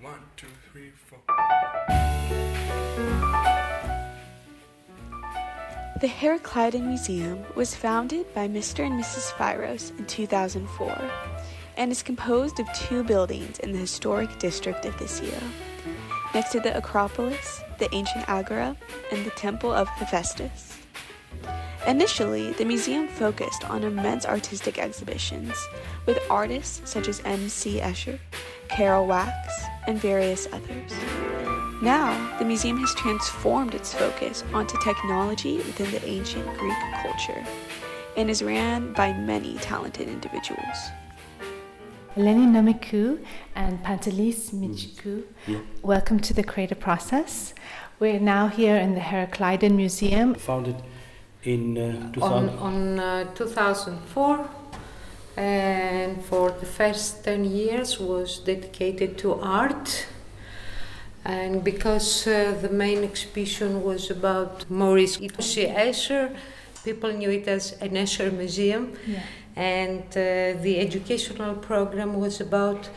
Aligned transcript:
One, 0.00 0.20
two, 0.36 0.46
three, 0.70 0.92
four. 1.08 1.18
The 6.00 6.06
Herakleidon 6.06 6.86
Museum 6.86 7.44
was 7.56 7.74
founded 7.74 8.32
by 8.32 8.46
Mr. 8.46 8.86
and 8.86 9.02
Mrs. 9.02 9.32
Firos 9.32 9.90
in 9.98 10.06
2004 10.06 10.96
and 11.76 11.90
is 11.90 12.04
composed 12.04 12.60
of 12.60 12.72
two 12.74 13.02
buildings 13.02 13.58
in 13.58 13.72
the 13.72 13.78
historic 13.78 14.38
district 14.38 14.84
of 14.84 14.94
Thissio, 14.94 15.42
next 16.32 16.52
to 16.52 16.60
the 16.60 16.76
Acropolis, 16.76 17.60
the 17.78 17.92
ancient 17.92 18.28
Agora, 18.28 18.76
and 19.10 19.26
the 19.26 19.30
Temple 19.30 19.72
of 19.72 19.88
Hephaestus. 19.88 20.78
Initially, 21.88 22.52
the 22.52 22.64
museum 22.64 23.08
focused 23.08 23.68
on 23.68 23.82
immense 23.82 24.26
artistic 24.26 24.78
exhibitions 24.78 25.56
with 26.06 26.20
artists 26.30 26.88
such 26.88 27.08
as 27.08 27.20
M.C. 27.24 27.80
Escher, 27.80 28.20
Carol 28.68 29.08
Wax, 29.08 29.34
and 29.88 29.98
various 29.98 30.46
others. 30.52 30.92
Now, 31.80 32.38
the 32.38 32.44
museum 32.44 32.76
has 32.78 32.94
transformed 32.94 33.74
its 33.74 33.94
focus 33.94 34.44
onto 34.52 34.76
technology 34.84 35.56
within 35.56 35.90
the 35.90 36.04
ancient 36.06 36.46
Greek 36.58 36.76
culture 37.02 37.42
and 38.16 38.28
is 38.28 38.42
ran 38.42 38.92
by 38.92 39.12
many 39.14 39.54
talented 39.58 40.06
individuals. 40.08 40.78
Eleni 42.16 42.46
Nomikou 42.46 43.24
and 43.54 43.82
Pantelis 43.82 44.50
Mitsiou, 44.52 45.22
Yeah. 45.46 45.60
welcome 45.82 46.20
to 46.20 46.34
the 46.34 46.42
Creative 46.42 46.78
Process. 46.78 47.54
We're 47.98 48.20
now 48.20 48.48
here 48.48 48.76
in 48.76 48.94
the 48.94 49.00
Heraclidon 49.00 49.74
Museum. 49.76 50.34
Founded 50.34 50.76
in 51.44 51.78
uh, 51.78 52.12
2000. 52.12 52.48
on, 52.50 52.58
on 52.58 53.00
uh, 53.00 53.34
2004 53.34 54.50
and 55.42 56.24
for 56.24 56.50
the 56.50 56.66
first 56.66 57.22
10 57.24 57.44
years 57.44 57.98
was 58.00 58.40
dedicated 58.40 59.16
to 59.18 59.34
art 59.40 60.06
and 61.24 61.62
because 61.62 62.26
uh, 62.26 62.56
the 62.62 62.68
main 62.68 63.04
exhibition 63.04 63.82
was 63.84 64.10
about 64.10 64.68
Maurice 64.68 65.16
Itoshi 65.18 65.64
Escher 65.72 66.34
people 66.84 67.12
knew 67.12 67.30
it 67.30 67.46
as 67.46 67.72
an 67.80 67.90
Escher 67.90 68.32
museum 68.32 68.92
Yeah. 69.06 69.22
and 69.54 70.02
uh, 70.10 70.60
the 70.64 70.74
educational 70.86 71.54
program 71.54 72.14
was 72.18 72.40
about 72.40 72.88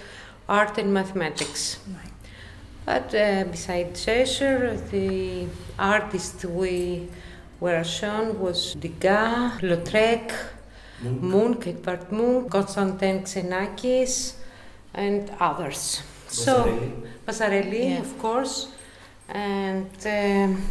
art 0.50 0.78
and 0.80 0.92
mathematics 0.94 1.78
Right. 2.00 2.14
but 2.86 3.14
uh, 3.14 3.44
besides 3.52 4.06
Escher, 4.08 4.60
the 4.90 5.46
artists 5.78 6.44
we 6.46 7.08
were 7.60 7.84
shown 7.84 8.40
was 8.40 8.74
Degas, 8.74 9.62
Lautrec, 9.62 10.32
Munch, 11.04 11.68
Edvard 11.68 12.12
Munch, 12.12 12.50
Konstantin 12.50 13.22
Xenakis, 13.24 14.34
and 14.94 15.32
others. 15.40 16.02
So, 16.28 16.66
Vasarely, 17.28 17.90
Yeah. 17.90 18.00
of 18.00 18.18
course, 18.20 18.68
and 19.30 19.90
um, 20.06 20.62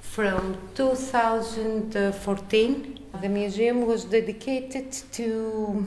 from 0.00 0.56
2014, 0.74 2.98
the 3.20 3.28
museum 3.28 3.86
was 3.86 4.04
dedicated 4.04 4.92
to 5.12 5.84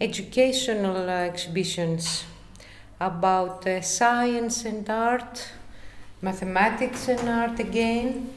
educational 0.00 1.08
exhibitions 1.08 2.24
about 3.00 3.66
uh, 3.66 3.80
science 3.80 4.64
and 4.64 4.88
art, 4.88 5.48
mathematics 6.22 7.08
and 7.08 7.28
art 7.28 7.58
again. 7.60 8.28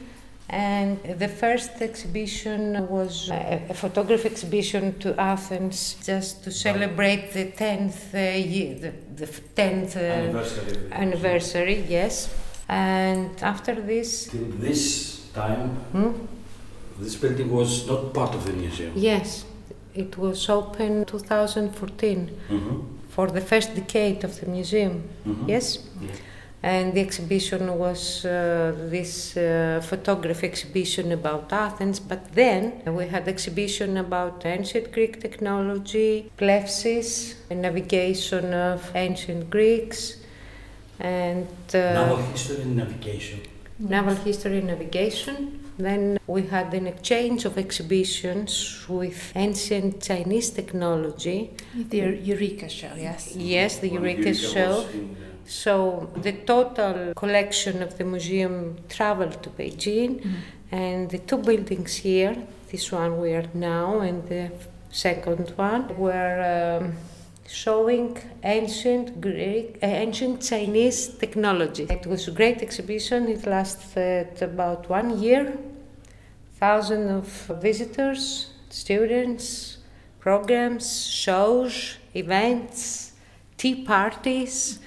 And 0.50 1.02
the 1.18 1.28
first 1.28 1.80
exhibition 1.80 2.86
was 2.88 3.30
a, 3.30 3.62
a 3.70 3.74
photography 3.74 4.28
exhibition 4.28 4.98
to 5.00 5.18
Athens 5.18 5.96
just 6.04 6.44
to 6.44 6.50
celebrate 6.50 7.32
the 7.32 7.46
10th 7.46 8.14
uh, 8.14 8.18
year, 8.36 8.74
the, 8.78 8.92
the 9.16 9.26
10th 9.26 9.96
uh, 9.96 10.00
Anniversary. 10.00 10.92
anniversary, 10.92 11.84
yes. 11.88 12.28
And 12.68 13.30
after 13.42 13.74
this, 13.80 14.26
Till 14.28 14.44
this 14.60 15.30
time, 15.34 15.70
hmm? 15.92 16.12
this 17.00 17.16
building 17.16 17.50
was 17.50 17.86
not 17.88 18.12
part 18.12 18.34
of 18.34 18.44
the 18.44 18.52
museum. 18.52 18.92
yes, 18.94 19.44
it 19.94 20.16
was 20.18 20.48
open 20.48 21.04
2014 21.06 22.30
Mhm. 22.50 22.84
for 23.08 23.28
the 23.30 23.40
first 23.40 23.74
decade 23.74 24.24
of 24.24 24.38
the 24.40 24.46
museum, 24.46 25.02
Mhm. 25.26 25.48
yes? 25.48 25.78
Yeah. 26.00 26.08
And 26.64 26.94
the 26.94 27.02
exhibition 27.02 27.78
was 27.78 28.24
uh, 28.24 28.72
this 28.88 29.36
uh, 29.36 29.82
photography 29.84 30.46
exhibition 30.46 31.12
about 31.12 31.52
Athens, 31.52 32.00
but 32.00 32.32
then 32.32 32.80
we 32.86 33.06
had 33.06 33.28
exhibition 33.28 33.98
about 33.98 34.46
ancient 34.46 34.90
Greek 34.90 35.20
technology, 35.20 36.32
plepsis, 36.38 37.34
and 37.50 37.60
navigation 37.60 38.54
of 38.54 38.80
ancient 38.94 39.50
Greeks, 39.50 40.16
and 40.98 41.46
uh, 41.74 41.78
Naval 42.00 42.16
history 42.32 42.62
and 42.62 42.76
navigation. 42.76 43.40
naval 43.78 44.14
history 44.14 44.58
and 44.60 44.68
navigation. 44.68 45.60
Then 45.76 46.18
we 46.26 46.42
had 46.46 46.72
an 46.72 46.86
exchange 46.86 47.44
of 47.44 47.58
exhibitions 47.58 48.86
with 48.88 49.32
ancient 49.36 50.02
Chinese 50.02 50.48
technology. 50.48 51.50
The 51.74 51.98
Eureka 52.22 52.70
show, 52.70 52.94
yes. 52.96 53.36
Yes, 53.36 53.80
the 53.80 53.90
When 53.90 54.02
Eureka 54.02 54.32
show. 54.32 54.86
So 55.46 56.10
the 56.16 56.32
total 56.32 57.14
collection 57.14 57.82
of 57.82 57.98
the 57.98 58.04
museum 58.04 58.76
traveled 58.88 59.42
to 59.42 59.50
Beijing, 59.50 60.26
and 60.72 61.10
the 61.10 61.18
two 61.18 61.38
buildings 61.38 61.96
here, 61.96 62.36
this 62.70 62.90
one 62.90 63.20
we 63.20 63.32
are 63.32 63.48
now, 63.54 64.00
and 64.00 64.26
the 64.28 64.50
second 64.90 65.52
one, 65.56 65.96
were 65.96 66.80
um, 66.80 66.94
showing 67.46 68.18
ancient 68.42 69.20
Greek, 69.20 69.78
uh, 69.82 69.86
ancient 69.86 70.42
Chinese 70.42 71.08
technology. 71.08 71.86
It 71.90 72.06
was 72.06 72.26
a 72.28 72.30
great 72.30 72.62
exhibition. 72.62 73.28
It 73.28 73.46
lasted 73.46 74.40
about 74.42 74.88
one 74.88 75.20
year. 75.20 75.56
Thousands 76.58 77.10
of 77.10 77.60
visitors, 77.60 78.50
students, 78.70 79.78
programs, 80.20 81.06
shows, 81.06 81.98
events, 82.14 83.12
tea 83.58 83.84
parties. 83.84 84.78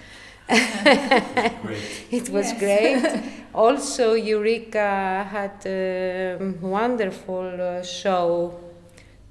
It 2.11 2.29
was 2.29 2.53
great. 2.53 3.03
also, 3.53 4.13
Eureka 4.13 5.27
had 5.29 5.65
a 5.65 6.37
wonderful 6.61 7.61
uh, 7.61 7.83
show 7.83 8.53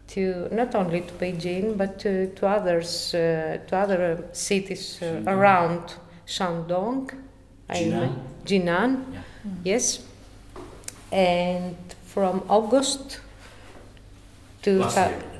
to 0.09 0.49
not 0.53 0.75
only 0.75 1.01
to 1.01 1.13
Beijing 1.15 1.77
but 1.77 1.99
to, 2.01 2.29
to 2.35 2.47
others, 2.47 3.15
uh, 3.15 3.59
to 3.67 3.77
other 3.77 4.29
cities 4.33 5.01
uh, 5.03 5.23
around 5.27 5.95
Shandong, 6.27 7.11
Jinan. 7.71 8.15
Jinan, 8.45 9.05
Yeah. 9.13 9.21
yes. 9.65 10.01
And 11.11 11.77
from 12.05 12.43
August 12.49 13.21
to 14.67 14.79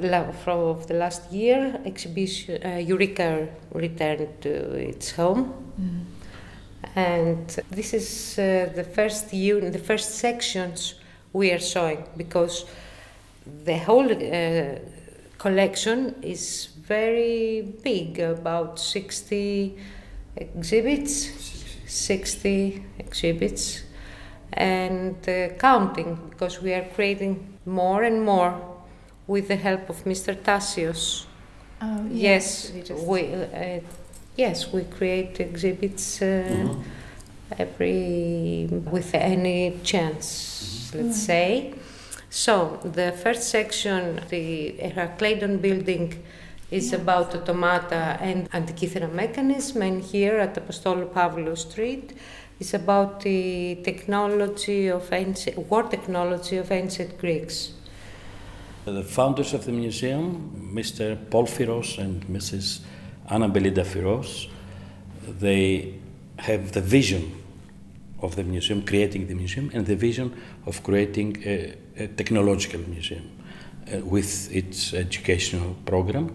la- 0.01 0.31
from 0.31 0.61
of 0.61 0.87
the 0.87 0.95
last 0.95 1.33
year, 1.33 1.81
exhibition 1.85 2.63
uh, 2.65 2.77
Eureka 2.77 3.49
returned 3.73 4.29
to 4.41 4.51
its 4.75 5.11
home. 5.11 5.53
And 6.95 7.49
this 7.71 7.93
is 7.93 8.39
uh, 8.39 8.71
the 8.75 8.85
first 8.85 9.35
unit, 9.35 9.73
the 9.73 9.81
first 9.81 10.15
sections 10.15 10.95
we 11.33 11.51
are 11.51 11.59
showing 11.59 12.05
because 12.17 12.67
the 13.65 13.79
whole 13.79 14.11
uh, 14.11 14.79
collection 15.39 16.15
is 16.23 16.69
very 16.87 17.63
big, 17.83 18.21
about 18.21 18.79
60 18.79 19.77
exhibits, 20.37 21.31
60 21.87 22.85
exhibits, 23.01 23.83
and 24.53 25.17
uh, 25.29 25.49
counting 25.59 26.17
because 26.31 26.63
we 26.63 26.73
are 26.73 26.87
creating 26.95 27.59
more 27.67 28.05
and 28.05 28.25
more 28.25 28.76
with 29.27 29.49
the 29.49 29.57
help 29.57 29.89
of 29.91 30.05
Mr. 30.05 30.35
Tassios. 30.35 31.27
Oh, 31.83 32.07
Yes, 32.11 32.73
we 32.73 32.83
we, 33.11 33.35
uh, 33.35 33.81
yes, 34.37 34.73
we 34.73 34.83
create 34.85 35.41
exhibits 35.41 36.23
uh, 36.23 36.27
Mhm. 36.27 36.83
every 37.59 38.69
with 38.91 39.15
any 39.15 39.79
chance, 39.83 40.91
let's 40.95 41.19
say. 41.31 41.75
So 42.31 42.79
the 42.83 43.13
first 43.13 43.45
section, 43.51 44.21
the 44.31 44.75
Herakleidon 44.95 45.61
building, 45.61 46.23
is 46.71 46.93
about 46.93 47.35
automata 47.35 48.19
and 48.21 48.51
Antikythera 48.51 49.13
mechanism, 49.13 49.83
and 49.83 50.03
here 50.03 50.37
at 50.39 50.55
Apostolou 50.57 51.07
Pavlou 51.13 51.57
Street 51.57 52.13
is 52.59 52.75
about 52.75 53.21
the 53.21 53.77
technology 53.85 54.89
of 54.89 55.13
ancient, 55.13 55.59
war 55.71 55.85
technology 55.85 56.57
of 56.57 56.73
ancient 56.73 57.17
Greeks. 57.19 57.73
The 58.87 59.03
founders 59.03 59.53
of 59.53 59.65
the 59.65 59.73
museum, 59.73 60.73
Mr. 60.73 61.19
Paul 61.29 61.47
Firos 61.47 61.99
and 61.99 62.25
Mrs. 62.29 62.83
Anna 63.29 63.49
Belinda 63.49 63.83
Firos, 63.83 64.47
they 65.41 65.95
have 66.39 66.71
the 66.71 66.81
vision 66.81 67.33
of 68.23 68.37
the 68.37 68.45
museum, 68.45 68.83
creating 68.83 69.27
the 69.27 69.35
museum, 69.35 69.73
and 69.75 69.85
the 69.85 69.97
vision 69.97 70.41
of 70.67 70.85
creating 70.85 71.43
a, 71.45 71.75
a 71.97 72.07
technological 72.07 72.79
museum 72.83 73.29
uh, 73.93 73.99
with 74.05 74.55
its 74.55 74.95
educational 74.95 75.75
program. 75.85 76.33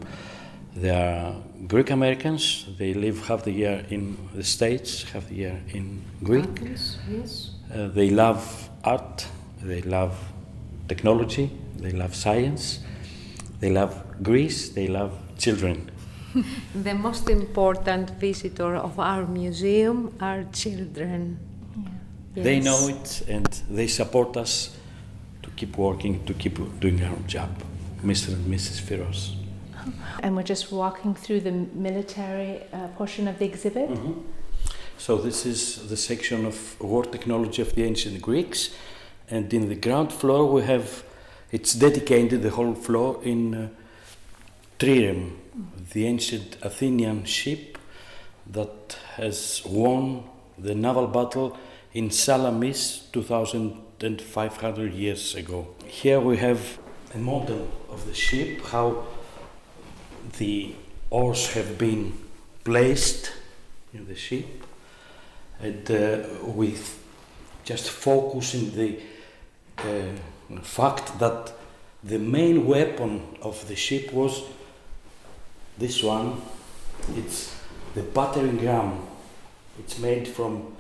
They 0.75 0.89
are 0.89 1.33
Greek 1.69 1.89
Americans. 1.89 2.65
They 2.77 2.94
live 2.94 3.27
half 3.27 3.45
the 3.45 3.51
year 3.51 3.86
in 3.89 4.18
the 4.36 4.44
States, 4.44 5.04
half 5.04 5.30
the 5.30 5.36
year 5.36 5.62
in 5.69 6.01
Greek. 6.21 6.50
Yes, 6.62 6.97
yes. 7.09 7.51
Uh, 7.74 7.88
they 7.88 8.09
love 8.09 8.69
art, 8.83 9.25
they 9.62 9.81
love 9.83 10.18
technology, 10.89 11.50
they 11.81 11.92
love 11.92 12.16
science, 12.16 12.80
they 13.60 13.69
love 13.72 13.94
Greece, 14.24 14.69
they 14.69 14.88
love 14.88 15.12
children. 15.38 15.89
The 16.83 16.94
most 16.94 17.30
important 17.30 18.10
visitor 18.22 18.75
of 18.75 19.00
our 19.00 19.25
museum 19.25 20.13
are 20.22 20.44
children. 20.54 21.38
They 22.36 22.56
Yes. 22.57 22.63
know 22.66 22.88
it 22.88 23.24
and 23.28 23.48
they 23.69 23.88
support 23.88 24.38
us 24.38 24.78
to 25.44 25.50
keep 25.57 25.78
working, 25.78 26.24
to 26.25 26.33
keep 26.33 26.57
doing 26.80 27.04
our 27.04 27.18
job, 27.28 27.50
Mr. 28.04 28.30
and 28.33 28.45
Mrs. 28.54 28.80
Firos. 28.81 29.36
And 30.24 30.36
we're 30.36 30.50
just 30.50 30.72
walking 30.72 31.16
through 31.16 31.42
the 31.42 31.51
military 31.74 32.62
uh, 32.72 32.88
portion 32.98 33.28
of 33.28 33.38
the 33.39 33.45
exhibit. 33.45 33.89
So 34.98 35.18
this 35.18 35.45
is 35.45 35.89
the 35.89 35.98
section 35.98 36.45
of 36.45 36.80
war 36.80 37.04
technology 37.04 37.62
of 37.62 37.74
the 37.75 37.83
ancient 37.83 38.22
Greeks, 38.22 38.69
and 39.30 39.51
in 39.54 39.68
the 39.68 39.75
ground 39.75 40.13
floor 40.13 40.45
we 40.45 40.62
have 40.62 41.04
it's 41.51 41.74
dedicated 41.74 42.42
the 42.42 42.50
whole 42.51 42.74
floor 42.74 43.19
in 43.24 43.53
uh, 43.53 43.69
trireme, 44.80 45.31
the 45.94 46.06
ancient 46.06 46.57
Athenian 46.62 47.25
ship 47.25 47.77
that 48.48 48.98
has 49.15 49.62
won 49.65 50.24
the 50.57 50.74
naval 50.75 51.07
battle 51.07 51.57
in 51.94 52.09
Salamis 52.09 53.07
2,500 53.12 54.94
years 54.94 55.36
ago. 55.36 55.68
Here 55.86 56.19
we 56.19 56.38
have 56.38 56.80
a 57.13 57.18
model 57.18 57.68
of 57.89 58.06
the 58.07 58.13
ship, 58.13 58.65
how 58.68 59.04
the 60.38 60.74
oars 61.09 61.51
have 61.54 61.77
been 61.77 62.13
placed 62.63 63.33
in 63.94 64.07
the 64.07 64.15
ship 64.15 64.45
and 65.59 65.92
uh, 65.92 66.24
with 66.44 67.04
just 67.65 67.89
focusing 67.89 68.71
the 68.71 69.00
uh, 69.80 70.15
fact 70.59 71.19
that 71.19 71.53
the 72.03 72.19
main 72.19 72.65
weapon 72.65 73.21
of 73.42 73.68
the 73.68 73.75
ship 73.75 74.12
was 74.12 74.44
this 75.77 76.03
one 76.03 76.42
it's 77.15 77.56
the 77.95 78.01
battering 78.01 78.63
ram 78.65 79.00
it's 79.80 80.00
made 80.00 80.27
from 80.27 80.75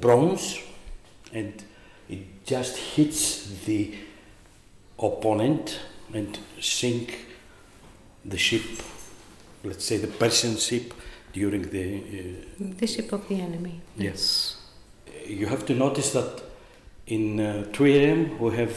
bronze 0.00 0.60
and 1.32 1.64
it 2.08 2.44
just 2.44 2.76
hits 2.76 3.64
the 3.64 3.94
opponent 4.98 5.80
and 6.14 6.38
sink 6.60 7.26
the 8.24 8.38
ship 8.38 8.62
let's 9.64 9.84
say 9.84 9.96
the 9.96 10.06
persian 10.06 10.56
ship 10.56 10.92
during 11.36 11.62
the 11.76 11.86
uh, 11.96 12.64
The 12.80 12.86
ship 12.86 13.12
of 13.12 13.22
the 13.28 13.38
enemy. 13.48 13.74
Yes. 13.96 14.56
You 15.40 15.46
have 15.54 15.64
to 15.66 15.74
notice 15.74 16.12
that 16.18 16.32
in 17.06 17.24
uh, 17.40 17.46
Trireme 17.74 18.22
we 18.40 18.56
have 18.56 18.74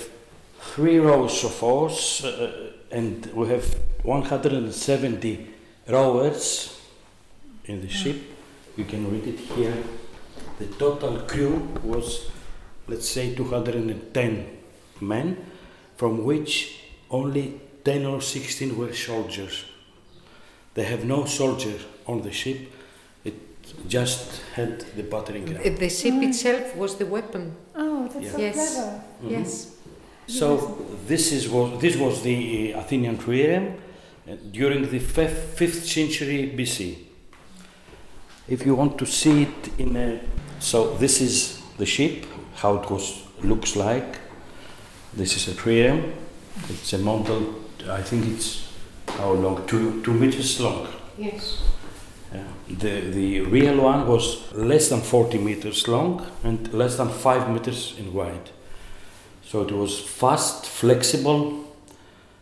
three 0.59 0.99
rows 0.99 1.43
of 1.43 1.63
oars 1.63 2.21
uh, 2.23 2.27
uh 2.29 2.69
and 2.91 3.25
we 3.33 3.47
have 3.47 3.75
170 4.03 5.47
rowers 5.87 6.79
in 7.65 7.81
the 7.81 7.89
ship. 7.89 8.17
You 8.75 8.85
can 8.85 9.11
read 9.11 9.27
it 9.27 9.39
here. 9.39 9.77
The 10.57 10.65
total 10.65 11.19
crew 11.21 11.69
was, 11.83 12.29
let's 12.87 13.07
say, 13.07 13.35
210 13.35 14.57
men, 15.01 15.37
from 15.95 16.23
which 16.23 16.81
only 17.09 17.61
10 17.85 18.05
or 18.05 18.21
16 18.21 18.77
were 18.77 18.93
soldiers. 18.93 19.65
They 20.73 20.83
have 20.83 21.05
no 21.05 21.25
soldier 21.25 21.77
on 22.07 22.21
the 22.21 22.31
ship. 22.31 22.71
It 23.23 23.35
just 23.87 24.41
had 24.53 24.79
the 24.95 25.03
battering 25.03 25.45
ram. 25.45 25.63
The, 25.63 25.69
the 25.69 25.89
ship 25.89 26.13
mm. 26.13 26.29
itself 26.29 26.75
was 26.75 26.95
the 26.95 27.05
weapon. 27.05 27.55
Oh, 27.75 28.07
that's 28.07 28.25
Yeah. 28.25 28.31
so 28.31 28.37
Yes. 28.39 28.73
clever. 28.73 29.03
Yes. 29.27 29.65
Mm-hmm. 29.65 29.78
So 30.29 30.77
this 31.07 31.31
is 31.31 31.49
was 31.49 31.81
this 31.81 31.97
was 31.97 32.21
the 32.21 32.73
uh, 32.75 32.79
Athenian 32.79 33.17
trireme 33.17 33.73
uh, 34.27 34.35
during 34.51 34.87
the 34.89 34.99
fifth, 34.99 35.85
century 35.87 36.53
BC. 36.55 36.97
If 38.47 38.63
you 38.63 38.75
want 38.75 38.99
to 38.99 39.05
see 39.07 39.43
it 39.43 39.79
in 39.79 39.95
a, 39.95 40.21
so 40.59 40.95
this 40.97 41.19
is 41.19 41.61
the 41.77 41.85
ship, 41.85 42.25
how 42.55 42.75
it 42.75 42.89
was 42.91 43.23
looks 43.41 43.75
like. 43.75 44.19
This 45.13 45.35
is 45.35 45.47
a 45.47 45.59
trireme. 45.59 46.13
It's 46.69 46.93
a 46.93 46.99
model. 46.99 47.55
I 47.89 48.03
think 48.03 48.27
it's 48.27 48.71
how 49.07 49.31
long? 49.31 49.65
Two 49.65 50.03
two 50.03 50.13
meters 50.13 50.59
long. 50.59 50.87
Yes. 51.17 51.63
The, 52.67 53.01
the 53.01 53.41
real 53.41 53.81
one 53.81 54.07
was 54.07 54.53
less 54.53 54.89
than 54.89 55.01
40 55.01 55.39
meters 55.39 55.87
long 55.87 56.23
and 56.43 56.71
less 56.71 56.97
than 56.97 57.09
5 57.09 57.49
meters 57.49 57.95
in 57.97 58.13
wide. 58.13 58.51
So 59.49 59.63
it 59.63 59.71
was 59.71 59.99
fast, 59.99 60.67
flexible, 60.67 61.65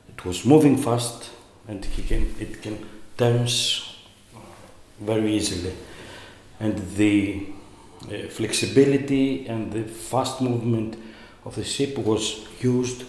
it 0.10 0.26
was 0.26 0.44
moving 0.44 0.76
fast, 0.76 1.30
and 1.66 1.86
he 1.86 2.04
can, 2.04 2.36
it 2.38 2.62
can 2.62 2.86
turns 3.18 3.96
very 5.00 5.32
easily. 5.34 5.74
And 6.60 6.78
the 6.98 7.46
uh, 8.04 8.28
flexibility 8.28 9.48
and 9.48 9.72
the 9.72 9.84
fast 9.84 10.42
movement 10.42 10.98
of 11.46 11.56
the 11.56 11.64
ship 11.64 11.98
was 11.98 12.46
used 12.60 13.06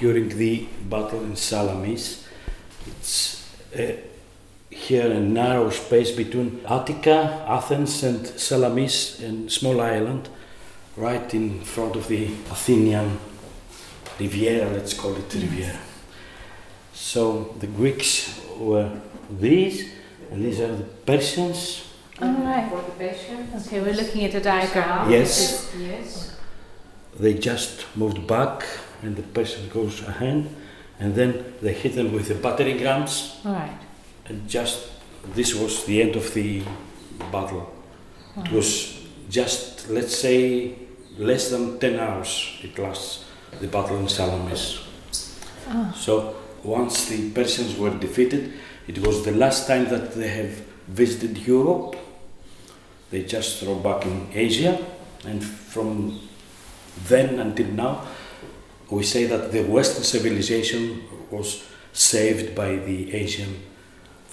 during 0.00 0.30
the 0.30 0.66
battle 0.88 1.22
in 1.22 1.36
Salamis. 1.36 2.26
It's 2.84 3.48
uh, 3.78 3.92
here 4.70 5.08
a 5.08 5.20
narrow 5.20 5.70
space 5.70 6.10
between 6.10 6.62
Attica, 6.68 7.44
Athens, 7.46 8.02
and 8.02 8.26
Salamis, 8.26 9.20
a 9.22 9.48
small 9.48 9.80
island, 9.80 10.28
right 10.96 11.32
in 11.34 11.60
front 11.60 11.96
of 11.96 12.08
the 12.08 12.24
Athenian 12.50 13.18
Riviera, 14.18 14.70
let's 14.70 14.94
call 14.94 15.16
it 15.16 15.32
Riviera. 15.34 15.78
So 16.92 17.54
the 17.58 17.66
Greeks 17.66 18.40
were 18.58 18.90
these, 19.30 19.90
and 20.30 20.44
these 20.44 20.60
are 20.60 20.74
the 20.76 20.84
Persians. 20.84 21.86
All 22.20 22.32
right. 22.34 22.68
For 22.68 22.82
the 22.82 22.92
patients. 22.92 23.66
Okay, 23.66 23.80
we're 23.80 23.94
looking 23.94 24.24
at 24.24 24.34
a 24.34 24.40
diagram. 24.40 25.10
Yes. 25.10 25.72
Yes. 25.78 26.36
They 27.18 27.34
just 27.34 27.86
moved 27.96 28.26
back, 28.26 28.64
and 29.02 29.16
the 29.16 29.22
Persian 29.22 29.68
goes 29.70 30.02
ahead, 30.02 30.48
and 30.98 31.14
then 31.14 31.54
they 31.62 31.72
hit 31.72 31.94
them 31.94 32.12
with 32.12 32.28
the 32.28 32.34
battering 32.34 32.82
rams, 32.84 33.40
All 33.44 33.52
right. 33.54 33.78
and 34.26 34.46
just 34.48 34.90
this 35.34 35.54
was 35.54 35.84
the 35.84 36.02
end 36.02 36.16
of 36.16 36.32
the 36.34 36.62
battle. 37.32 37.72
It 38.36 38.52
was 38.52 38.98
just, 39.28 39.88
let's 39.90 40.16
say, 40.16 40.74
less 41.18 41.50
than 41.50 41.78
10 41.78 41.98
hours 41.98 42.58
it 42.62 42.78
lasts, 42.78 43.24
the 43.60 43.66
battle 43.66 43.96
in 43.98 44.08
Salamis. 44.08 44.80
Oh. 45.68 45.94
So 45.96 46.34
once 46.62 47.06
the 47.08 47.30
Persians 47.30 47.76
were 47.76 47.90
defeated, 47.90 48.52
it 48.86 48.98
was 49.06 49.24
the 49.24 49.32
last 49.32 49.66
time 49.66 49.88
that 49.88 50.12
they 50.14 50.28
have 50.28 50.62
visited 50.88 51.38
Europe. 51.38 51.96
They 53.10 53.24
just 53.24 53.60
throw 53.60 53.76
back 53.76 54.06
in 54.06 54.28
Asia, 54.32 54.78
and 55.24 55.42
from 55.44 56.20
then 57.08 57.38
until 57.40 57.66
now, 57.66 58.06
we 58.90 59.02
say 59.02 59.26
that 59.26 59.52
the 59.52 59.62
Western 59.62 60.04
civilization 60.04 61.02
was 61.30 61.64
saved 61.92 62.54
by 62.54 62.76
the 62.76 63.14
Asian. 63.14 63.62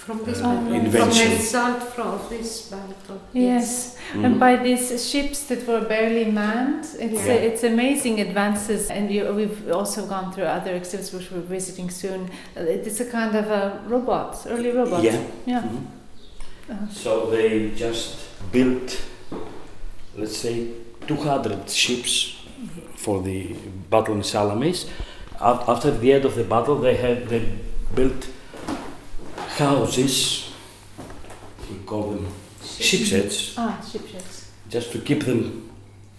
From 0.08 0.20
this 0.24 0.40
Uh, 0.40 0.44
battle. 0.44 0.66
From 0.66 0.74
invention. 0.86 1.30
the 1.32 1.36
result 1.36 1.84
from 1.96 2.12
this 2.30 2.50
battle. 2.72 3.20
Yes, 3.34 3.70
Mhm. 4.14 4.26
and 4.26 4.34
by 4.40 4.54
these 4.68 4.86
ships 5.12 5.40
that 5.50 5.62
were 5.68 5.82
barely 5.96 6.26
manned, 6.42 6.86
it's 7.06 7.26
Yeah. 7.28 7.48
it's 7.48 7.64
amazing 7.74 8.16
advances. 8.28 8.82
And 8.90 9.12
you, 9.16 9.22
we've 9.40 9.60
also 9.80 10.02
gone 10.14 10.28
through 10.34 10.50
other 10.58 10.74
exhibits 10.82 11.10
which 11.16 11.28
we're 11.32 11.50
visiting 11.58 11.90
soon. 12.04 12.22
Uh, 12.56 12.62
It's 12.88 13.02
a 13.02 13.10
kind 13.18 13.34
of 13.42 13.48
a 13.62 13.64
robot, 13.94 14.32
early 14.54 14.72
robot. 14.80 15.04
Yeah. 15.04 15.20
Yeah. 15.46 15.64
Mhm. 15.64 15.82
Uh-huh. 16.72 16.88
So 17.04 17.12
they 17.34 17.72
just 17.86 18.08
built, 18.56 18.90
let's 20.18 20.38
say, 20.46 20.56
200 21.08 21.70
ships 21.70 22.14
for 22.96 23.22
the 23.28 23.40
battle 23.92 24.16
in 24.16 24.24
Salamis. 24.24 24.86
After 25.40 25.92
the 25.92 26.14
end 26.16 26.26
of 26.26 26.34
the 26.36 26.44
battle, 26.44 26.76
they 26.86 26.96
had 26.96 27.18
they 27.32 27.42
built 27.96 28.22
houses. 29.58 30.52
We 31.70 31.78
call 31.86 32.12
them 32.12 32.28
shipsheds, 32.64 33.56
Ah, 33.58 33.82
ship 33.82 34.08
ships. 34.08 34.52
just 34.70 34.92
to 34.92 35.00
keep 35.00 35.24
them 35.26 35.70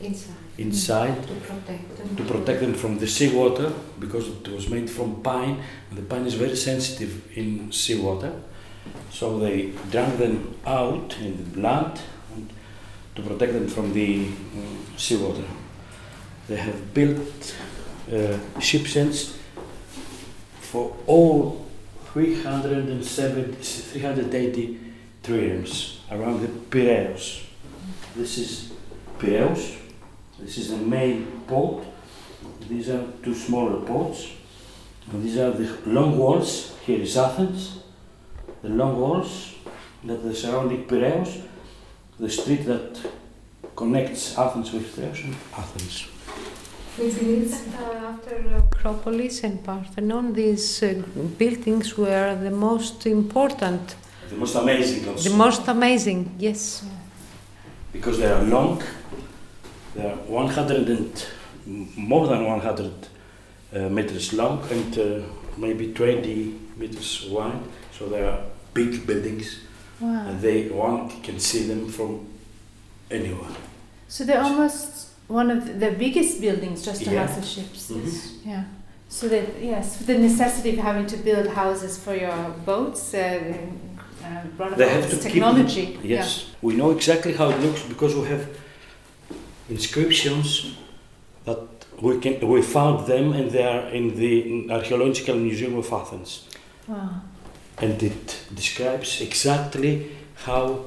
Inside. 0.00 0.34
inside 0.58 1.22
To 1.26 1.34
protect 1.34 1.96
them. 1.96 2.16
to 2.16 2.22
protect 2.24 2.60
them 2.60 2.74
from 2.74 2.98
the 2.98 3.06
seawater 3.06 3.72
because 3.98 4.28
it 4.28 4.48
was 4.48 4.68
made 4.68 4.88
from 4.90 5.22
pine 5.22 5.62
and 5.90 5.98
the 5.98 6.02
pine 6.02 6.26
is 6.26 6.34
very 6.34 6.56
sensitive 6.56 7.12
in 7.36 7.70
seawater. 7.72 8.32
So 9.10 9.38
they 9.38 9.72
drank 9.90 10.18
them 10.18 10.54
out 10.66 11.16
in 11.20 11.52
the 11.52 11.68
and 12.34 12.50
to 13.16 13.22
protect 13.22 13.52
them 13.52 13.68
from 13.68 13.92
the 13.92 14.26
um, 14.26 14.78
seawater. 14.96 15.44
They 16.48 16.56
have 16.56 16.94
built 16.94 17.54
uh, 18.12 18.38
ship 18.60 18.86
sheds 18.86 19.36
for 20.60 20.96
all 21.06 21.67
370, 22.18 23.52
380 23.62 24.80
triremes 25.22 25.98
around 26.10 26.40
the 26.40 26.48
Piraeus. 26.48 27.44
This 28.16 28.38
is 28.38 28.72
Piraeus. 29.20 29.76
This 30.40 30.58
is 30.58 30.70
the 30.70 30.78
main 30.78 31.42
port. 31.46 31.84
These 32.68 32.88
are 32.88 33.06
two 33.22 33.34
smaller 33.34 33.86
ports. 33.86 34.32
And 35.12 35.22
these 35.22 35.38
are 35.38 35.52
the 35.52 35.78
long 35.86 36.18
walls. 36.18 36.76
Here 36.84 36.98
is 36.98 37.16
Athens. 37.16 37.78
The 38.62 38.68
long 38.70 38.98
walls 38.98 39.54
that 40.02 40.20
the 40.24 40.34
surrounding 40.34 40.86
Piraeus, 40.88 41.40
the 42.18 42.30
street 42.30 42.66
that 42.66 43.00
connects 43.76 44.36
Athens 44.36 44.72
with 44.72 44.98
and 44.98 45.36
Athens. 45.56 46.08
We 46.98 47.10
believe 47.12 47.50
that 47.50 47.80
uh, 47.80 48.06
after 48.08 48.56
Acropolis 48.56 49.44
and 49.44 49.62
Parthenon, 49.62 50.32
these 50.32 50.82
uh, 50.82 50.94
buildings 51.38 51.96
were 51.96 52.34
the 52.34 52.50
most 52.50 53.06
important, 53.06 53.94
The 54.30 54.36
most 54.36 54.56
amazing 54.56 55.08
also. 55.08 55.30
the 55.30 55.36
most 55.36 55.68
amazing, 55.68 56.34
yes. 56.38 56.84
because 57.92 58.18
they 58.18 58.26
are 58.30 58.42
long. 58.42 58.82
They 59.94 60.06
are 60.06 60.16
100 60.16 60.88
and 60.88 61.24
more 61.96 62.26
than 62.26 62.44
100 62.44 62.92
uh, 63.74 63.88
meters 63.88 64.32
long 64.32 64.62
and 64.70 64.98
uh, 64.98 65.22
maybe 65.56 65.92
20 65.92 66.54
meters 66.76 67.26
wide. 67.30 67.60
So 67.96 68.08
they 68.08 68.22
are 68.22 68.40
big 68.74 69.06
buildings, 69.06 69.60
Wow. 70.00 70.26
and 70.28 70.40
they 70.40 70.68
one 70.68 71.10
can 71.22 71.38
see 71.40 71.66
them 71.66 71.88
from 71.88 72.26
anywhere. 73.10 73.50
So 74.08 74.24
they're 74.24 74.42
almost 74.42 75.07
one 75.28 75.50
of 75.50 75.78
the 75.80 75.90
biggest 75.90 76.40
buildings 76.40 76.82
just 76.84 77.04
to 77.04 77.10
Yeah. 77.10 77.26
house 77.26 77.36
the 77.36 77.46
ships. 77.46 77.90
Mhm. 77.90 78.46
Yeah. 78.46 78.64
So 79.08 79.28
that 79.28 79.44
yes, 79.62 79.96
the 80.06 80.18
necessity 80.18 80.70
of 80.70 80.78
having 80.78 81.06
to 81.06 81.16
build 81.16 81.46
houses 81.48 81.96
for 81.98 82.14
your 82.14 82.38
boats 82.66 83.14
uh, 83.14 83.18
uh, 83.18 84.46
brought 84.56 84.76
They 84.76 84.84
about 84.84 84.96
have 84.96 85.10
to 85.10 85.16
this 85.16 85.24
keep 85.24 85.32
technology. 85.32 85.98
Yes, 86.02 86.44
we 86.62 86.74
know 86.74 86.90
exactly 86.90 87.32
how 87.34 87.48
it 87.50 87.60
looks 87.62 87.82
because 87.82 88.14
we 88.14 88.26
have 88.28 88.46
inscriptions 89.68 90.72
that 91.44 91.58
we 92.00 92.18
can 92.20 92.34
we 92.48 92.62
found 92.62 93.06
them 93.06 93.32
and 93.32 93.50
they 93.50 93.64
are 93.64 93.88
in 93.98 94.14
the 94.22 94.70
archaeological 94.70 95.34
museum 95.36 95.76
of 95.76 95.92
Athens. 95.92 96.44
Wow. 96.88 97.10
and 97.80 98.02
it 98.02 98.26
describes 98.54 99.20
exactly 99.20 99.92
how 100.46 100.80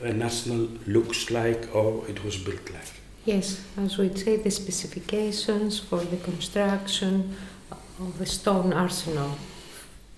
a 0.00 0.12
national 0.12 0.68
looks 0.86 1.30
like 1.30 1.62
or 1.74 2.04
it 2.08 2.22
was 2.24 2.36
built 2.36 2.64
like. 2.70 2.92
Yes, 3.24 3.60
as 3.76 3.98
we 3.98 4.08
say, 4.16 4.36
the 4.36 4.50
specifications 4.50 5.78
for 5.78 5.98
the 6.00 6.16
construction 6.16 7.36
of 7.70 8.18
the 8.18 8.26
stone 8.26 8.72
arsenal 8.72 9.36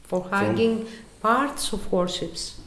for 0.05 0.27
hanging 0.31 0.87
parts 1.21 1.73
of 1.73 1.91
warships. 1.93 2.61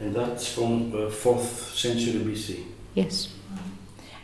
And 0.00 0.14
that's 0.14 0.48
from 0.52 0.92
uh, 0.92 1.10
4th 1.10 1.76
century 1.76 2.20
BC. 2.24 2.64
Yes. 2.94 3.28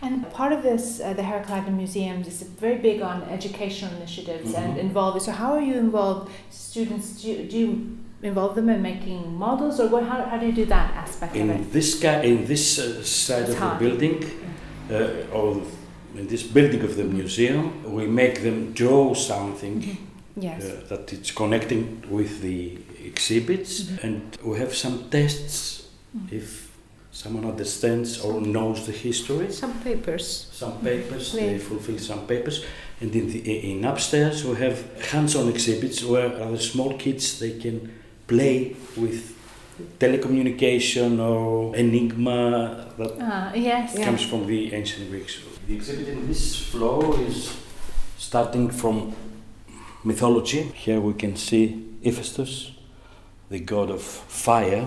And 0.03 0.29
part 0.33 0.53
of 0.53 0.63
this, 0.63 1.01
uh, 1.01 1.13
the 1.15 1.23
Herakleidon 1.23 1.75
Museum 1.77 2.23
is 2.23 2.43
very 2.43 2.77
big 2.79 3.01
on 3.03 3.23
educational 3.25 3.95
initiatives 3.97 4.53
and 4.55 4.77
Mhm. 4.77 4.81
involved. 4.81 5.23
So 5.23 5.33
how 5.33 5.53
are 5.53 5.61
you 5.61 5.75
involved? 5.75 6.31
Students, 6.51 7.23
do 7.23 7.29
you, 7.31 7.37
do 7.51 7.59
you 7.59 7.99
involve 8.23 8.55
them 8.57 8.69
in 8.69 8.83
making 8.83 9.37
models, 9.39 9.79
or 9.81 9.89
what? 9.89 10.03
How, 10.05 10.23
how 10.25 10.39
do 10.39 10.47
you 10.47 10.53
do 10.53 10.65
that 10.67 10.93
aspect 10.95 11.37
of 11.37 11.41
it? 11.51 11.51
In 11.61 11.71
this 11.71 11.95
guy, 12.01 12.23
in 12.23 12.47
this 12.47 12.79
uh, 12.79 13.03
side 13.05 13.43
It's 13.43 13.53
of 13.53 13.59
hard. 13.59 13.79
the 13.79 13.89
building, 13.89 14.25
uh, 14.91 15.35
or 15.37 15.63
in 16.17 16.27
this 16.29 16.43
building 16.43 16.83
of 16.83 16.97
the 16.97 17.05
museum, 17.05 17.71
we 17.95 18.07
make 18.07 18.43
them 18.43 18.73
draw 18.73 19.15
something 19.15 19.97
Yes. 20.39 20.65
uh, 20.65 20.83
that 20.89 21.13
it's 21.13 21.31
connecting 21.31 22.03
with 22.11 22.41
the 22.43 22.79
exhibits, 23.05 23.81
Mhm. 23.83 24.05
and 24.05 24.21
we 24.45 24.59
have 24.59 24.75
some 24.75 24.99
tests 25.11 25.83
Mm. 26.15 26.33
if 26.33 26.69
someone 27.13 27.47
understands 27.49 28.21
or 28.21 28.41
knows 28.41 28.85
the 28.87 28.93
history. 28.93 29.51
Some 29.53 29.73
papers. 29.85 30.47
some 30.53 30.73
papers, 30.83 31.33
Yeah. 31.35 31.47
they 31.53 31.59
fulfill 31.59 31.99
some 31.99 32.27
papers. 32.27 32.65
And 33.01 33.15
in, 33.15 33.31
the, 33.33 33.39
in 33.71 33.85
upstairs 33.85 34.45
we 34.45 34.57
have 34.57 34.77
hands-on 35.13 35.49
exhibits 35.49 36.03
where 36.05 36.29
other 36.43 36.59
small 36.59 36.95
kids 36.99 37.39
they 37.39 37.53
can 37.59 37.91
play 38.27 38.75
with 38.97 39.35
telecommunication 39.99 41.19
or 41.21 41.75
enigma 41.77 42.87
that 42.99 43.13
Ah, 43.21 43.53
yes. 43.55 43.99
comes 43.99 44.23
from 44.23 44.47
the 44.47 44.73
ancient 44.75 45.11
Greeks. 45.11 45.39
The 45.67 45.75
exhibit 45.75 46.09
in 46.09 46.27
this 46.29 46.57
floor 46.57 47.19
is 47.21 47.55
starting 48.19 48.71
from 48.71 49.13
mythology. 50.05 50.63
Here 50.75 51.01
we 51.01 51.13
can 51.15 51.37
see 51.37 51.85
Hephaestus, 52.05 52.73
the 53.51 53.59
god 53.59 53.91
of 53.91 54.03
fire, 54.03 54.87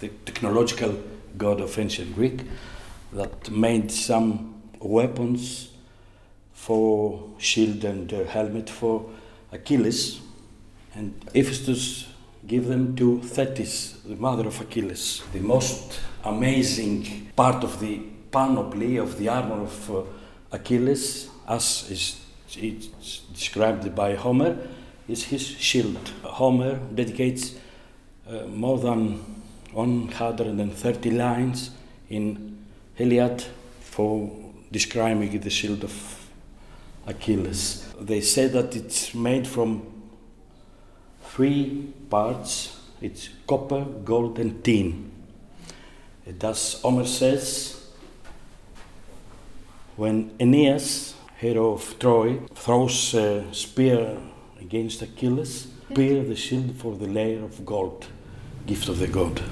the 0.00 0.08
technological 0.24 0.94
god 1.36 1.60
of 1.60 1.78
ancient 1.78 2.14
Greek, 2.14 2.40
that 3.12 3.50
made 3.50 3.90
some 3.92 4.54
weapons 4.80 5.68
for 6.52 7.22
shield 7.38 7.84
and 7.84 8.12
uh, 8.12 8.24
helmet 8.24 8.70
for 8.70 9.04
Achilles, 9.52 10.20
and 10.94 11.12
Hephaestus 11.34 12.06
gave 12.46 12.66
them 12.66 12.94
to 12.96 13.20
Thetis, 13.20 13.98
the 14.04 14.16
mother 14.16 14.46
of 14.46 14.60
Achilles. 14.60 15.22
The 15.32 15.40
most 15.40 16.00
amazing 16.24 17.30
part 17.36 17.64
of 17.64 17.80
the 17.80 18.00
panoply 18.30 18.96
of 18.96 19.18
the 19.18 19.28
armor 19.28 19.62
of 19.62 19.90
uh, 19.90 20.02
Achilles, 20.52 21.28
as 21.48 21.90
is 21.90 22.20
it's 22.56 23.20
described 23.32 23.94
by 23.94 24.14
Homer, 24.14 24.56
is 25.08 25.24
his 25.24 25.46
shield. 25.46 26.08
Homer 26.22 26.78
dedicates 26.94 27.54
uh, 28.28 28.46
more 28.46 28.78
than 28.78 29.18
130 29.72 31.10
lines 31.10 31.70
in 32.08 32.58
Iliad 32.98 33.44
for 33.80 34.30
describing 34.70 35.38
the 35.40 35.50
shield 35.50 35.82
of 35.84 36.28
Achilles. 37.06 37.86
They 38.00 38.20
say 38.20 38.46
that 38.48 38.76
it's 38.76 39.14
made 39.14 39.46
from 39.46 39.93
three 41.34 41.92
parts 42.08 42.80
it's 43.04 43.28
copper, 43.46 43.84
gold, 43.84 44.38
and 44.38 44.64
tin. 44.64 45.10
Does, 46.38 46.80
Homer 46.80 47.04
says, 47.04 47.86
when 49.96 50.34
Aeneas, 50.40 51.14
hero 51.36 51.72
of 51.74 51.98
Troy, 51.98 52.38
throws 52.54 53.12
a 53.12 53.52
spear 53.52 54.16
against 54.58 55.02
Achilles, 55.02 55.68
spear 55.90 56.24
the 56.24 56.34
shield 56.34 56.76
for 56.76 56.96
the 56.96 57.06
layer 57.06 57.44
of 57.44 57.66
gold, 57.66 58.06
gift 58.66 58.88
of 58.88 58.98
the 58.98 59.06
god. 59.06 59.42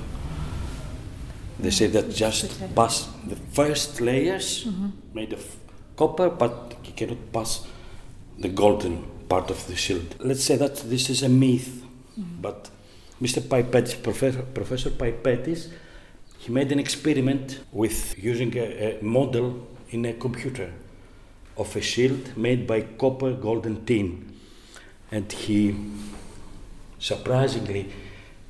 They 1.58 1.70
say 1.70 1.88
that 1.88 2.14
just 2.14 2.74
pass 2.74 3.06
the 3.26 3.36
first 3.36 4.00
layers 4.00 4.64
mm-hmm. 4.64 4.88
made 5.12 5.34
of 5.34 5.44
copper, 5.96 6.30
but 6.30 6.78
you 6.84 6.94
cannot 6.94 7.32
pass 7.34 7.66
the 8.38 8.48
golden 8.48 9.12
part 9.32 9.50
of 9.50 9.66
the 9.66 9.74
shield. 9.74 10.08
Let's 10.18 10.44
say 10.44 10.56
that 10.56 10.76
this 10.92 11.08
is 11.08 11.22
a 11.22 11.28
myth, 11.44 11.70
but 12.44 12.68
Mr. 13.18 13.40
Pipetis, 13.40 13.94
Professor, 14.02 14.42
Professor 14.42 14.90
Pipetis, 14.90 15.70
he 16.42 16.52
made 16.52 16.70
an 16.70 16.78
experiment 16.78 17.60
with 17.72 17.98
using 18.30 18.54
a, 18.58 18.66
a 19.00 19.02
model 19.02 19.66
in 19.88 20.04
a 20.04 20.12
computer 20.12 20.70
of 21.56 21.74
a 21.74 21.80
shield 21.80 22.36
made 22.36 22.66
by 22.66 22.82
copper, 22.82 23.32
gold, 23.32 23.64
and 23.64 23.86
tin, 23.86 24.06
and 25.10 25.32
he 25.32 25.74
surprisingly 26.98 27.90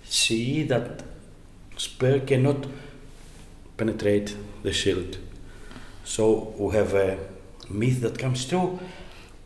see 0.02 0.64
that 0.64 1.04
spear 1.76 2.18
cannot 2.20 2.66
penetrate 3.76 4.34
the 4.64 4.72
shield. 4.72 5.16
So 6.02 6.54
we 6.58 6.74
have 6.74 6.92
a 6.94 7.18
myth 7.70 8.00
that 8.00 8.18
comes 8.18 8.44
true. 8.46 8.80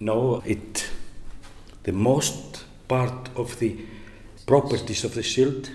No, 0.00 0.42
it 0.46 0.88
the 1.86 1.92
most 1.92 2.64
part 2.88 3.30
of 3.36 3.58
the 3.60 3.76
properties 4.44 5.04
of 5.04 5.14
the 5.14 5.22
shield 5.22 5.70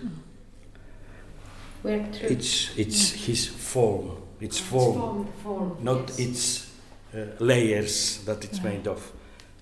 Were 1.84 2.06
true. 2.18 2.30
it's 2.30 2.77
it's 2.77 3.12
his 3.25 3.48
form. 3.48 4.18
It's 4.41 4.60
form, 4.60 5.27
form. 5.44 5.77
not 5.82 6.10
yes. 6.10 6.20
its 6.20 6.72
uh, 7.15 7.18
layers 7.39 8.24
that 8.25 8.44
it's 8.44 8.62
made 8.62 8.88
of. 8.88 9.12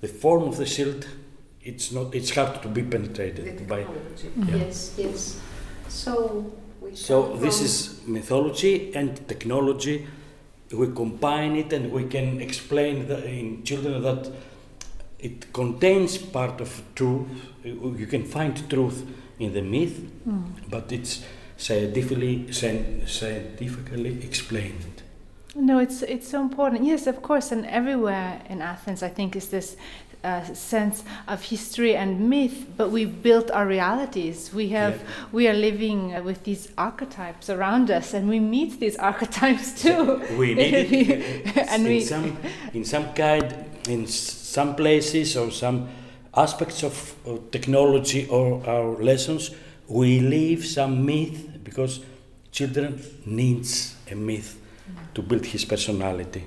The 0.02 0.08
form 0.08 0.44
of 0.44 0.58
the 0.58 0.66
shield, 0.66 1.08
it's 1.62 1.92
not. 1.92 2.16
It's 2.16 2.32
hard 2.32 2.62
to 2.64 2.68
be 2.68 2.84
penetrated 2.84 3.68
by. 3.68 3.80
Yeah. 3.80 4.58
Yes, 4.58 4.96
yes. 4.98 5.40
So 5.88 6.52
we 6.82 6.96
So 6.96 7.36
this 7.38 7.62
is 7.62 8.02
mythology 8.08 8.94
and 8.96 9.28
technology. 9.28 10.08
We 10.72 10.88
combine 10.94 11.56
it 11.56 11.74
and 11.74 11.92
we 11.92 12.06
can 12.06 12.42
explain 12.42 12.96
in 13.12 13.64
children 13.64 14.02
that 14.04 14.32
it 15.20 15.52
contains 15.54 16.18
part 16.18 16.62
of 16.62 16.82
truth. 16.96 17.28
You 17.64 18.08
can 18.08 18.24
find 18.26 18.70
truth 18.70 19.06
in 19.40 19.54
the 19.54 19.62
myth, 19.62 20.00
but 20.70 20.92
it's 20.92 21.24
scientifically 21.58 22.46
scien- 22.50 23.08
scientifically 23.08 24.24
explained. 24.24 25.04
No, 25.56 25.80
it's 25.80 26.02
it's 26.04 26.28
so 26.30 26.42
important. 26.42 26.84
Yes, 26.86 27.08
of 27.08 27.22
course, 27.22 27.52
and 27.52 27.66
everywhere 27.66 28.42
in 28.50 28.62
Athens, 28.62 29.04
I 29.04 29.10
think 29.10 29.36
is 29.36 29.50
this 29.50 29.76
uh, 30.24 30.44
sense 30.54 31.04
of 31.28 31.44
history 31.44 31.96
and 31.96 32.30
myth, 32.30 32.66
but 32.78 32.92
we've 32.92 33.22
built 33.24 33.50
our 33.52 33.66
realities. 33.66 34.54
We 34.54 34.70
have, 34.70 34.94
Yeah. 34.96 35.08
we 35.32 35.48
are 35.48 35.54
living 35.54 36.24
with 36.24 36.44
these 36.44 36.70
archetypes 36.78 37.50
around 37.50 37.90
us, 37.90 38.14
and 38.14 38.30
we 38.30 38.40
meet 38.40 38.80
these 38.80 38.96
archetypes 39.12 39.82
too. 39.82 40.22
we 40.38 40.54
need 40.56 40.74
it 40.74 41.58
And 41.72 41.84
in 41.86 41.90
we- 41.94 42.02
some 42.02 42.38
in 42.74 42.86
some 42.86 43.14
kind 43.14 43.54
in 43.90 44.06
some 44.58 44.76
places 44.76 45.36
or 45.38 45.52
some 45.52 45.88
aspects 46.36 46.84
of, 46.84 46.96
of 47.26 47.52
technology 47.52 48.28
or 48.30 48.46
our 48.68 48.90
lessons 49.10 49.52
we 49.88 50.20
leave 50.20 50.66
some 50.66 51.06
myth 51.06 51.38
because 51.64 52.00
children 52.52 53.00
needs 53.26 53.96
a 54.12 54.16
myth 54.16 54.50
mm. 54.58 55.14
to 55.14 55.22
build 55.22 55.46
his 55.46 55.66
personality 55.66 56.44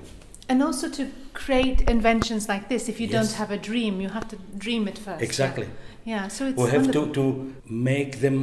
And 0.49 0.61
also 0.61 0.87
to 0.89 1.03
create 1.33 1.79
inventions 1.89 2.43
like 2.53 2.63
this. 2.67 2.89
If 2.89 2.99
you 3.01 3.07
Yes. 3.07 3.15
don't 3.15 3.35
have 3.41 3.51
a 3.51 3.57
dream, 3.69 3.93
you 4.03 4.09
have 4.17 4.27
to 4.33 4.37
dream 4.65 4.83
it 4.91 4.97
first. 5.05 5.21
exactly 5.29 5.67
Yeah. 6.05 6.27
So 6.35 6.41
it's 6.49 6.57
we 6.57 6.69
have 6.75 6.85
wonderful. 6.85 7.13
to, 7.13 7.13
to 7.13 7.53
make 7.95 8.11
them 8.25 8.39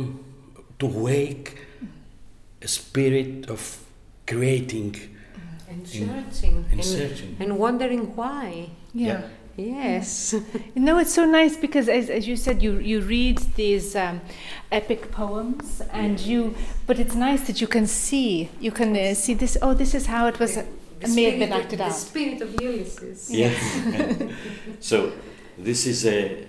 to 0.80 0.86
wake 1.08 1.48
a 2.62 2.68
spirit 2.68 3.50
of 3.54 3.60
creating 4.26 4.92
mm. 4.92 5.08
Mm. 5.40 5.70
And 5.72 5.80
In- 5.80 6.08
searching. 6.08 6.56
and 6.72 6.84
searching 6.84 7.30
and 7.42 7.50
wondering 7.64 8.02
why. 8.16 8.46
yeah. 8.94 9.22
Yes. 9.56 10.34
You 10.74 10.82
know, 10.82 10.98
it's 10.98 11.12
so 11.12 11.24
nice 11.24 11.56
because, 11.56 11.88
as, 11.88 12.08
as 12.08 12.26
you 12.26 12.36
said, 12.36 12.62
you, 12.62 12.78
you 12.78 13.00
read 13.00 13.38
these 13.56 13.94
um, 13.96 14.20
epic 14.70 15.10
poems, 15.10 15.82
and 15.92 16.18
you. 16.20 16.54
But 16.86 16.98
it's 16.98 17.14
nice 17.14 17.46
that 17.48 17.60
you 17.60 17.66
can 17.66 17.86
see. 17.86 18.48
You 18.60 18.70
can 18.70 18.96
uh, 18.96 19.14
see 19.14 19.34
this. 19.34 19.58
Oh, 19.60 19.74
this 19.74 19.94
is 19.94 20.06
how 20.06 20.26
it 20.26 20.38
was. 20.38 20.54
The- 20.54 20.66
uh, 21.02 21.08
may 21.08 21.24
have 21.24 21.38
been 21.38 21.52
acted 21.52 21.78
the 21.78 21.84
out. 21.84 21.92
spirit 21.94 22.42
of 22.42 22.60
Ulysses. 22.60 23.30
Yeah. 23.30 23.52
so 24.80 25.12
this 25.58 25.86
is 25.86 26.04
a 26.06 26.46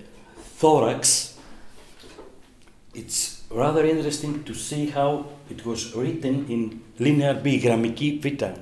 thorax. 0.58 1.38
It's 2.94 3.42
rather 3.50 3.84
interesting 3.86 4.44
to 4.44 4.54
see 4.54 4.90
how 4.90 5.26
it 5.48 5.64
was 5.64 5.94
written 5.94 6.46
in 6.48 6.82
linear 6.98 7.34
B, 7.34 7.60
grammiki 7.60 8.20
vita, 8.20 8.58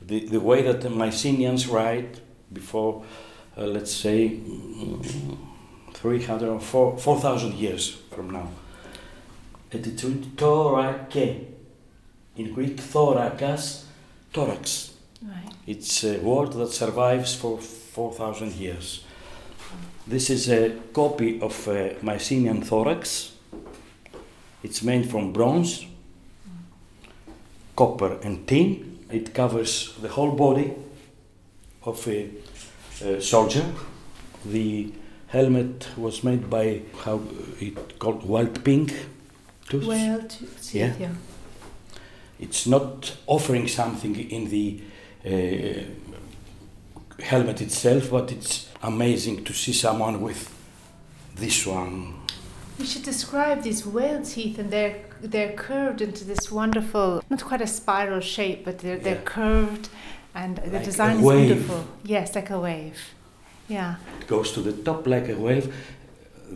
the, 0.00 0.26
the 0.26 0.40
way 0.40 0.62
that 0.62 0.80
the 0.80 0.90
Mycenaeans 0.90 1.66
write 1.66 2.20
before, 2.52 3.04
uh, 3.58 3.66
let's 3.66 3.92
say, 3.92 4.30
mm, 4.30 5.36
300 5.92 6.48
or 6.48 6.60
4 6.60 6.98
4,000 6.98 7.54
years 7.54 7.88
from 8.10 8.30
now. 8.30 8.48
And 9.72 9.86
it's 9.86 10.04
written 10.04 10.32
thorake. 10.36 11.46
In 12.36 12.54
Greek, 12.54 12.76
thorakas, 12.76 13.84
thorax. 14.32 14.94
Right. 15.20 15.52
It's 15.66 16.04
a 16.04 16.18
word 16.18 16.52
that 16.52 16.68
survives 16.68 17.34
for 17.34 17.58
4,000 17.58 18.54
years. 18.54 19.04
This 20.06 20.30
is 20.30 20.48
a 20.48 20.70
copy 20.92 21.40
of 21.40 21.68
a 21.68 21.96
Mycenaean 22.00 22.62
thorax. 22.62 23.32
It's 24.62 24.82
made 24.82 25.10
from 25.10 25.32
bronze, 25.32 25.84
copper, 27.76 28.18
and 28.22 28.46
tin. 28.46 29.00
It 29.10 29.34
covers 29.34 29.94
the 30.00 30.08
whole 30.08 30.32
body 30.32 30.72
of 31.84 32.06
a, 32.08 32.30
a 33.02 33.20
soldier. 33.20 33.64
The 34.44 34.92
helmet 35.28 35.88
was 35.96 36.24
made 36.24 36.48
by 36.48 36.82
how 37.04 37.20
it 37.60 37.98
called 37.98 38.24
wild 38.26 38.64
pink 38.64 38.92
tooth. 39.68 39.84
To 39.84 40.78
Yeah. 40.78 40.94
yeah. 40.98 41.10
It's 42.40 42.66
not 42.66 43.16
offering 43.26 43.68
something 43.68 44.14
in 44.16 44.48
the 44.48 44.80
uh, 45.26 47.22
helmet 47.22 47.60
itself, 47.60 48.10
but 48.10 48.30
it's 48.32 48.68
amazing 48.82 49.44
to 49.44 49.52
see 49.52 49.72
someone 49.72 50.20
with 50.20 50.54
this 51.34 51.66
one. 51.66 52.14
We 52.78 52.86
should 52.86 53.02
describe 53.02 53.62
these 53.62 53.84
whale 53.84 54.22
teeth, 54.22 54.58
and 54.58 54.70
they're 54.70 55.04
they're 55.20 55.52
curved 55.54 56.00
into 56.00 56.24
this 56.24 56.52
wonderful, 56.52 57.24
not 57.28 57.44
quite 57.44 57.60
a 57.60 57.66
spiral 57.66 58.20
shape, 58.20 58.64
but 58.64 58.78
they're 58.78 58.98
they're 58.98 59.22
curved, 59.22 59.88
and 60.42 60.56
the 60.56 60.70
Like 60.72 60.82
a 60.82 60.84
design 60.90 61.16
is 61.18 61.22
wave. 61.28 61.46
beautiful. 61.48 61.80
Yes, 62.14 62.34
like 62.34 62.50
a 62.50 62.58
wave. 62.68 62.98
Yeah. 63.68 63.94
It 64.20 64.26
goes 64.34 64.52
to 64.52 64.60
the 64.68 64.72
top 64.88 65.06
like 65.06 65.28
a 65.28 65.36
wave. 65.46 65.66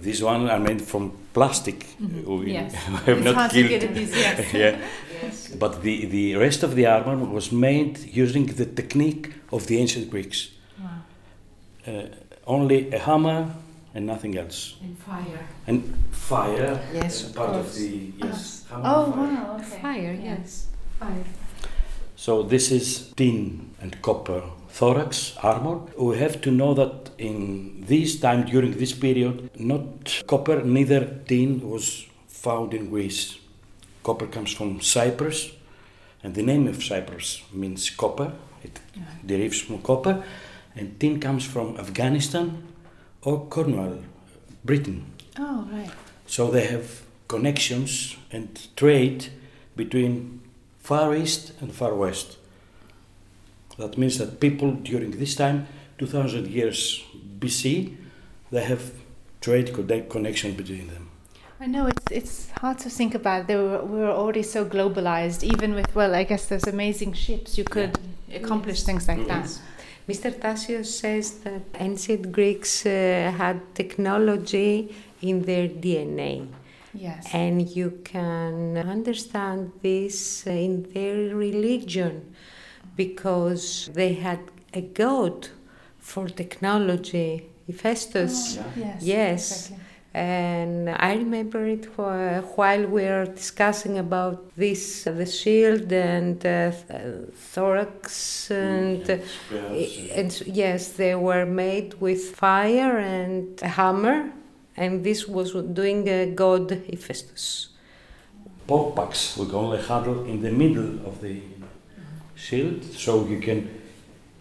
These 0.07 0.21
ones 0.33 0.49
are 0.55 0.61
made 0.69 0.81
from 0.91 1.05
plastic. 1.37 1.79
Mhm. 2.01 2.25
We 2.41 2.53
Yes. 2.53 2.73
have 3.07 3.09
it's 3.19 3.25
not 3.25 3.35
hard 3.35 3.51
killed. 3.53 3.71
to 3.71 3.79
get 3.79 3.83
in 3.89 3.95
these. 3.99 4.13
Yes. 4.27 4.39
yeah. 4.65 4.77
Yes. 5.23 5.49
But 5.63 5.73
the, 5.83 5.95
the 6.17 6.27
rest 6.37 6.63
of 6.63 6.71
the 6.79 6.87
armor 6.87 7.17
was 7.39 7.51
made 7.53 7.95
using 8.23 8.45
the 8.61 8.67
technique 8.81 9.25
of 9.51 9.61
the 9.67 9.77
ancient 9.83 10.07
Greeks. 10.11 10.39
Wow. 10.83 10.89
Uh, 11.87 12.07
only 12.47 12.79
a 12.93 12.99
hammer 12.99 13.41
and 13.95 14.07
nothing 14.07 14.39
else. 14.39 14.59
And 14.83 14.97
fire. 14.99 15.41
And 15.67 15.79
fire. 16.31 16.73
Yes, 16.95 17.25
uh, 17.25 17.27
of 17.29 17.35
part 17.37 17.51
of 17.51 17.55
course. 17.67 17.77
the 17.79 18.13
yes. 18.27 18.65
hammer 18.71 18.85
Oh 18.87 19.05
and 19.05 19.15
fire. 19.15 19.35
wow. 19.45 19.57
Okay. 19.57 19.81
Fire, 19.83 20.13
Yeah. 20.15 20.39
yes. 20.39 20.67
Fire. 21.01 21.25
So 22.23 22.45
this 22.45 22.71
is 22.71 23.13
tin 23.17 23.75
and 23.81 24.01
copper 24.01 24.45
thorax 24.69 25.37
armor. 25.43 25.81
We 25.99 26.19
have 26.19 26.41
to 26.43 26.53
know 26.53 26.73
that 26.75 27.11
in 27.19 27.85
this 27.89 28.21
time, 28.21 28.45
during 28.45 28.79
this 28.79 28.93
period, 28.93 29.51
not 29.59 30.23
copper, 30.29 30.63
neither 30.63 31.05
tin 31.27 31.69
was 31.69 32.07
found 32.29 32.75
in 32.75 32.91
Greece. 32.91 33.39
Copper 34.05 34.29
comes 34.29 34.53
from 34.53 34.81
Cyprus, 34.81 35.51
and 36.23 36.37
the 36.37 36.45
name 36.45 36.69
of 36.69 36.85
Cyprus 36.85 37.43
means 37.53 37.91
copper. 37.91 38.31
It 38.63 38.79
Yeah. 38.95 39.03
derives 39.27 39.61
from 39.61 39.83
copper, 39.83 40.23
and 40.77 41.01
tin 41.01 41.19
comes 41.19 41.45
from 41.45 41.77
Afghanistan 41.77 42.63
or 43.23 43.47
Cornwall, 43.49 43.99
Britain. 44.65 45.07
Oh 45.37 45.67
right. 45.73 45.91
So 46.27 46.53
they 46.53 46.67
have 46.69 46.87
connections 47.27 48.17
and 48.31 48.49
trade 48.77 49.25
between 49.75 50.42
Far 50.83 51.15
East 51.15 51.53
and 51.61 51.73
Far 51.75 51.95
West. 51.95 52.37
That 53.79 53.97
means 53.97 54.19
that 54.19 54.41
people 54.41 54.73
during 54.73 55.13
this 55.13 55.35
time, 55.35 55.67
2000 55.99 56.47
years 56.49 57.03
BC, 57.39 57.97
they 58.51 58.65
have 58.65 58.93
trade 59.41 59.73
connection 60.11 60.55
between 60.55 60.89
them. 60.89 61.09
I 61.61 61.67
know 61.67 61.87
it's 61.87 62.11
it's 62.11 62.51
hard 62.61 62.79
to 62.81 62.91
think 62.91 63.15
about. 63.15 63.47
They 63.47 63.57
were, 63.57 63.85
we 63.85 63.99
were 64.01 64.11
already 64.11 64.43
so 64.43 64.65
globalized, 64.65 65.45
even 65.45 65.75
with 65.75 65.95
well, 65.95 66.13
I 66.15 66.25
guess 66.25 66.47
those 66.47 66.67
amazing 66.67 67.13
ships. 67.15 67.57
You 67.57 67.65
could 67.65 67.99
accomplish 68.35 68.79
Yes. 68.79 68.87
things 68.87 69.07
like 69.09 69.21
Mhm. 69.21 69.29
that. 69.29 69.49
Mr. 70.09 70.31
Tassios 70.43 70.87
says 70.87 71.31
that 71.45 71.63
ancient 71.79 72.33
Greeks 72.33 72.85
uh, 72.85 73.33
had 73.39 73.61
technology 73.75 74.89
in 75.23 75.43
their 75.43 75.69
DNA. 75.69 76.49
Yes. 76.95 77.29
And 77.33 77.69
you 77.69 78.01
can 78.05 78.77
understand 78.77 79.73
this 79.83 80.47
in 80.47 80.83
their 80.93 81.35
religion 81.35 82.35
because 82.97 83.91
they 83.95 84.15
had 84.15 84.41
a 84.75 84.83
god 84.83 85.49
for 85.99 86.29
technology, 86.29 87.47
Hephaestus. 87.67 88.59
Oh, 88.61 88.73
yes. 88.77 89.03
Yes. 89.03 89.51
Exactly. 89.51 89.79
And 90.15 90.91
I 90.91 91.15
remember 91.15 91.67
it 91.67 91.87
wh- 91.97 92.59
while 92.59 92.85
we 92.87 93.03
were 93.05 93.25
discussing 93.25 93.99
about 93.99 94.55
this, 94.57 95.07
uh, 95.07 95.13
the 95.13 95.25
shield 95.25 95.91
and 95.91 96.45
uh, 96.45 96.71
th- 96.71 97.31
thorax, 97.35 98.51
and, 98.51 99.09
uh, 99.09 99.17
and 100.15 100.43
yes, 100.47 100.89
they 100.89 101.15
were 101.15 101.47
made 101.47 101.95
with 102.01 102.35
fire 102.37 102.99
and 102.99 103.59
a 103.63 103.69
hammer, 103.69 104.31
and 104.77 105.05
this 105.05 105.29
was 105.29 105.53
doing 105.53 106.09
uh, 106.09 106.27
God 106.35 106.71
Hephaestus. 106.71 107.69
Porpax, 108.67 109.37
we 109.37 109.77
a 109.77 109.83
handle 109.83 110.25
in 110.25 110.41
the 110.41 110.51
middle 110.51 111.07
of 111.07 111.21
the 111.21 111.43
shield, 112.35 112.85
so 112.85 113.27
you 113.27 113.41
can 113.41 113.69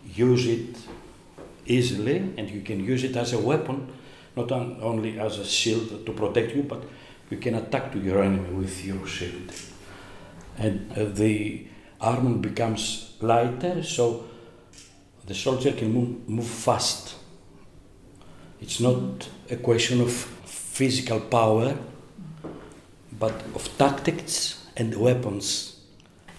use 0.06 0.48
it 0.48 0.78
easily 1.66 2.18
and 2.38 2.50
you 2.50 2.62
can 2.62 2.84
use 2.84 3.04
it 3.04 3.16
as 3.16 3.34
a 3.34 3.40
weapon, 3.40 3.88
not 4.36 4.52
on, 4.52 4.78
only 4.82 5.20
as 5.20 5.40
a 5.40 5.46
shield 5.46 6.06
to 6.06 6.12
protect 6.14 6.56
you, 6.56 6.64
but 6.64 6.84
you 7.30 7.38
can 7.38 7.56
attack 7.56 7.92
to 7.92 8.00
your 8.00 8.24
enemy 8.24 8.50
with 8.54 8.86
your 8.86 9.06
shield. 9.08 9.52
And 10.58 10.92
uh, 10.92 11.06
the 11.06 11.66
armor 12.00 12.38
becomes 12.38 13.14
lighter, 13.22 13.84
so 13.84 14.28
the 15.26 15.34
soldier 15.34 15.72
can 15.72 15.94
move, 15.94 16.30
move 16.30 16.48
fast. 16.48 17.16
It's 18.62 18.80
not 18.80 19.28
a 19.50 19.56
question 19.56 20.02
of 20.02 20.12
physical 20.46 21.20
power, 21.20 21.76
but 23.20 23.34
of 23.56 23.70
tactics 23.78 24.66
and 24.78 24.96
weapons. 24.96 25.76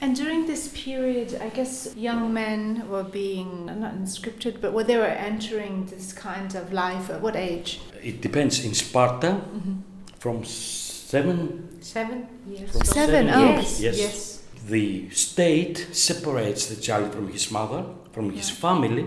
And 0.00 0.16
during 0.16 0.46
this 0.46 0.68
period, 0.68 1.38
I 1.40 1.48
guess 1.50 1.94
young 1.96 2.32
men 2.32 2.88
were 2.88 3.04
being 3.04 3.66
not 3.66 3.92
conscripted, 3.92 4.60
but 4.60 4.72
where 4.72 4.84
they 4.84 4.96
were 4.96 5.04
entering 5.04 5.86
this 5.86 6.12
kind 6.12 6.54
of 6.56 6.72
life. 6.72 7.08
At 7.10 7.20
what 7.22 7.36
age? 7.36 7.80
It 8.02 8.20
depends. 8.20 8.64
In 8.64 8.74
Sparta, 8.74 9.28
Mm-hmm. 9.54 9.74
from 10.18 10.44
seven, 10.44 11.68
Seven 11.80 12.26
years. 12.48 12.70
From 12.70 12.84
Seven. 12.84 13.26
seven 13.26 13.28
Oh, 13.30 13.54
Yes, 13.60 13.80
Yes. 13.80 13.98
yes. 13.98 14.42
the 14.68 15.10
state 15.10 15.86
separates 15.92 16.66
the 16.66 16.80
child 16.80 17.12
from 17.12 17.28
his 17.28 17.50
mother, 17.50 17.84
from 18.12 18.30
his 18.30 18.50
family, 18.50 19.04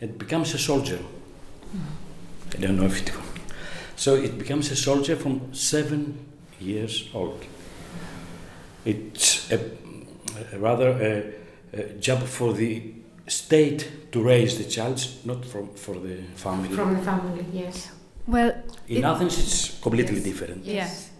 and 0.00 0.18
becomes 0.18 0.54
a 0.54 0.58
soldier. 0.58 0.98
I 2.54 2.60
don't 2.60 2.76
know 2.76 2.86
if 2.86 3.02
it. 3.02 3.12
So 3.96 4.14
it 4.14 4.38
becomes 4.38 4.70
a 4.70 4.76
soldier 4.76 5.16
from 5.16 5.52
seven 5.54 6.26
years 6.60 7.08
old. 7.14 7.44
It's 8.84 9.50
a, 9.52 9.58
a 10.52 10.58
rather 10.58 10.90
a, 11.72 11.78
a 11.80 11.82
job 11.94 12.22
for 12.22 12.52
the 12.52 12.92
state 13.26 14.12
to 14.12 14.22
raise 14.22 14.58
the 14.58 14.64
child, 14.64 15.04
not 15.24 15.44
from 15.44 15.68
for 15.74 15.94
the 15.94 16.16
family. 16.34 16.68
From 16.68 16.94
the 16.96 17.02
family, 17.02 17.44
yes. 17.52 17.90
Well, 18.26 18.52
In 18.88 18.98
it- 18.98 19.04
Athens, 19.04 19.38
it's 19.38 19.80
completely 19.80 20.16
Yes. 20.16 20.24
different. 20.24 20.64
yes. 20.64 21.10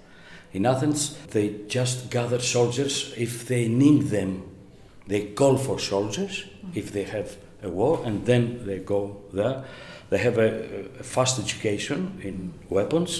In 0.52 0.66
Athens, 0.66 1.16
they 1.30 1.54
just 1.68 2.10
gather 2.10 2.38
soldiers 2.40 3.12
if 3.16 3.46
they 3.46 3.68
need 3.68 4.02
them. 4.10 4.42
They 5.08 5.32
call 5.34 5.56
for 5.58 5.78
soldiers 5.80 6.44
if 6.74 6.92
they 6.92 7.04
have 7.04 7.36
a 7.62 7.68
war, 7.68 8.00
and 8.04 8.24
then 8.24 8.64
they 8.66 8.78
go 8.78 9.16
there. 9.32 9.64
They 10.14 10.20
have 10.20 10.38
a, 10.38 10.50
a 11.00 11.02
fast 11.02 11.40
education 11.40 12.20
in 12.22 12.54
weapons, 12.68 13.10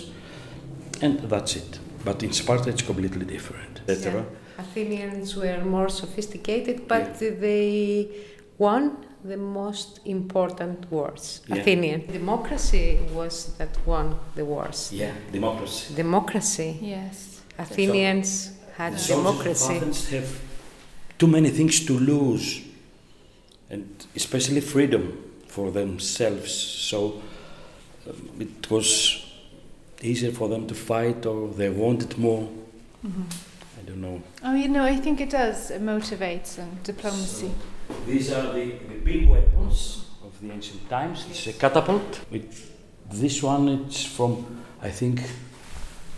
and 1.03 1.19
that's 1.33 1.57
it. 1.57 1.81
But 2.05 2.23
in 2.23 2.33
Sparta, 2.33 2.71
it's 2.71 2.83
completely 2.83 3.25
different. 3.25 3.81
etc. 3.89 4.25
Athenians 4.59 5.35
were 5.35 5.61
more 5.65 5.89
sophisticated, 5.89 6.87
but 6.87 7.19
they 7.19 8.07
won 8.59 8.83
the 9.25 9.37
most 9.37 9.99
important 10.05 10.89
wars. 10.93 11.41
Yeah. 11.49 11.57
Athenian 11.57 12.07
democracy 12.07 13.01
was 13.13 13.35
that 13.59 13.77
won 13.85 14.17
the 14.37 14.45
wars. 14.45 14.93
Yeah, 14.93 15.15
democracy. 15.33 15.95
Democracy. 15.97 16.79
Yes. 16.81 17.43
Athenians 17.59 18.53
had 18.77 18.93
The 18.93 18.99
soldiers 18.99 19.27
of 19.27 19.33
democracy. 19.33 19.75
Athens 19.75 20.09
have 20.11 20.31
too 21.19 21.27
many 21.27 21.51
things 21.51 21.85
to 21.87 21.99
lose, 21.99 22.63
and 23.69 23.85
especially 24.15 24.61
freedom 24.61 25.24
for 25.55 25.71
themselves. 25.71 26.53
So 26.53 27.23
um, 28.09 28.31
it 28.41 28.71
was 28.71 29.25
easier 30.03 30.33
for 30.33 30.49
them 30.49 30.67
to 30.67 30.75
fight, 30.75 31.25
or 31.27 31.49
they 31.49 31.71
wanted 31.71 32.19
more. 32.19 32.49
I 33.05 33.83
don't 33.87 34.01
know. 34.01 34.23
Oh, 34.43 34.55
you 34.55 34.69
know, 34.69 34.85
I 34.85 34.97
think 34.97 35.21
it 35.21 35.31
does. 35.31 35.71
It 35.71 35.83
motivates 35.83 36.59
and 36.59 36.83
diplomacy. 36.83 37.53
These 38.07 38.33
are 38.33 38.53
the, 38.53 38.73
the 38.89 38.99
big 39.05 39.29
weapons 39.29 40.07
of 40.25 40.33
the 40.41 40.51
ancient 40.51 40.89
times. 40.89 41.27
It's 41.31 41.47
a 41.47 41.53
catapult. 41.53 42.21
It, 42.33 42.51
this 43.13 43.43
one 43.43 43.69
it's 43.69 44.05
from, 44.05 44.65
I 44.83 44.91
think, 44.91 45.23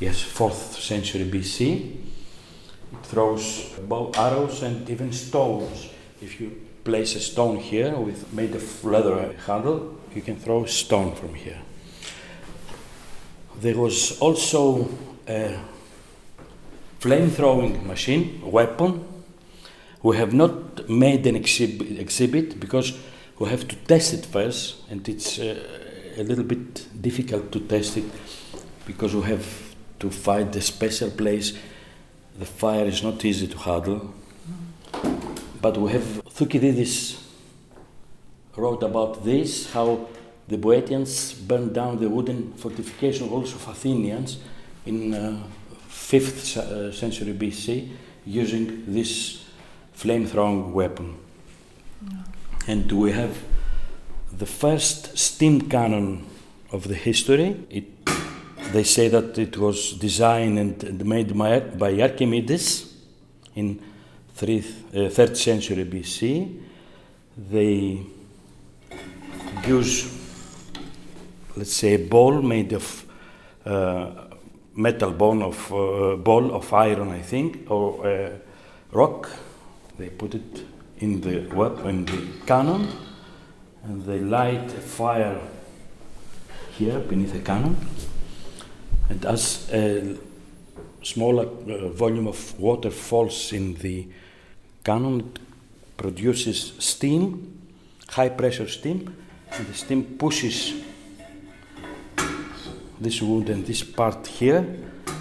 yes, 0.01 0.22
fourth 0.22 0.81
century 0.81 1.25
BC. 1.25 1.61
It 2.92 3.03
throws 3.03 3.70
bow 3.81 4.12
arrows 4.14 4.62
and 4.62 4.88
even 4.88 5.12
stones. 5.12 5.90
If 6.27 6.41
you 6.41 6.51
place 6.83 7.15
a 7.15 7.21
stone 7.21 7.59
here 7.59 7.95
with 7.95 8.33
made 8.33 8.57
of 8.57 8.85
leather 8.85 9.33
handle, 9.47 9.97
you 10.12 10.23
can 10.23 10.35
throw 10.35 10.65
a 10.65 10.69
stone 10.69 11.15
from 11.15 11.35
here. 11.35 11.61
There 13.61 13.77
was 13.77 14.19
also 14.19 14.89
a 15.29 15.57
flame-throwing 16.99 17.87
machine, 17.87 18.41
weapon, 18.43 19.05
we 20.03 20.17
have 20.17 20.35
not 20.35 20.89
made 20.89 21.25
an 21.29 21.37
exhib- 21.37 21.97
exhibit 21.97 22.59
because 22.59 22.93
we 23.39 23.49
have 23.49 23.69
to 23.69 23.77
test 23.77 24.12
it 24.15 24.27
first, 24.27 24.75
and 24.91 25.09
it's 25.09 25.39
uh, 25.39 25.55
a 26.17 26.25
little 26.25 26.45
bit 26.45 26.89
difficult 27.01 27.53
to 27.53 27.61
test 27.61 27.99
it 27.99 28.11
because 28.85 29.15
we 29.15 29.23
have 29.23 29.47
to 30.01 30.11
find 30.11 30.57
a 30.57 30.61
special 30.61 31.11
place. 31.11 31.53
The 32.37 32.47
fire 32.47 32.87
is 32.87 33.05
not 33.05 33.25
easy 33.25 33.47
to 33.47 33.59
handle, 33.59 34.12
but 35.61 35.77
we 35.77 35.92
have 35.92 36.23
Thukydides 36.29 37.23
wrote 38.57 38.83
about 38.83 39.25
this 39.25 39.73
how 39.73 40.09
the 40.49 40.57
Boeotians 40.57 41.35
burned 41.35 41.75
down 41.75 41.99
the 42.01 42.09
wooden 42.09 42.53
fortification 42.55 43.29
walls 43.31 43.55
of 43.55 43.66
Athenians 43.69 44.38
in 44.85 45.12
uh, 45.12 45.42
5th 45.90 46.57
uh, 46.57 46.92
century 46.92 47.33
BC 47.33 47.88
using 48.25 48.85
this 48.87 49.45
flame-throwing 49.92 50.73
weapon. 50.73 51.16
And 52.69 52.90
we 52.92 53.12
have 53.12 53.37
the 54.33 54.47
first 54.47 55.16
steam 55.19 55.62
cannon 55.62 56.27
of 56.71 56.87
the 56.88 56.95
history. 56.95 57.64
It, 57.71 57.85
they 58.73 58.85
say 58.85 59.09
that 59.09 59.38
it 59.38 59.57
was 59.57 59.92
designed 59.95 60.59
and, 60.59 60.85
and 60.85 61.05
made 61.05 61.37
by, 61.37 61.61
by 61.61 62.01
Archimedes 62.01 62.92
in 63.55 63.81
3rd, 64.37 64.64
uh, 64.92 65.11
3rd 65.11 65.37
century 65.37 65.85
BC. 65.85 66.61
They 67.51 68.03
use, 69.66 70.12
let's 71.57 71.72
say, 71.72 71.94
a 71.94 71.99
ball 71.99 72.42
made 72.42 72.72
of 72.75 73.05
uh, 73.64 74.11
metal 74.75 75.12
bone 75.12 75.42
of 75.42 75.72
uh, 75.72 76.16
ball 76.16 76.55
of 76.55 76.72
iron, 76.72 77.11
I 77.11 77.20
think, 77.22 77.70
or 77.70 78.07
uh, 78.07 78.31
rock. 78.92 79.31
They 79.99 80.11
put 80.11 80.35
it 80.35 80.64
in 80.99 81.20
the 81.22 81.55
weapon, 81.55 82.05
the 82.05 82.27
cannon, 82.46 82.88
and 83.85 84.05
they 84.05 84.20
light 84.20 84.66
a 84.66 84.81
fire 84.81 85.40
here 86.72 86.99
beneath 87.01 87.33
the 87.33 87.40
cannon. 87.40 87.77
And 89.09 89.25
as 89.25 89.70
a 89.72 90.16
smaller 91.03 91.46
uh, 91.46 91.88
volume 91.88 92.27
of 92.27 92.59
water 92.59 92.90
falls 92.90 93.53
in 93.53 93.75
the 93.75 94.07
cannon, 94.87 95.18
it 95.20 95.40
produces 95.96 96.59
steam, 96.79 97.22
high 98.16 98.29
pressure 98.40 98.68
steam, 98.68 98.99
and 99.53 99.66
the 99.66 99.75
steam 99.75 100.01
pushes 100.22 100.57
this 103.01 103.20
wood 103.20 103.49
and 103.51 103.66
this 103.66 103.83
part 103.83 104.27
here, 104.40 104.62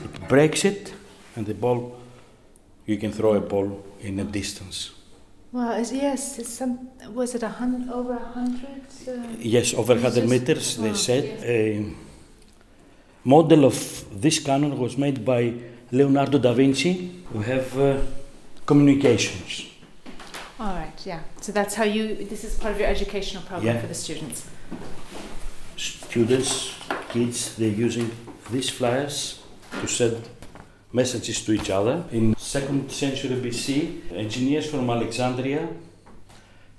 it 0.05 0.13
breaks 0.29 0.63
it, 0.65 0.93
and 1.35 1.45
the 1.45 1.53
ball, 1.53 1.79
you 2.85 2.97
can 2.97 3.11
throw 3.11 3.33
a 3.33 3.41
ball 3.41 3.83
in 4.01 4.19
a 4.19 4.23
distance. 4.23 4.91
Well, 5.51 5.71
it's, 5.81 5.91
yes, 5.91 6.39
it's 6.39 6.53
some. 6.53 6.73
Was 7.13 7.33
it 7.35 7.43
a 7.43 7.49
hun- 7.59 7.89
over 7.99 8.13
a 8.13 8.27
hundred? 8.37 8.83
Uh, 9.07 9.13
Yes, 9.39 9.73
over 9.73 9.93
100 9.93 10.27
meters, 10.29 10.77
they 10.77 10.89
wow, 10.89 11.07
said. 11.07 11.23
A 11.43 11.59
model 13.23 13.63
of 13.65 13.75
this 14.21 14.39
cannon 14.39 14.77
was 14.77 14.97
made 14.97 15.23
by 15.23 15.53
Leonardo 15.91 16.37
da 16.39 16.53
Vinci. 16.53 17.23
We 17.33 17.43
have 17.45 17.79
uh, 17.79 17.97
communications. 18.65 19.65
all 20.59 20.73
right, 20.73 21.05
yeah. 21.05 21.19
So 21.41 21.51
that's 21.51 21.75
how 21.75 21.83
you. 21.83 22.15
This 22.29 22.43
is 22.43 22.55
part 22.57 22.73
of 22.73 22.79
your 22.79 22.89
educational 22.89 23.43
program 23.43 23.75
Yeah. 23.75 23.81
for 23.81 23.87
the 23.87 23.93
students. 23.93 24.45
Students, 25.77 26.73
kids, 27.09 27.55
they're 27.57 27.79
using 27.87 28.09
these 28.51 28.69
flyers 28.69 29.39
to 29.81 29.87
send 29.87 30.21
messages 30.93 31.43
to 31.45 31.51
each 31.51 31.69
other. 31.69 32.03
In 32.11 32.35
second 32.37 32.89
century 32.91 33.35
BC, 33.35 34.11
engineers 34.13 34.65
from 34.69 34.89
Alexandria 34.89 35.67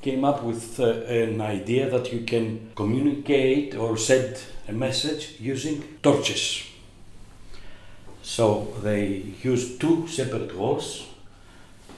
came 0.01 0.25
up 0.25 0.43
with 0.43 0.81
uh, 0.81 0.85
an 1.09 1.41
idea 1.41 1.91
that 1.91 2.13
you 2.13 2.21
can 2.25 2.71
communicate 2.75 3.75
or 3.75 3.97
send 3.99 4.39
a 4.69 4.73
message 4.73 5.37
using 5.39 5.83
torches. 6.03 6.63
So 8.23 8.73
they 8.83 9.23
used 9.43 9.81
two 9.81 10.07
separate 10.09 10.55
walls, 10.57 11.05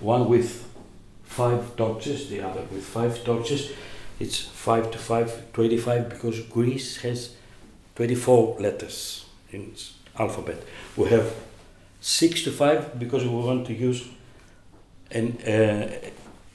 one 0.01 0.29
with 0.29 0.65
five 1.25 1.77
torches, 1.77 2.29
the 2.31 2.41
other 2.43 2.63
with 2.73 2.85
five 2.85 3.23
torches. 3.25 3.73
It's 4.21 4.41
5 4.41 4.91
to 4.91 4.99
5, 4.99 5.53
25 5.53 6.09
because 6.09 6.41
Greece 6.41 6.97
has 7.03 7.37
24 7.95 8.57
letters 8.59 9.27
in 9.53 9.61
its 9.71 9.93
alphabet. 10.19 10.61
We 10.97 11.09
have 11.11 11.33
6 12.01 12.43
to 12.45 12.51
5 12.51 12.99
because 12.99 13.23
we 13.25 13.31
want 13.31 13.67
to 13.69 13.73
use 13.75 14.09
an 15.13 15.39
uh, 15.47 15.89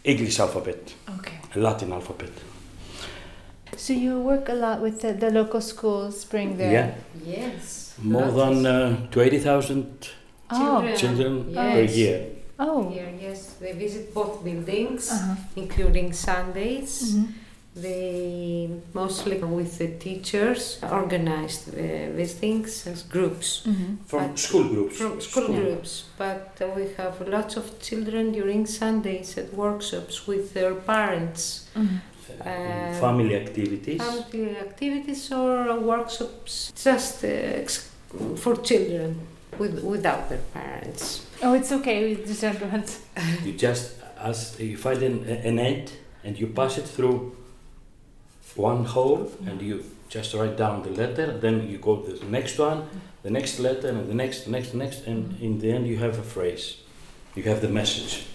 English 0.03 0.39
alphabet, 0.39 0.93
Okay. 1.19 1.39
a 1.55 1.59
Latin 1.59 1.93
alphabet. 1.93 2.31
So 3.77 3.93
you 3.93 4.19
work 4.19 4.49
a 4.49 4.53
lot 4.53 4.81
with 4.81 4.99
the, 5.01 5.13
the 5.13 5.31
local 5.31 5.61
schools, 5.61 6.25
bring 6.25 6.57
their. 6.57 6.71
Yeah, 6.71 6.95
Yes. 7.25 7.95
more 8.01 8.27
Lots. 8.27 8.61
than 8.61 8.65
uh, 8.65 9.07
20,000 9.11 10.09
Oh. 10.51 10.93
children 10.97 11.45
Yes. 11.49 11.73
per 11.73 11.93
year. 11.97 12.25
Oh. 12.59 12.89
Here, 12.89 13.11
yes, 13.21 13.55
they 13.59 13.73
visit 13.73 14.13
both 14.13 14.43
buildings, 14.43 15.09
Uh-huh. 15.11 15.35
including 15.55 16.13
Sundays. 16.13 17.15
Mhm. 17.15 17.27
They 17.75 18.69
mostly 18.93 19.37
with 19.39 19.79
the 19.79 19.87
teachers 19.97 20.77
organized 20.91 21.69
uh, 21.69 22.15
these 22.15 22.33
things 22.43 22.85
as 22.87 23.01
groups. 23.15 23.63
Mhm. 23.65 23.97
From 24.05 24.27
But- 24.29 24.39
school 24.39 24.63
groups. 24.73 24.97
From 24.97 25.19
school 25.21 25.47
groups, 25.47 25.91
but 26.17 26.51
uh, 26.61 26.67
we 26.77 26.83
have 26.97 27.15
lots 27.27 27.57
of 27.57 27.65
children 27.87 28.31
during 28.31 28.67
Sundays 28.67 29.37
at 29.41 29.47
workshops 29.55 30.15
with 30.27 30.53
their 30.53 30.73
parents, 30.75 31.65
Mhm. 31.75 31.97
Uh, 32.39 32.99
family 32.99 33.35
activities. 33.35 33.99
family 34.01 34.55
activities 34.67 35.31
or 35.31 35.55
workshops 35.93 36.71
just 36.87 37.23
uh, 37.23 37.27
ex- 37.61 37.89
for 38.43 38.55
children 38.69 39.09
with, 39.59 39.83
without 39.83 40.29
their 40.29 40.43
parents. 40.53 41.03
Oh, 41.43 41.53
it's 41.53 41.71
okay. 41.71 42.15
We 42.15 42.23
just 42.25 42.41
don't 42.41 42.61
want. 42.71 42.99
You 43.43 43.51
just 43.53 43.95
as 44.17 44.57
you 44.59 44.77
find 44.77 45.03
an, 45.03 45.25
an 45.27 45.59
egg 45.59 45.89
and 46.23 46.39
you 46.39 46.47
pass 46.47 46.77
it 46.77 46.87
through 46.87 47.35
one 48.55 48.85
hole 48.85 49.29
and 49.45 49.61
you 49.61 49.83
just 50.09 50.33
write 50.33 50.55
down 50.55 50.83
the 50.83 50.91
letter, 50.91 51.37
then 51.37 51.67
you 51.69 51.77
go 51.79 51.97
to 51.97 52.13
the 52.13 52.25
next 52.25 52.57
one, 52.59 52.87
the 53.23 53.29
next 53.29 53.59
letter, 53.59 53.89
and 53.89 54.07
the 54.09 54.13
next, 54.13 54.47
next, 54.47 54.73
next, 54.73 55.05
and 55.07 55.39
in 55.41 55.59
the 55.59 55.71
end 55.71 55.87
you 55.87 55.97
have 55.97 56.17
a 56.19 56.23
phrase. 56.23 56.77
You 57.35 57.43
have 57.43 57.61
the 57.61 57.67
message. 57.69 58.25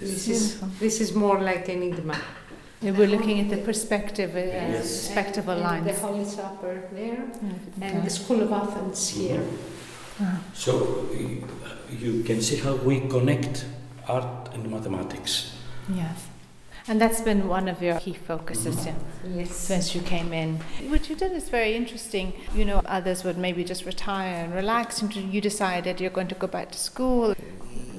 This 0.00 0.28
is, 0.28 0.60
this 0.80 1.00
is 1.00 1.12
more 1.14 1.40
like 1.40 1.68
an 1.68 1.82
enigma. 1.82 2.18
We're 2.80 3.06
looking 3.08 3.40
at 3.40 3.50
the 3.50 3.58
perspective, 3.58 4.34
uh, 4.34 4.38
Yes. 4.38 5.06
perspective 5.06 5.48
of 5.48 5.58
And 5.58 5.62
lines. 5.62 5.86
The 5.86 6.06
Holy 6.06 6.24
Supper 6.24 6.82
there, 6.92 7.24
Yeah. 7.80 7.86
and 7.86 8.04
the 8.04 8.10
School 8.10 8.42
of 8.42 8.52
Athens 8.52 9.08
here. 9.08 9.42
Ah. 10.20 10.40
So 10.54 11.06
you, 12.00 12.12
you 12.12 12.22
can 12.24 12.40
see 12.40 12.56
how 12.56 12.74
we 12.76 13.00
connect 13.00 13.66
art 14.08 14.50
and 14.54 14.70
mathematics. 14.70 15.54
Yes. 15.88 16.28
And 16.88 17.00
that's 17.00 17.20
been 17.20 17.46
one 17.46 17.68
of 17.68 17.80
your 17.80 18.00
key 18.00 18.14
focuses 18.14 18.74
mm-hmm. 18.76 19.30
yeah, 19.30 19.42
Yes. 19.42 19.54
since 19.54 19.94
you 19.94 20.00
came 20.00 20.32
in. 20.32 20.58
What 20.88 21.08
you 21.08 21.14
did 21.14 21.32
is 21.32 21.48
very 21.48 21.76
interesting. 21.76 22.32
You 22.54 22.64
know, 22.64 22.82
others 22.86 23.22
would 23.22 23.38
maybe 23.38 23.62
just 23.62 23.84
retire 23.86 24.44
and 24.44 24.52
relax, 24.52 25.00
and 25.00 25.14
you 25.14 25.40
decided 25.40 26.00
you're 26.00 26.10
going 26.10 26.28
to 26.28 26.34
go 26.34 26.48
back 26.48 26.72
to 26.72 26.78
school. 26.78 27.34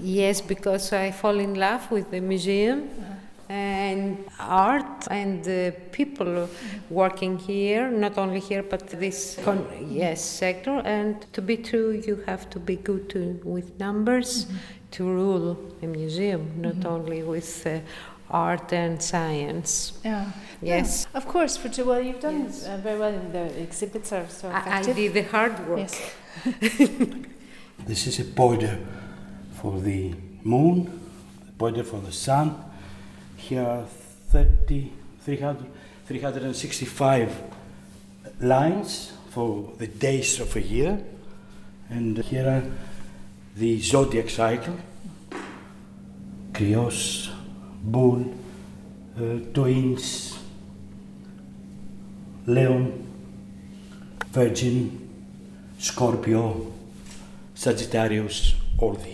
Yes, 0.01 0.41
because 0.41 0.91
I 0.91 1.11
fall 1.11 1.39
in 1.39 1.53
love 1.53 1.89
with 1.91 2.11
the 2.11 2.19
museum 2.19 2.89
uh-huh. 2.99 3.53
and 3.53 4.25
art 4.37 4.92
and 5.07 5.43
the 5.43 5.73
people 5.91 6.49
working 6.89 7.37
here, 7.37 7.89
not 7.89 8.17
only 8.17 8.39
here 8.39 8.63
but 8.63 8.87
this 8.87 9.37
con- 9.43 9.67
yes 9.89 10.23
sector. 10.23 10.81
And 10.85 11.25
to 11.33 11.41
be 11.41 11.57
true, 11.57 12.01
you 12.07 12.23
have 12.25 12.49
to 12.51 12.59
be 12.59 12.75
good 12.75 13.09
to, 13.09 13.39
with 13.43 13.79
numbers 13.79 14.47
to 14.91 15.03
rule 15.03 15.57
a 15.81 15.87
museum, 15.87 16.51
not 16.57 16.85
only 16.85 17.23
with 17.23 17.65
uh, 17.65 17.79
art 18.29 18.73
and 18.73 19.01
science. 19.01 19.93
Yeah. 20.03 20.31
Yes, 20.61 21.07
Of 21.13 21.27
course, 21.27 21.57
for 21.57 21.69
well, 21.83 22.01
you've 22.01 22.19
done 22.19 22.45
Yes. 22.45 22.65
uh, 22.65 22.77
very 22.77 22.99
well 22.99 23.13
in 23.13 23.31
the 23.31 23.61
exhibits 23.61 24.11
are 24.11 24.27
so 24.29 24.49
I, 24.49 24.79
I 24.79 24.81
did 24.81 25.13
the 25.13 25.23
hard 25.23 25.67
work. 25.67 25.79
Yes. 25.79 26.11
This 27.85 28.07
is 28.07 28.19
a 28.19 28.23
border 28.23 28.79
for 29.61 29.81
the 29.81 30.13
moon, 30.43 30.87
a 31.49 31.51
border 31.51 31.83
for 31.83 31.99
the 31.99 32.13
sun. 32.13 32.55
Here 33.35 33.61
are 33.61 33.85
30, 34.33 34.91
300, 35.19 35.67
365 36.07 37.43
lines 38.41 39.13
for 39.29 39.71
the 39.77 39.85
days 39.85 40.39
of 40.39 40.55
a 40.55 40.61
year. 40.61 40.99
And 41.91 42.17
here 42.17 42.47
are 42.49 42.63
the 43.55 43.79
zodiac 43.79 44.31
cycle 44.31 44.75
Krios, 46.51 47.29
Bull, 47.83 48.33
uh, 49.17 49.37
Twins, 49.53 50.39
Leon, 52.47 53.07
Virgin, 54.31 55.09
Scorpio, 55.77 56.73
Sagittarius, 57.53 58.55
all 58.79 58.93
the. 58.93 59.13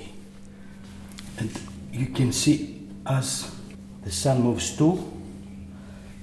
And 1.40 1.52
you 1.92 2.06
can 2.08 2.32
see 2.32 2.88
as 3.06 3.59
the 4.10 4.16
sun 4.16 4.42
moves 4.42 4.76
too, 4.76 4.96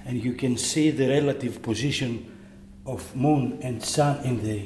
and 0.07 0.22
you 0.25 0.33
can 0.33 0.57
see 0.57 0.90
the 0.90 1.09
relative 1.09 1.62
position 1.62 2.11
of 2.85 3.14
moon 3.14 3.61
and 3.62 3.81
sun 3.81 4.25
in 4.25 4.42
the 4.42 4.61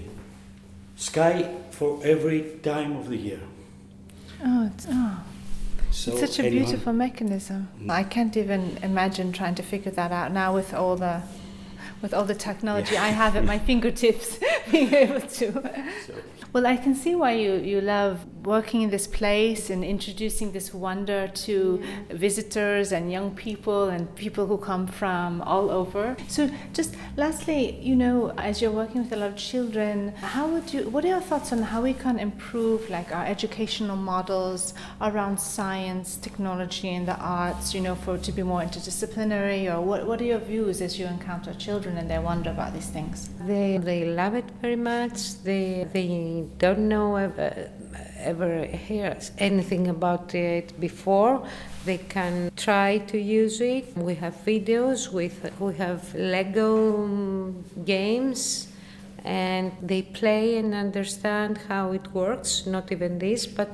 sky 0.96 1.34
for 1.70 2.00
every 2.02 2.40
time 2.62 2.96
of 2.96 3.10
the 3.10 3.16
year. 3.16 3.40
Oh, 4.42 4.70
it's, 4.72 4.86
oh. 4.88 5.16
So 5.90 6.12
it's 6.12 6.20
such 6.20 6.38
a 6.38 6.46
anyone- 6.46 6.64
beautiful 6.64 6.94
mechanism. 6.94 7.68
Mm. 7.78 7.90
I 7.90 8.04
can't 8.04 8.36
even 8.38 8.78
imagine 8.82 9.32
trying 9.32 9.56
to 9.56 9.62
figure 9.62 9.92
that 9.92 10.12
out 10.12 10.32
now 10.32 10.54
with 10.54 10.72
all 10.72 10.96
the 10.96 11.20
with 12.00 12.14
all 12.14 12.24
the 12.24 12.40
technology 12.48 12.96
I 12.96 13.08
have 13.22 13.36
at 13.36 13.44
my 13.44 13.58
fingertips, 13.68 14.38
being 14.72 14.94
able 14.94 15.20
to. 15.20 15.52
So- 16.06 16.14
Well, 16.54 16.66
I 16.66 16.76
can 16.84 16.94
see 16.94 17.14
why 17.14 17.32
you, 17.44 17.52
you 17.72 17.80
love 17.82 18.14
working 18.42 18.82
in 18.82 18.90
this 18.90 19.06
place 19.06 19.70
and 19.70 19.84
introducing 19.84 20.52
this 20.52 20.72
wonder 20.72 21.28
to 21.28 21.78
mm. 21.78 22.16
visitors 22.16 22.92
and 22.92 23.12
young 23.12 23.34
people 23.34 23.88
and 23.88 24.14
people 24.16 24.46
who 24.46 24.56
come 24.56 24.86
from 24.86 25.42
all 25.42 25.70
over. 25.70 26.16
So, 26.28 26.50
just 26.72 26.94
lastly, 27.16 27.78
you 27.80 27.96
know, 27.96 28.30
as 28.38 28.62
you're 28.62 28.70
working 28.70 29.02
with 29.02 29.12
a 29.12 29.16
lot 29.16 29.30
of 29.30 29.36
children, 29.36 30.12
how 30.16 30.48
would 30.48 30.72
you? 30.72 30.88
What 30.88 31.04
are 31.04 31.08
your 31.08 31.20
thoughts 31.20 31.52
on 31.52 31.62
how 31.62 31.82
we 31.82 31.94
can 31.94 32.18
improve, 32.18 32.88
like 32.90 33.14
our 33.14 33.24
educational 33.24 33.96
models 33.96 34.74
around 35.00 35.38
science, 35.38 36.16
technology, 36.16 36.88
and 36.88 37.06
the 37.06 37.16
arts? 37.16 37.74
You 37.74 37.80
know, 37.80 37.94
for 37.94 38.18
to 38.18 38.32
be 38.32 38.42
more 38.42 38.60
interdisciplinary, 38.60 39.72
or 39.72 39.80
what? 39.80 40.06
What 40.06 40.20
are 40.20 40.24
your 40.24 40.38
views 40.38 40.80
as 40.80 40.98
you 40.98 41.06
encounter 41.06 41.52
children 41.54 41.96
and 41.96 42.10
they 42.10 42.18
wonder 42.18 42.50
about 42.50 42.74
these 42.74 42.88
things? 42.88 43.30
They, 43.40 43.78
they 43.78 44.04
love 44.04 44.34
it 44.34 44.44
very 44.60 44.76
much. 44.76 45.42
They, 45.42 45.86
they 45.92 46.44
don't 46.58 46.88
know 46.88 47.16
ever, 47.16 47.70
ever 48.20 48.64
hear 48.64 49.16
anything 49.38 49.88
about 49.88 50.34
it 50.34 50.78
before. 50.80 51.46
They 51.84 51.98
can 51.98 52.50
try 52.56 52.98
to 52.98 53.18
use 53.18 53.60
it. 53.60 53.96
We 53.96 54.14
have 54.16 54.34
videos 54.44 55.12
with 55.12 55.50
we 55.58 55.74
have 55.76 56.14
Lego 56.14 57.04
um, 57.04 57.64
games, 57.84 58.68
and 59.24 59.72
they 59.82 60.02
play 60.02 60.58
and 60.58 60.74
understand 60.74 61.58
how 61.68 61.92
it 61.92 62.12
works. 62.12 62.66
Not 62.66 62.92
even 62.92 63.18
this, 63.18 63.46
but 63.46 63.70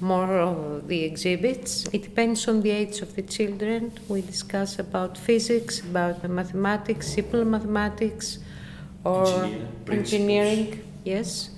more 0.00 0.38
of 0.38 0.88
the 0.88 1.04
exhibits. 1.04 1.86
It 1.92 2.02
depends 2.02 2.46
on 2.48 2.62
the 2.62 2.70
age 2.70 3.00
of 3.00 3.14
the 3.16 3.22
children. 3.22 3.92
We 4.08 4.20
discuss 4.20 4.78
about 4.78 5.16
physics, 5.16 5.80
about 5.80 6.22
mathematics, 6.28 7.08
simple 7.14 7.44
mathematics, 7.44 8.38
or 9.04 9.26
Engineer 9.26 9.98
engineering. 9.98 10.82
Yes. 11.04 11.50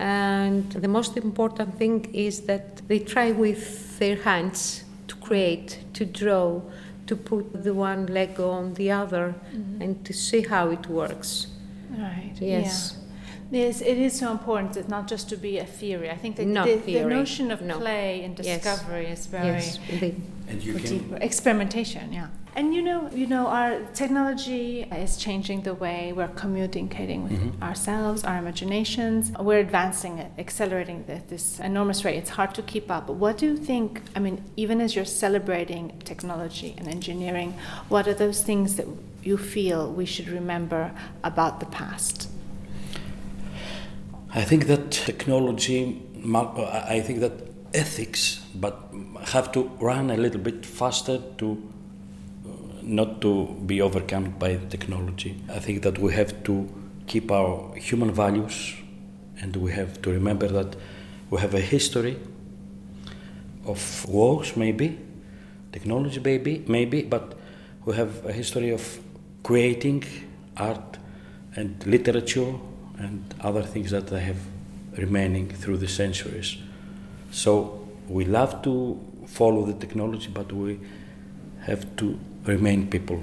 And 0.00 0.72
the 0.72 0.88
most 0.88 1.18
important 1.18 1.76
thing 1.76 2.08
is 2.14 2.40
that 2.42 2.88
they 2.88 3.00
try 3.00 3.32
with 3.32 3.98
their 3.98 4.16
hands 4.16 4.84
to 5.08 5.14
create, 5.16 5.84
to 5.92 6.06
draw, 6.06 6.62
to 7.06 7.16
put 7.16 7.62
the 7.62 7.74
one 7.74 8.06
Lego 8.06 8.48
on 8.48 8.72
the 8.74 8.90
other, 8.90 9.34
mm-hmm. 9.54 9.82
and 9.82 10.02
to 10.06 10.14
see 10.14 10.40
how 10.40 10.70
it 10.70 10.86
works. 10.86 11.48
Right. 11.90 12.32
Yes. 12.40 12.96
Yeah. 12.96 13.00
Yes, 13.52 13.80
it 13.82 13.98
is 13.98 14.18
so 14.18 14.30
important. 14.30 14.76
It's 14.76 14.88
not 14.88 15.06
just 15.06 15.28
to 15.30 15.36
be 15.36 15.58
a 15.58 15.66
theory. 15.66 16.08
I 16.08 16.16
think 16.16 16.36
that 16.36 16.46
Not 16.46 16.66
the, 16.66 16.76
the 16.76 17.04
notion 17.04 17.50
of 17.50 17.60
no. 17.60 17.78
play 17.78 18.22
and 18.22 18.38
Yes. 18.38 18.62
discovery 18.62 19.06
is 19.06 19.26
very 19.26 19.46
Yes. 19.46 19.78
They, 20.50 20.56
And 20.56 20.64
you 20.64 20.74
can 20.74 20.98
deeper 20.98 21.16
experimentation. 21.20 22.12
Yeah. 22.12 22.28
And 22.56 22.74
you 22.74 22.82
know, 22.82 23.08
you 23.14 23.26
know, 23.26 23.46
our 23.46 23.78
technology 23.94 24.82
is 24.82 25.16
changing 25.16 25.62
the 25.62 25.74
way 25.74 26.12
we're 26.12 26.34
communicating 26.34 27.22
with 27.22 27.32
Mhm. 27.40 27.62
ourselves, 27.62 28.24
our 28.24 28.38
imaginations. 28.38 29.30
We're 29.38 29.60
advancing 29.60 30.18
it, 30.18 30.32
accelerating 30.36 31.04
at 31.08 31.28
this 31.28 31.60
enormous 31.60 32.04
rate. 32.04 32.16
It's 32.16 32.30
hard 32.30 32.52
to 32.54 32.62
keep 32.62 32.90
up. 32.90 33.06
But 33.06 33.16
what 33.16 33.38
do 33.38 33.46
you 33.46 33.56
think? 33.56 34.02
I 34.16 34.18
mean, 34.18 34.42
even 34.56 34.80
as 34.80 34.96
you're 34.96 35.04
celebrating 35.04 35.92
technology 36.04 36.74
and 36.78 36.88
engineering, 36.88 37.54
what 37.88 38.08
are 38.08 38.14
those 38.14 38.42
things 38.42 38.74
that 38.74 38.86
you 39.22 39.36
feel 39.38 39.92
we 39.92 40.04
should 40.06 40.28
remember 40.28 40.90
about 41.22 41.60
the 41.60 41.66
past? 41.66 42.28
I 44.34 44.42
think 44.42 44.66
that 44.66 44.90
technology, 44.90 46.02
I 46.96 47.00
think 47.00 47.20
that 47.20 47.32
ethics, 47.74 48.39
but 48.54 48.88
have 49.26 49.52
to 49.52 49.70
run 49.80 50.10
a 50.10 50.16
little 50.16 50.40
bit 50.40 50.66
faster 50.66 51.18
to 51.38 51.70
uh, 52.44 52.48
not 52.82 53.20
to 53.20 53.46
be 53.66 53.80
overcome 53.80 54.30
by 54.38 54.56
technology. 54.68 55.40
I 55.48 55.58
think 55.58 55.82
that 55.82 55.98
we 55.98 56.12
have 56.14 56.42
to 56.44 56.68
keep 57.06 57.30
our 57.30 57.74
human 57.76 58.12
values 58.12 58.74
and 59.40 59.56
we 59.56 59.72
have 59.72 60.00
to 60.02 60.10
remember 60.10 60.48
that 60.48 60.76
we 61.30 61.40
have 61.40 61.54
a 61.54 61.60
history 61.60 62.16
of 63.66 64.08
wars, 64.08 64.56
maybe, 64.56 64.98
technology, 65.72 66.20
maybe, 66.20 66.64
maybe, 66.66 67.02
but 67.02 67.34
we 67.84 67.94
have 67.94 68.24
a 68.26 68.32
history 68.32 68.70
of 68.70 69.00
creating 69.42 70.04
art 70.56 70.98
and 71.56 71.84
literature 71.86 72.54
and 72.98 73.34
other 73.40 73.62
things 73.62 73.90
that 73.90 74.08
they 74.08 74.20
have 74.20 74.38
remaining 74.96 75.48
through 75.48 75.78
the 75.78 75.88
centuries. 75.88 76.58
So 77.30 77.79
we 78.10 78.24
love 78.24 78.62
to 78.62 78.98
follow 79.26 79.64
the 79.64 79.74
technology, 79.74 80.28
but 80.34 80.52
we 80.52 80.80
have 81.60 81.84
to 81.96 82.18
remain 82.44 82.88
people, 82.88 83.20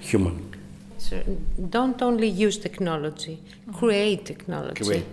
human. 0.00 0.52
so 0.98 1.22
don't 1.70 2.02
only 2.02 2.28
use 2.28 2.58
technology, 2.58 3.40
create 3.72 4.24
technology. 4.24 4.84
Create. 4.84 5.06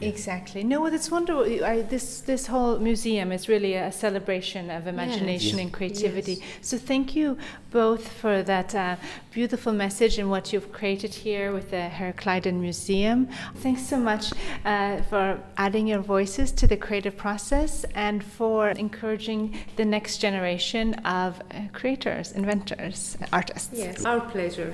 Exactly. 0.00 0.62
No, 0.64 0.80
well, 0.80 0.94
it's 0.94 1.10
wonderful. 1.10 1.64
I, 1.64 1.82
this 1.82 2.20
this 2.20 2.46
whole 2.46 2.78
museum 2.78 3.32
is 3.32 3.48
really 3.48 3.74
a 3.74 3.90
celebration 3.92 4.70
of 4.70 4.86
imagination 4.86 5.56
Yes. 5.56 5.62
and 5.64 5.72
creativity. 5.72 6.34
Yes. 6.34 6.42
So 6.62 6.78
thank 6.78 7.14
you 7.16 7.36
both 7.70 8.08
for 8.08 8.42
that 8.42 8.74
uh, 8.74 8.96
beautiful 9.32 9.72
message 9.72 10.18
and 10.18 10.30
what 10.30 10.52
you've 10.52 10.72
created 10.72 11.12
here 11.14 11.52
with 11.52 11.70
the 11.70 11.88
Herakleidon 11.98 12.54
Museum. 12.60 13.28
Thanks 13.56 13.82
so 13.86 13.98
much 13.98 14.32
uh, 14.64 15.02
for 15.10 15.40
adding 15.56 15.86
your 15.88 16.00
voices 16.00 16.52
to 16.52 16.66
the 16.66 16.76
creative 16.76 17.16
process 17.16 17.84
and 17.94 18.24
for 18.24 18.70
encouraging 18.70 19.56
the 19.76 19.84
next 19.84 20.18
generation 20.18 20.94
of 21.04 21.40
uh, 21.40 21.68
creators, 21.72 22.32
inventors, 22.32 23.16
artists. 23.32 23.70
Yes, 23.72 24.04
our 24.04 24.20
pleasure. 24.20 24.72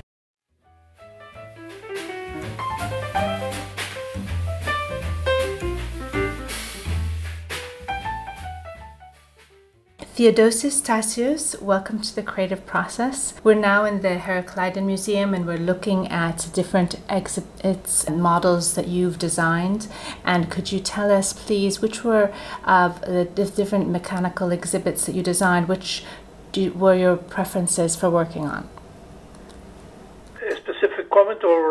Theodosis 10.14 10.82
Tassios, 10.82 11.58
welcome 11.62 11.98
to 12.02 12.14
the 12.14 12.22
creative 12.22 12.66
process. 12.66 13.32
We're 13.42 13.54
now 13.54 13.86
in 13.86 14.02
the 14.02 14.16
Herakleidon 14.16 14.84
Museum 14.84 15.32
and 15.32 15.46
we're 15.46 15.56
looking 15.56 16.06
at 16.08 16.50
different 16.52 16.96
exhibits 17.08 18.04
and 18.04 18.22
models 18.22 18.74
that 18.74 18.88
you've 18.88 19.18
designed. 19.18 19.88
And 20.22 20.50
could 20.50 20.70
you 20.70 20.80
tell 20.80 21.10
us, 21.10 21.32
please, 21.32 21.80
which 21.80 22.04
were 22.04 22.30
uh, 22.64 22.92
of 22.92 23.00
the 23.00 23.24
different 23.24 23.88
mechanical 23.88 24.52
exhibits 24.52 25.06
that 25.06 25.14
you 25.14 25.22
designed, 25.22 25.66
which 25.66 26.04
do, 26.52 26.72
were 26.72 26.94
your 26.94 27.16
preferences 27.16 27.96
for 27.96 28.10
working 28.10 28.44
on? 28.44 28.68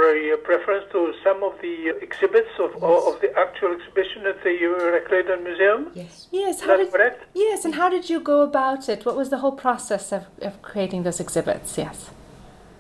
Or 0.01 0.33
a 0.33 0.37
preference 0.37 0.85
to 0.91 1.13
some 1.23 1.43
of 1.43 1.53
the 1.61 1.89
exhibits 2.01 2.49
of, 2.59 2.71
yes. 2.73 3.03
of 3.07 3.21
the 3.21 3.31
actual 3.37 3.73
exhibition 3.73 4.25
at 4.25 4.43
the 4.43 4.49
Herakleidon 4.49 5.43
Museum? 5.43 5.91
Yes. 5.93 6.27
Yes. 6.31 6.61
How 6.61 6.77
did, 6.77 6.91
correct? 6.91 7.23
Yes, 7.33 7.65
and 7.65 7.75
how 7.75 7.89
did 7.89 8.09
you 8.09 8.19
go 8.19 8.41
about 8.41 8.89
it? 8.89 9.05
What 9.05 9.15
was 9.15 9.29
the 9.29 9.37
whole 9.37 9.51
process 9.51 10.11
of, 10.11 10.25
of 10.41 10.61
creating 10.61 11.03
those 11.03 11.19
exhibits? 11.19 11.77
Yes. 11.77 12.09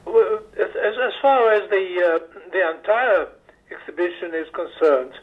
Well, 0.05 0.39
as, 0.59 0.69
as 1.09 1.13
far 1.21 1.51
as 1.53 1.69
the, 1.69 1.85
uh, 2.09 2.39
the 2.51 2.69
entire 2.77 3.27
exhibition 3.71 4.33
is 4.33 4.47
concerned, 4.53 5.13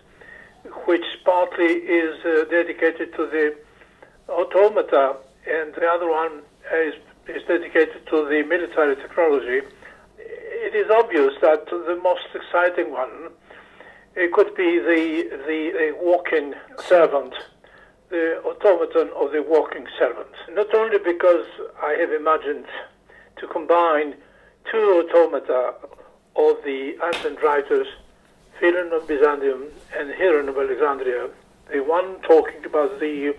which 0.87 1.04
partly 1.24 1.72
is 1.74 2.14
uh, 2.24 2.44
dedicated 2.50 3.14
to 3.16 3.26
the 3.26 3.56
automata 4.28 5.16
and 5.46 5.74
the 5.74 5.87
other 5.87 6.08
one 6.08 6.42
is, 6.72 6.94
is 7.28 7.42
dedicated 7.46 8.06
to 8.06 8.28
the 8.28 8.42
military 8.46 8.96
technology, 8.96 9.61
it 10.29 10.75
is 10.75 10.91
obvious 10.91 11.35
that 11.41 11.67
the 11.67 11.99
most 12.03 12.29
exciting 12.35 12.93
one 12.93 13.31
it 14.14 14.33
could 14.33 14.55
be 14.55 14.79
the 14.79 15.29
the, 15.47 15.71
the 15.73 15.97
walking 16.01 16.55
servant, 16.79 17.35
the 18.11 18.43
automaton 18.45 19.11
of 19.17 19.33
the 19.33 19.43
walking 19.43 19.87
servant. 19.99 20.35
Not 20.51 20.75
only 20.75 20.99
because 20.99 21.47
I 21.83 21.93
have 22.01 22.12
imagined 22.12 22.67
to 23.37 23.47
combine 23.47 24.14
two 24.71 25.05
automata 25.05 25.75
of 26.37 26.57
the 26.64 26.97
ancient 27.05 27.43
writers, 27.43 27.87
Philon 28.61 28.93
of 28.93 29.07
Byzantium 29.07 29.69
and 29.97 30.11
Hieron 30.11 30.49
of 30.49 30.57
Alexandria, 30.59 31.29
the 31.73 31.81
one 31.81 32.21
talking 32.23 32.64
about 32.64 32.99
the 32.99 33.35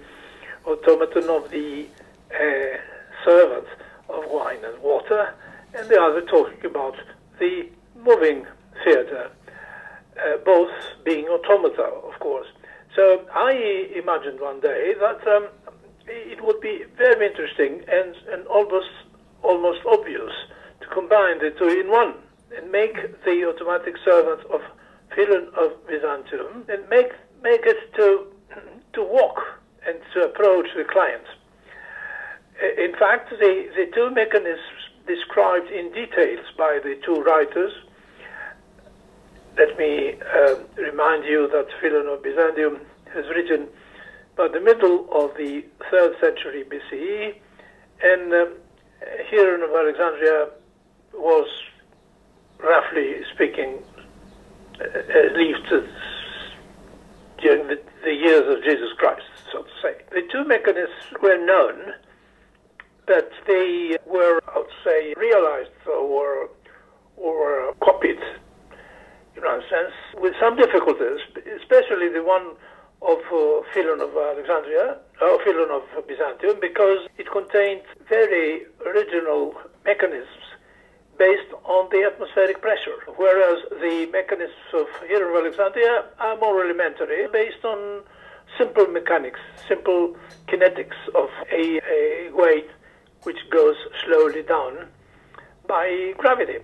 automaton 0.66 1.30
of 1.30 1.50
the 1.52 1.88
uh, 2.34 2.78
servant 3.26 3.68
of 4.08 4.24
wine 4.30 4.64
and 4.64 4.82
water, 4.82 5.34
and 5.74 5.90
the 5.90 6.00
other 6.02 6.22
talking 6.22 6.66
about 6.66 6.96
the 7.40 7.70
moving 7.96 8.46
theatre, 8.84 9.32
uh, 10.18 10.38
both 10.46 10.72
being 11.04 11.28
automata, 11.28 11.84
of 11.84 12.20
course. 12.20 12.48
So 12.96 13.26
I 13.34 13.52
imagined 13.96 14.40
one 14.40 14.60
day 14.60 14.94
that 15.00 15.28
um, 15.28 15.48
it 16.08 16.44
would 16.44 16.60
be 16.60 16.86
very 16.98 17.28
interesting 17.28 17.84
and, 17.88 18.16
and 18.32 18.48
almost 18.48 18.90
almost 19.42 19.80
obvious 19.88 20.34
to 20.82 20.88
combine 20.88 21.40
the 21.40 21.52
two 21.52 21.70
in 21.70 21.90
one 21.90 22.16
and 22.56 22.70
make 22.72 22.96
the 23.24 23.46
automatic 23.48 23.96
servant 24.04 24.42
of 24.52 24.62
Philon 25.16 25.54
of 25.54 25.72
Byzantium 25.88 26.66
and 26.68 26.88
make 26.90 27.14
make 27.42 27.66
it 27.66 27.94
to 27.96 28.28
to 28.94 29.04
walk 29.04 29.40
and 29.88 29.98
to 30.14 30.26
approach 30.26 30.68
the 30.76 30.84
client. 30.84 31.24
In 32.78 32.94
fact, 33.00 33.30
the, 33.30 33.70
the 33.78 33.86
two 33.96 34.10
mechanisms 34.12 34.79
described 35.08 35.70
in 35.72 35.92
details 35.92 36.46
by 36.58 36.80
the 36.84 37.00
two 37.06 37.22
writers. 37.22 37.72
Let 39.58 39.78
me 39.78 40.16
uh, 40.22 40.56
remind 40.78 41.26
you 41.26 41.48
that 41.50 41.68
Philon 41.82 42.14
of 42.14 42.24
Byzantium 42.24 42.80
has 43.14 43.26
written 43.30 43.68
about 44.34 44.54
the 44.54 44.62
middle 44.62 45.08
of 45.12 45.36
the 45.36 45.66
third 45.92 46.16
century 46.22 46.64
BCE, 46.64 47.36
and 48.02 48.34
um, 48.34 48.54
Hieron 49.32 49.64
of 49.64 49.76
Alexandria 49.76 50.50
was, 51.14 51.48
roughly 52.60 53.16
speaking, 53.34 53.80
uh, 54.80 55.36
least 55.36 55.68
during 57.42 57.68
the, 57.68 57.82
the 58.04 58.14
years 58.14 58.44
of 58.48 58.64
Jesus 58.64 58.90
Christ, 58.98 59.26
so 59.52 59.64
to 59.64 59.70
say. 59.82 59.96
The 60.12 60.22
two 60.32 60.46
mechanisms 60.46 61.20
were 61.22 61.38
known 61.38 61.94
that 63.10 63.30
they 63.48 63.98
were, 64.06 64.40
I 64.48 64.60
would 64.60 64.76
say, 64.86 65.14
realized 65.18 65.76
or, 65.86 66.50
or 67.18 67.74
copied, 67.82 68.22
in 69.36 69.44
a 69.44 69.60
sense, 69.68 69.94
with 70.22 70.34
some 70.40 70.56
difficulties, 70.56 71.20
especially 71.60 72.10
the 72.10 72.24
one 72.24 72.56
of 73.02 73.20
uh, 73.32 73.66
Philon 73.74 74.00
of 74.02 74.12
Alexandria, 74.16 74.98
or 75.22 75.40
Philon 75.44 75.72
of 75.72 76.08
Byzantium, 76.08 76.58
because 76.62 77.00
it 77.18 77.28
contained 77.32 77.82
very 78.08 78.66
original 78.86 79.56
mechanisms 79.86 80.46
based 81.18 81.52
on 81.66 81.90
the 81.92 82.04
atmospheric 82.06 82.62
pressure, 82.62 83.00
whereas 83.18 83.58
the 83.82 84.08
mechanisms 84.14 84.70
of 84.74 84.88
Hieron 85.04 85.36
of 85.36 85.44
Alexandria 85.44 86.06
are 86.20 86.38
more 86.38 86.64
elementary, 86.64 87.28
based 87.34 87.66
on 87.66 88.04
simple 88.58 88.88
mechanics, 88.88 89.40
simple 89.68 90.16
kinetics 90.48 91.00
of 91.16 91.30
a, 91.52 91.82
a 91.90 92.30
weight 92.34 92.70
which 93.24 93.50
goes 93.50 93.76
slowly 94.06 94.44
down 94.44 94.88
by 95.68 96.14
gravity. 96.18 96.60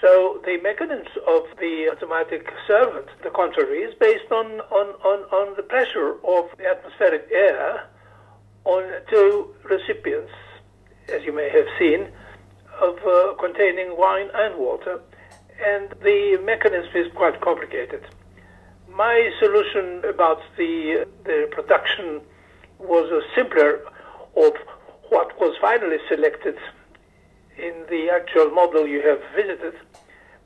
So 0.00 0.40
the 0.44 0.58
mechanism 0.62 1.06
of 1.28 1.44
the 1.60 1.88
automatic 1.92 2.48
servant, 2.66 3.06
the 3.22 3.30
contrary, 3.30 3.82
is 3.82 3.94
based 3.94 4.30
on, 4.32 4.60
on, 4.72 4.88
on, 5.04 5.20
on 5.30 5.56
the 5.56 5.62
pressure 5.62 6.16
of 6.24 6.50
the 6.58 6.66
atmospheric 6.66 7.28
air 7.32 7.88
on 8.64 8.82
two 9.08 9.54
recipients, 9.64 10.32
as 11.08 11.22
you 11.24 11.32
may 11.32 11.48
have 11.50 11.66
seen, 11.78 12.08
of 12.80 12.98
uh, 13.06 13.34
containing 13.40 13.96
wine 13.96 14.28
and 14.34 14.56
water, 14.58 15.00
and 15.64 15.94
the 16.02 16.38
mechanism 16.42 16.90
is 16.94 17.06
quite 17.14 17.40
complicated. 17.40 18.04
My 18.88 19.30
solution 19.38 20.02
about 20.04 20.40
the 20.56 21.06
the 21.24 21.48
production 21.50 22.20
was 22.78 23.10
a 23.10 23.22
simpler 23.34 23.80
of 24.36 24.52
what 25.12 25.38
was 25.38 25.54
finally 25.60 25.98
selected 26.08 26.56
in 27.58 27.74
the 27.90 28.08
actual 28.08 28.48
model 28.50 28.86
you 28.88 29.02
have 29.02 29.20
visited. 29.36 29.74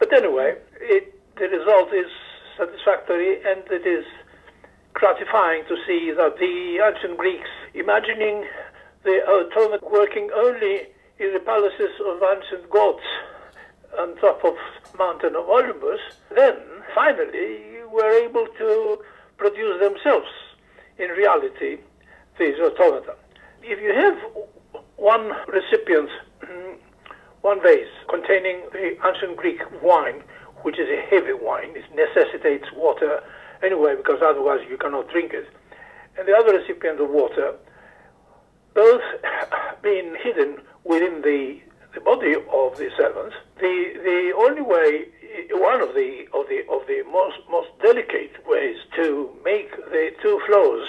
But 0.01 0.13
anyway, 0.13 0.57
it, 0.81 1.15
the 1.37 1.47
result 1.49 1.95
is 1.95 2.11
satisfactory 2.59 3.37
and 3.47 3.63
it 3.71 3.87
is 3.87 4.05
gratifying 4.93 5.63
to 5.69 5.77
see 5.87 6.11
that 6.17 6.39
the 6.39 6.83
ancient 6.83 7.17
Greeks, 7.17 7.49
imagining 7.75 8.45
the 9.05 9.23
automat 9.31 9.89
working 9.89 10.31
only 10.35 10.89
in 11.21 11.33
the 11.33 11.39
palaces 11.39 11.95
of 12.05 12.21
ancient 12.25 12.69
gods 12.69 13.07
on 14.01 14.17
top 14.17 14.45
of 14.45 14.57
mountain 14.99 15.37
of 15.37 15.49
Olympus, 15.49 16.01
then 16.35 16.57
finally 16.93 17.87
were 17.93 18.11
able 18.19 18.47
to 18.59 18.99
produce 19.37 19.79
themselves 19.81 20.27
in 20.99 21.11
reality 21.11 21.79
these 22.39 22.59
automata. 22.59 23.15
If 23.63 23.81
you 23.81 23.95
have 23.95 24.19
one 24.97 25.33
recipient, 25.49 26.11
mm, 26.43 26.77
one 27.43 27.63
vase 27.63 27.89
containing 28.09 28.63
the 28.73 28.97
ancient 29.07 29.37
Greek 29.37 29.61
wine, 29.83 30.23
which 30.63 30.79
is 30.79 30.89
a 30.89 31.01
heavy 31.11 31.33
wine. 31.33 31.77
It 31.77 31.85
necessitates 31.95 32.67
water 32.75 33.23
anyway 33.63 33.95
because 33.97 34.21
otherwise 34.23 34.61
you 34.69 34.77
cannot 34.77 35.09
drink 35.11 35.33
it. 35.33 35.49
And 36.19 36.27
the 36.27 36.35
other 36.35 36.59
recipient 36.59 37.01
of 37.01 37.11
water, 37.11 37.55
both 38.75 39.03
being 39.83 40.17
hidden 40.23 40.59
within 40.85 41.23
the, 41.23 41.61
the 41.95 42.01
body 42.01 42.35
of 42.35 42.77
the 42.79 42.91
servants. 42.97 43.37
The, 43.61 43.93
the 44.03 44.33
only 44.37 44.63
way, 44.63 45.07
one 45.51 45.83
of 45.83 45.95
the, 45.95 46.27
of 46.33 46.49
the, 46.49 46.61
of 46.71 46.87
the 46.87 47.03
most, 47.13 47.39
most 47.51 47.69
delicate 47.83 48.47
ways 48.47 48.77
to 48.97 49.31
make 49.45 49.71
the 49.77 50.11
two 50.23 50.41
flows 50.47 50.86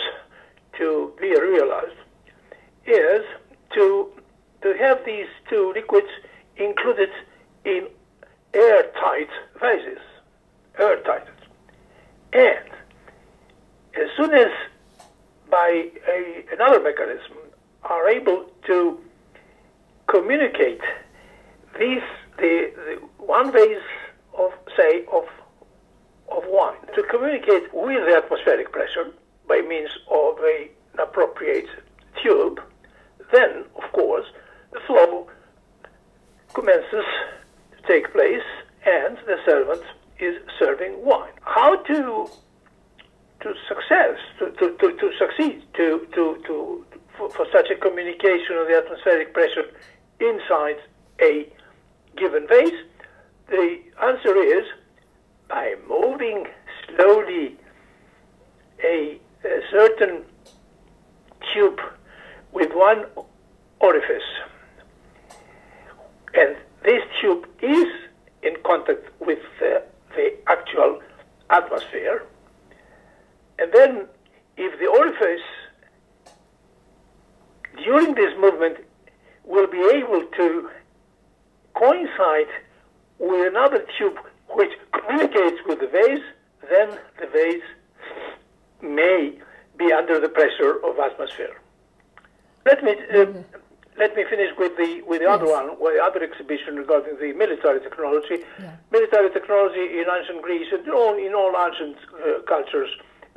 technology. 98.27 98.45
Yeah. 98.59 98.75
Military 98.91 99.29
technology 99.31 99.99
in 99.99 100.05
ancient 100.11 100.41
Greece 100.41 100.67
and 100.71 100.89
all, 100.89 101.15
in 101.17 101.33
all 101.33 101.53
ancient 101.57 101.97
uh, 102.13 102.41
cultures 102.47 102.89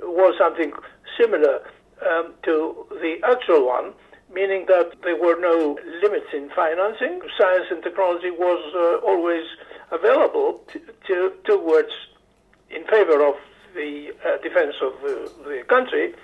was 0.03 0.34
something 0.38 0.72
similar 1.18 1.62
um, 2.09 2.34
to 2.45 2.86
the 3.01 3.16
actual 3.24 3.66
one, 3.66 3.93
meaning 4.32 4.64
that 4.68 4.93
there 5.03 5.20
were 5.20 5.38
no 5.41 5.78
limits 6.03 6.26
in 6.32 6.51
financing. 6.51 7.20
Science 7.38 7.66
and 7.70 7.82
technology 7.82 8.30
was 8.30 8.62
uh, 8.74 9.07
always 9.07 9.45
available 9.91 10.62
to, 10.68 10.80
to, 11.07 11.32
towards 11.45 11.93
in 12.70 12.84
favor 12.86 13.26
of 13.26 13.34
the 13.74 14.12
uh, 14.24 14.36
defense 14.43 14.74
of 14.80 14.93
the, 15.03 15.30
the 15.45 15.62
country. 15.68 16.14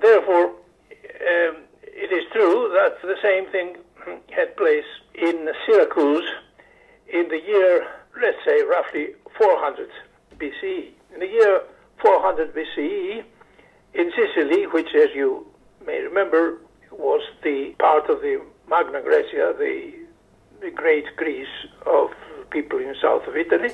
Therefore, 0.00 0.46
um, 0.46 1.56
it 1.82 2.10
is 2.12 2.24
true 2.32 2.70
that 2.72 2.96
the 3.02 3.16
same 3.22 3.46
thing 3.50 3.76
had 4.30 4.56
place 4.56 4.84
in 5.14 5.48
Syracuse 5.66 6.28
in 7.12 7.28
the 7.28 7.40
year, 7.46 7.86
let's 8.20 8.38
say, 8.44 8.62
roughly 8.62 9.08
400 9.38 9.88
BCE. 10.38 10.90
In 11.14 11.20
the 11.20 11.26
year 11.26 11.60
400 12.00 12.54
BCE, 12.54 13.22
in 13.94 14.12
Sicily, 14.16 14.66
which, 14.66 14.94
as 14.94 15.10
you 15.14 15.46
may 15.86 16.00
remember, 16.00 16.58
was 16.90 17.22
the 17.42 17.74
part 17.78 18.08
of 18.08 18.20
the 18.22 18.42
Magna 18.68 19.00
Graecia, 19.00 19.56
the, 19.58 19.92
the 20.60 20.70
great 20.70 21.04
Greece 21.16 21.46
of 21.86 22.10
people 22.50 22.78
in 22.78 22.94
south 23.00 23.26
of 23.26 23.36
Italy, 23.36 23.70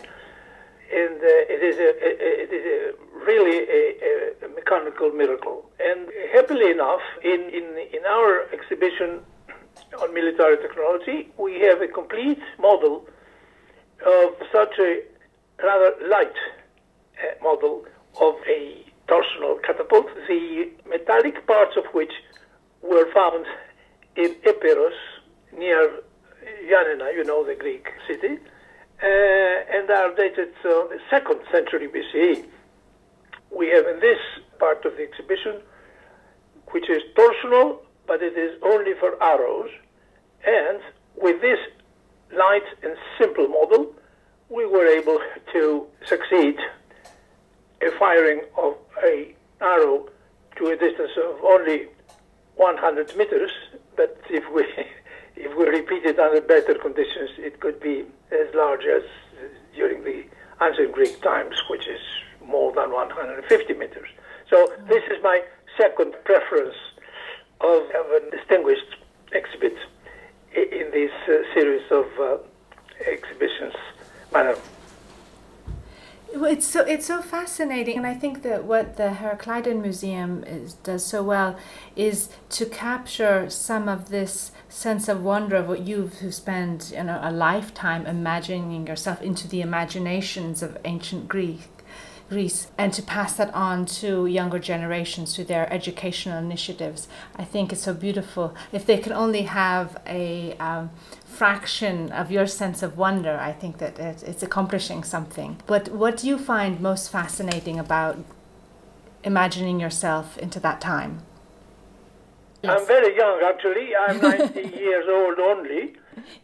and 0.90 1.16
uh, 1.16 1.52
it 1.54 1.62
is 1.62 1.76
a, 1.78 1.90
a, 2.06 2.10
it 2.44 2.50
is 2.52 2.64
a 2.64 3.26
really 3.26 3.58
a, 3.68 4.46
a, 4.46 4.48
mechanical 4.48 5.10
miracle. 5.10 5.70
And 5.78 6.08
happily 6.32 6.70
enough, 6.70 7.02
in, 7.22 7.40
in 7.52 7.66
in 7.92 8.04
our 8.08 8.48
exhibition 8.52 9.20
on 10.00 10.14
military 10.14 10.56
technology, 10.56 11.28
we 11.36 11.60
have 11.60 11.82
a 11.82 11.88
complete 11.88 12.40
model 12.58 13.06
of 14.06 14.34
such 14.52 14.74
a 14.78 15.02
rather 15.62 15.94
light 16.08 16.32
uh, 17.18 17.42
model 17.42 17.84
of 18.20 18.34
a 18.48 18.84
torsional 19.08 19.62
catapult, 19.62 20.06
the 20.28 20.70
metallic 20.88 21.46
parts 21.46 21.76
of 21.76 21.84
which 21.92 22.12
were 22.82 23.10
found 23.12 23.44
in 24.16 24.34
Epirus 24.44 24.94
near 25.56 26.00
Yanina, 26.64 27.12
you 27.14 27.24
know, 27.24 27.44
the 27.44 27.54
Greek 27.54 27.88
city 28.06 28.38
uh, 29.02 29.06
and 29.06 29.90
are 29.90 30.14
dated 30.14 30.54
to 30.62 30.88
the 30.90 30.98
second 31.10 31.40
century 31.52 31.88
BCE. 31.88 32.44
We 33.56 33.68
have 33.68 33.86
in 33.86 34.00
this 34.00 34.18
part 34.58 34.84
of 34.84 34.96
the 34.96 35.02
exhibition, 35.02 35.60
which 36.68 36.90
is 36.90 37.02
torsional, 37.16 37.78
but 38.06 38.22
it 38.22 38.36
is 38.36 38.60
only 38.62 38.92
for 38.98 39.22
arrows, 39.22 39.70
and 40.44 40.80
with 41.16 41.40
this 41.40 41.58
light 42.36 42.64
and 42.82 42.96
simple 43.18 43.48
model, 43.48 43.92
we 44.48 44.66
were 44.66 44.86
able 44.86 45.18
to 45.52 45.86
succeed 46.06 46.56
a 47.82 47.90
firing 47.98 48.42
of 48.56 48.76
a 49.04 49.34
arrow 49.60 50.08
to 50.56 50.66
a 50.68 50.76
distance 50.76 51.12
of 51.16 51.42
only 51.44 51.86
100 52.56 53.16
meters, 53.16 53.52
but 53.96 54.20
if 54.30 54.44
we 54.52 54.64
if 55.36 55.56
we 55.56 55.68
repeat 55.68 56.04
it 56.04 56.18
under 56.18 56.40
better 56.40 56.74
conditions, 56.74 57.30
it 57.38 57.60
could 57.60 57.78
be 57.80 58.04
as 58.32 58.52
large 58.54 58.84
as 58.84 59.02
during 59.74 60.02
the 60.02 60.24
ancient 60.60 60.92
Greek 60.92 61.20
times, 61.22 61.54
which 61.70 61.86
is 61.86 62.00
more 62.44 62.72
than 62.72 62.90
150 62.90 63.74
meters. 63.74 64.08
So 64.50 64.72
this 64.88 65.04
is 65.04 65.22
my 65.22 65.42
second 65.78 66.14
preference 66.24 66.74
of, 67.60 67.82
of 67.82 68.06
a 68.10 68.30
distinguished 68.36 68.96
exhibit 69.32 69.76
in 70.54 70.90
this 70.92 71.12
uh, 71.28 71.42
series 71.54 71.90
of 71.90 72.06
uh, 72.20 72.36
exhibitions. 73.06 73.74
Madam. 74.32 74.56
Well, 76.34 76.52
It's 76.52 76.66
so 76.66 76.82
it's 76.82 77.06
so 77.06 77.22
fascinating, 77.22 77.96
and 77.96 78.06
I 78.06 78.14
think 78.14 78.42
that 78.42 78.64
what 78.64 78.96
the 78.96 79.08
Herakleidon 79.08 79.80
Museum 79.80 80.44
is, 80.44 80.74
does 80.74 81.04
so 81.04 81.22
well 81.22 81.56
is 81.96 82.28
to 82.50 82.66
capture 82.66 83.48
some 83.48 83.88
of 83.88 84.10
this 84.10 84.52
sense 84.68 85.08
of 85.08 85.24
wonder 85.24 85.56
of 85.56 85.68
what 85.68 85.80
you've 85.80 86.34
spent 86.34 86.92
you 86.92 87.02
know 87.04 87.18
a 87.22 87.32
lifetime 87.32 88.06
imagining 88.06 88.86
yourself 88.86 89.22
into 89.22 89.48
the 89.48 89.62
imaginations 89.62 90.62
of 90.62 90.76
ancient 90.84 91.28
Greek. 91.28 91.77
Greece 92.28 92.68
and 92.76 92.92
to 92.92 93.02
pass 93.02 93.34
that 93.34 93.52
on 93.54 93.86
to 93.86 94.26
younger 94.26 94.58
generations 94.58 95.34
through 95.34 95.44
their 95.44 95.72
educational 95.72 96.38
initiatives. 96.38 97.08
I 97.36 97.44
think 97.44 97.72
it's 97.72 97.82
so 97.82 97.94
beautiful. 97.94 98.54
If 98.70 98.84
they 98.84 98.98
can 98.98 99.12
only 99.12 99.42
have 99.42 100.00
a 100.06 100.54
um, 100.58 100.90
fraction 101.24 102.12
of 102.12 102.30
your 102.30 102.46
sense 102.46 102.82
of 102.82 102.98
wonder, 102.98 103.38
I 103.38 103.52
think 103.52 103.78
that 103.78 103.98
it's 103.98 104.42
accomplishing 104.42 105.04
something. 105.04 105.60
But 105.66 105.88
what 105.88 106.18
do 106.18 106.28
you 106.28 106.38
find 106.38 106.80
most 106.80 107.10
fascinating 107.10 107.78
about 107.78 108.18
imagining 109.24 109.80
yourself 109.80 110.36
into 110.38 110.60
that 110.60 110.80
time? 110.80 111.22
Yes. 112.62 112.80
I'm 112.80 112.86
very 112.86 113.16
young, 113.16 113.40
actually. 113.42 113.94
I'm 113.96 114.20
90 114.20 114.60
years 114.76 115.06
old 115.08 115.38
only. 115.38 115.94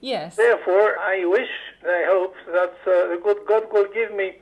Yes. 0.00 0.36
Therefore, 0.36 0.98
I 0.98 1.24
wish, 1.24 1.50
I 1.84 2.04
hope 2.06 2.34
that 2.46 2.74
uh, 2.86 3.08
the 3.08 3.20
good 3.22 3.38
God 3.46 3.64
will 3.72 3.88
give 3.92 4.14
me 4.14 4.36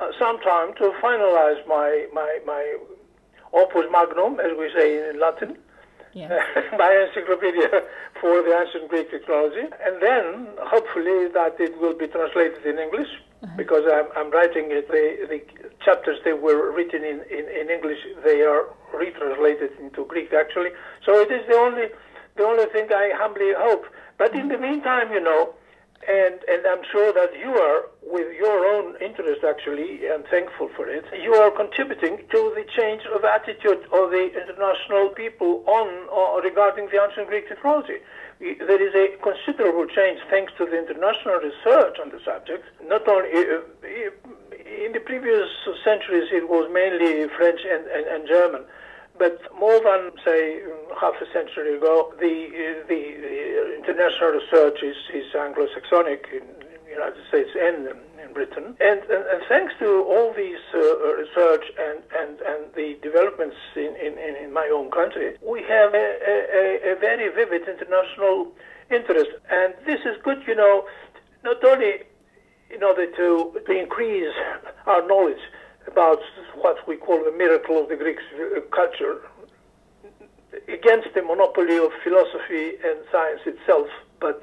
uh, 0.00 0.08
some 0.18 0.40
time 0.40 0.74
to 0.74 0.92
finalize 1.02 1.66
my, 1.66 2.06
my, 2.12 2.38
my 2.46 2.76
opus 3.52 3.86
magnum, 3.90 4.40
as 4.40 4.56
we 4.58 4.70
say 4.74 5.10
in 5.10 5.20
Latin, 5.20 5.58
yeah. 6.14 6.28
my 6.78 7.06
encyclopedia 7.08 7.68
for 8.20 8.42
the 8.42 8.56
ancient 8.58 8.88
Greek 8.88 9.10
technology. 9.10 9.66
And 9.84 10.02
then, 10.02 10.48
hopefully, 10.60 11.28
that 11.28 11.56
it 11.58 11.80
will 11.80 11.96
be 11.96 12.06
translated 12.06 12.64
in 12.64 12.78
English. 12.78 13.08
Uh-huh. 13.42 13.52
Because 13.56 13.82
I'm, 13.90 14.06
I'm 14.16 14.30
writing 14.30 14.70
it, 14.70 14.88
the, 14.88 15.26
the 15.28 15.42
chapters 15.84 16.18
that 16.24 16.40
were 16.40 16.70
written 16.70 17.02
in, 17.02 17.22
in, 17.30 17.48
in 17.48 17.70
English, 17.70 17.98
they 18.24 18.42
are 18.42 18.68
retranslated 18.94 19.70
into 19.80 20.04
Greek 20.04 20.32
actually. 20.32 20.70
So 21.04 21.18
it 21.20 21.32
is 21.32 21.44
the 21.48 21.56
only 21.56 21.86
the 22.36 22.44
only 22.44 22.66
thing 22.66 22.88
I 22.92 23.10
humbly 23.14 23.52
hope. 23.56 23.86
But 24.16 24.34
in 24.34 24.48
the 24.48 24.58
meantime, 24.58 25.12
you 25.12 25.20
know, 25.20 25.54
and 26.08 26.34
and 26.48 26.66
I'm 26.66 26.82
sure 26.90 27.12
that 27.12 27.30
you 27.38 27.54
are, 27.54 27.86
with 28.02 28.34
your 28.36 28.66
own 28.66 28.96
interest 29.00 29.44
actually, 29.44 30.06
and 30.06 30.24
thankful 30.26 30.68
for 30.74 30.88
it, 30.88 31.04
you 31.22 31.34
are 31.34 31.50
contributing 31.50 32.18
to 32.30 32.52
the 32.54 32.64
change 32.76 33.02
of 33.14 33.24
attitude 33.24 33.82
of 33.92 34.10
the 34.10 34.30
international 34.34 35.10
people 35.10 35.62
on 35.66 35.86
uh, 36.10 36.40
regarding 36.42 36.88
the 36.90 37.02
ancient 37.02 37.28
Greek 37.28 37.48
technology. 37.48 37.98
There 38.40 38.82
is 38.82 38.94
a 38.94 39.16
considerable 39.22 39.86
change 39.86 40.18
thanks 40.28 40.52
to 40.58 40.66
the 40.66 40.76
international 40.76 41.38
research 41.38 41.98
on 42.02 42.10
the 42.10 42.18
subject. 42.24 42.64
Not 42.84 43.06
only 43.06 43.30
uh, 43.30 43.62
in 44.86 44.90
the 44.92 45.00
previous 45.00 45.48
centuries, 45.84 46.28
it 46.32 46.48
was 46.48 46.68
mainly 46.72 47.28
French 47.36 47.60
and, 47.62 47.86
and, 47.86 48.06
and 48.06 48.26
German. 48.26 48.62
But 49.22 49.38
more 49.56 49.78
than, 49.78 50.10
say, 50.24 50.58
half 51.00 51.14
a 51.22 51.32
century 51.32 51.76
ago, 51.76 52.12
the, 52.18 52.82
the, 52.88 53.78
international 53.78 54.30
research 54.30 54.82
is, 54.82 54.96
is 55.14 55.32
Anglo-Saxonic 55.32 56.26
in 56.32 56.42
the 56.82 56.90
United 56.90 57.22
States 57.28 57.50
and 57.54 57.86
in 58.18 58.32
Britain. 58.34 58.74
And, 58.80 58.98
and, 59.02 59.24
and 59.30 59.40
thanks 59.48 59.74
to 59.78 60.02
all 60.10 60.34
these 60.34 60.58
uh, 60.74 61.14
research 61.14 61.62
and, 61.78 62.02
and, 62.18 62.40
and 62.40 62.74
the 62.74 62.98
developments 63.00 63.54
in, 63.76 63.94
in, 63.94 64.18
in 64.42 64.52
my 64.52 64.68
own 64.74 64.90
country, 64.90 65.36
we 65.40 65.62
have 65.70 65.94
a, 65.94 66.08
a, 66.26 66.92
a 66.92 66.96
very 66.98 67.28
vivid 67.32 67.68
international 67.68 68.50
interest. 68.90 69.30
And 69.52 69.72
this 69.86 70.00
is 70.00 70.16
good, 70.24 70.42
you 70.48 70.56
know, 70.56 70.88
not 71.44 71.62
only 71.62 72.02
in 72.74 72.82
order 72.82 73.06
to, 73.06 73.60
to 73.66 73.72
increase 73.72 74.34
our 74.86 75.06
knowledge 75.06 75.38
about 75.86 76.20
what 76.54 76.86
we 76.86 76.96
call 76.96 77.22
the 77.24 77.32
miracle 77.32 77.80
of 77.82 77.88
the 77.88 77.96
Greek 77.96 78.18
culture, 78.70 79.20
against 80.68 81.08
the 81.14 81.22
monopoly 81.22 81.78
of 81.78 81.90
philosophy 82.04 82.76
and 82.84 82.98
science 83.10 83.40
itself, 83.46 83.88
but 84.20 84.42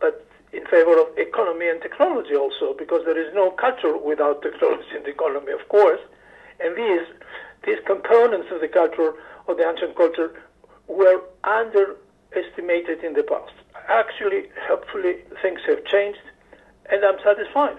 but 0.00 0.24
in 0.52 0.64
favor 0.66 0.98
of 0.98 1.06
economy 1.18 1.68
and 1.68 1.82
technology 1.82 2.34
also, 2.34 2.74
because 2.78 3.04
there 3.04 3.18
is 3.18 3.34
no 3.34 3.50
culture 3.50 3.96
without 3.96 4.40
technology 4.42 4.94
and 4.94 5.06
economy, 5.06 5.52
of 5.52 5.68
course. 5.68 6.00
And 6.60 6.76
these 6.76 7.06
these 7.66 7.78
components 7.86 8.48
of 8.52 8.60
the 8.60 8.68
culture 8.68 9.14
of 9.48 9.56
the 9.56 9.68
ancient 9.68 9.96
culture 9.96 10.40
were 10.86 11.20
underestimated 11.44 13.04
in 13.04 13.14
the 13.14 13.22
past. 13.22 13.52
Actually, 13.88 14.48
hopefully, 14.68 15.16
things 15.42 15.60
have 15.66 15.84
changed, 15.84 16.20
and 16.90 17.04
I'm 17.04 17.18
satisfied. 17.24 17.78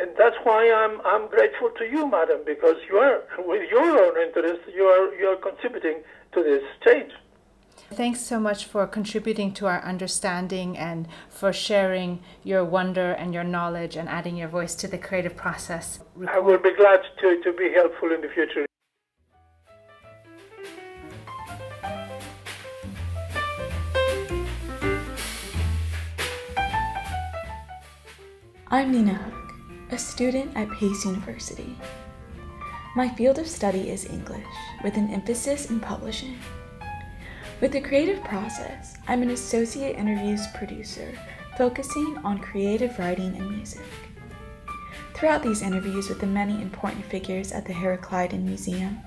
And 0.00 0.10
that's 0.16 0.36
why 0.44 0.72
I'm 0.72 1.00
I'm 1.04 1.28
grateful 1.28 1.70
to 1.78 1.84
you, 1.84 2.10
madam, 2.10 2.40
because 2.46 2.76
you 2.88 2.96
are 2.96 3.22
with 3.38 3.70
your 3.70 3.90
own 4.04 4.16
interest, 4.26 4.62
you 4.74 4.84
are 4.84 5.14
you 5.14 5.26
are 5.26 5.36
contributing 5.36 5.98
to 6.32 6.42
this 6.42 6.62
change. 6.86 7.12
Thanks 7.92 8.20
so 8.20 8.38
much 8.38 8.64
for 8.64 8.86
contributing 8.86 9.52
to 9.54 9.66
our 9.66 9.82
understanding 9.82 10.78
and 10.78 11.08
for 11.28 11.52
sharing 11.52 12.20
your 12.44 12.64
wonder 12.64 13.10
and 13.12 13.34
your 13.34 13.44
knowledge 13.44 13.96
and 13.96 14.08
adding 14.08 14.36
your 14.36 14.48
voice 14.48 14.74
to 14.76 14.86
the 14.88 14.96
creative 14.96 15.36
process. 15.36 15.98
I 16.28 16.38
will 16.38 16.58
be 16.58 16.74
glad 16.74 17.00
to, 17.20 17.42
to 17.42 17.52
be 17.52 17.72
helpful 17.74 18.12
in 18.12 18.20
the 18.20 18.28
future. 18.28 18.66
I'm 28.72 28.92
Nina 28.92 29.14
Hook, 29.14 29.29
a 29.92 29.98
student 29.98 30.56
at 30.56 30.70
Pace 30.70 31.04
University. 31.04 31.76
My 32.94 33.08
field 33.08 33.40
of 33.40 33.48
study 33.48 33.90
is 33.90 34.06
English, 34.06 34.46
with 34.84 34.96
an 34.96 35.10
emphasis 35.10 35.68
in 35.68 35.80
publishing. 35.80 36.38
With 37.60 37.72
the 37.72 37.80
creative 37.80 38.22
process, 38.22 38.96
I'm 39.08 39.22
an 39.22 39.30
associate 39.30 39.96
interviews 39.96 40.46
producer 40.54 41.12
focusing 41.58 42.18
on 42.22 42.38
creative 42.38 42.96
writing 43.00 43.36
and 43.36 43.50
music. 43.50 43.82
Throughout 45.12 45.42
these 45.42 45.60
interviews 45.60 46.08
with 46.08 46.20
the 46.20 46.26
many 46.26 46.62
important 46.62 47.04
figures 47.06 47.50
at 47.50 47.66
the 47.66 47.72
Herakleidon 47.72 48.44
Museum, 48.44 49.00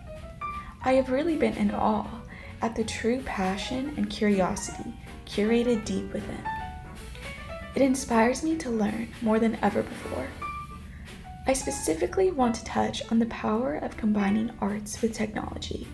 I 0.83 0.93
have 0.93 1.09
really 1.09 1.37
been 1.37 1.55
in 1.55 1.71
awe 1.71 2.21
at 2.61 2.75
the 2.75 2.83
true 2.83 3.21
passion 3.23 3.93
and 3.95 4.09
curiosity 4.09 4.93
curated 5.25 5.85
deep 5.85 6.11
within. 6.11 6.43
It 7.73 7.81
inspires 7.81 8.43
me 8.43 8.57
to 8.57 8.69
learn 8.69 9.07
more 9.21 9.39
than 9.39 9.57
ever 9.61 9.81
before. 9.81 10.27
I 11.45 11.51
specifically 11.51 12.31
want 12.31 12.55
to 12.55 12.63
touch 12.63 13.03
on 13.11 13.19
the 13.19 13.25
power 13.25 13.75
of 13.75 13.97
combining 13.97 14.51
arts 14.61 15.01
with 15.01 15.13
technology 15.13 15.87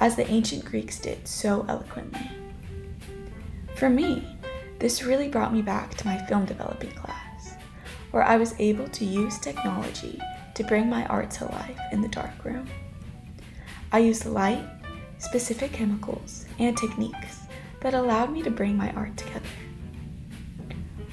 as 0.00 0.16
the 0.16 0.26
ancient 0.30 0.64
Greeks 0.64 0.98
did 0.98 1.28
so 1.28 1.66
eloquently. 1.68 2.30
For 3.76 3.90
me, 3.90 4.38
this 4.78 5.02
really 5.02 5.28
brought 5.28 5.52
me 5.52 5.60
back 5.60 5.94
to 5.96 6.06
my 6.06 6.16
film 6.26 6.46
developing 6.46 6.92
class, 6.92 7.56
where 8.10 8.22
I 8.22 8.38
was 8.38 8.54
able 8.58 8.88
to 8.88 9.04
use 9.04 9.38
technology 9.38 10.18
to 10.54 10.64
bring 10.64 10.88
my 10.88 11.04
art 11.06 11.30
to 11.32 11.44
life 11.44 11.78
in 11.92 12.00
the 12.00 12.08
darkroom. 12.08 12.66
I 13.92 13.98
used 13.98 14.24
light, 14.24 14.64
specific 15.18 15.72
chemicals, 15.72 16.46
and 16.58 16.74
techniques 16.74 17.40
that 17.80 17.92
allowed 17.92 18.32
me 18.32 18.42
to 18.42 18.50
bring 18.50 18.78
my 18.78 18.90
art 18.92 19.14
together. 19.18 19.46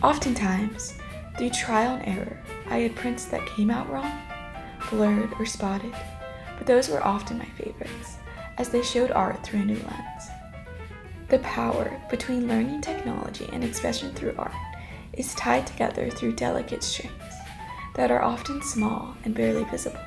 Oftentimes, 0.01 0.93
through 1.37 1.49
trial 1.49 1.97
and 1.97 2.17
error, 2.17 2.39
I 2.69 2.79
had 2.79 2.95
prints 2.95 3.25
that 3.25 3.45
came 3.45 3.69
out 3.69 3.89
wrong, 3.89 4.21
blurred, 4.89 5.33
or 5.39 5.45
spotted, 5.45 5.93
but 6.57 6.67
those 6.67 6.89
were 6.89 7.05
often 7.05 7.37
my 7.37 7.45
favorites 7.57 8.17
as 8.57 8.69
they 8.69 8.81
showed 8.81 9.11
art 9.11 9.43
through 9.43 9.61
a 9.61 9.65
new 9.65 9.75
lens. 9.75 10.29
The 11.29 11.39
power 11.39 12.01
between 12.09 12.47
learning 12.47 12.81
technology 12.81 13.49
and 13.51 13.63
expression 13.63 14.13
through 14.13 14.35
art 14.37 14.53
is 15.13 15.35
tied 15.35 15.67
together 15.67 16.09
through 16.09 16.33
delicate 16.33 16.83
strings 16.83 17.13
that 17.95 18.11
are 18.11 18.21
often 18.21 18.61
small 18.61 19.15
and 19.25 19.33
barely 19.33 19.63
visible. 19.65 19.99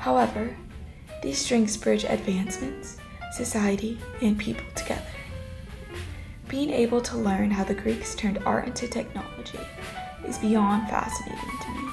However, 0.00 0.56
these 1.22 1.38
strings 1.38 1.76
bridge 1.76 2.04
advancements, 2.04 2.98
society, 3.32 3.98
and 4.20 4.38
people 4.38 4.64
together. 4.74 5.02
Being 6.48 6.70
able 6.70 7.00
to 7.02 7.16
learn 7.16 7.50
how 7.50 7.64
the 7.64 7.74
Greeks 7.74 8.14
turned 8.14 8.38
art 8.44 8.66
into 8.66 8.88
technology 8.88 9.60
is 10.26 10.38
beyond 10.38 10.88
fascinating 10.88 11.58
to 11.60 11.70
me 11.70 11.88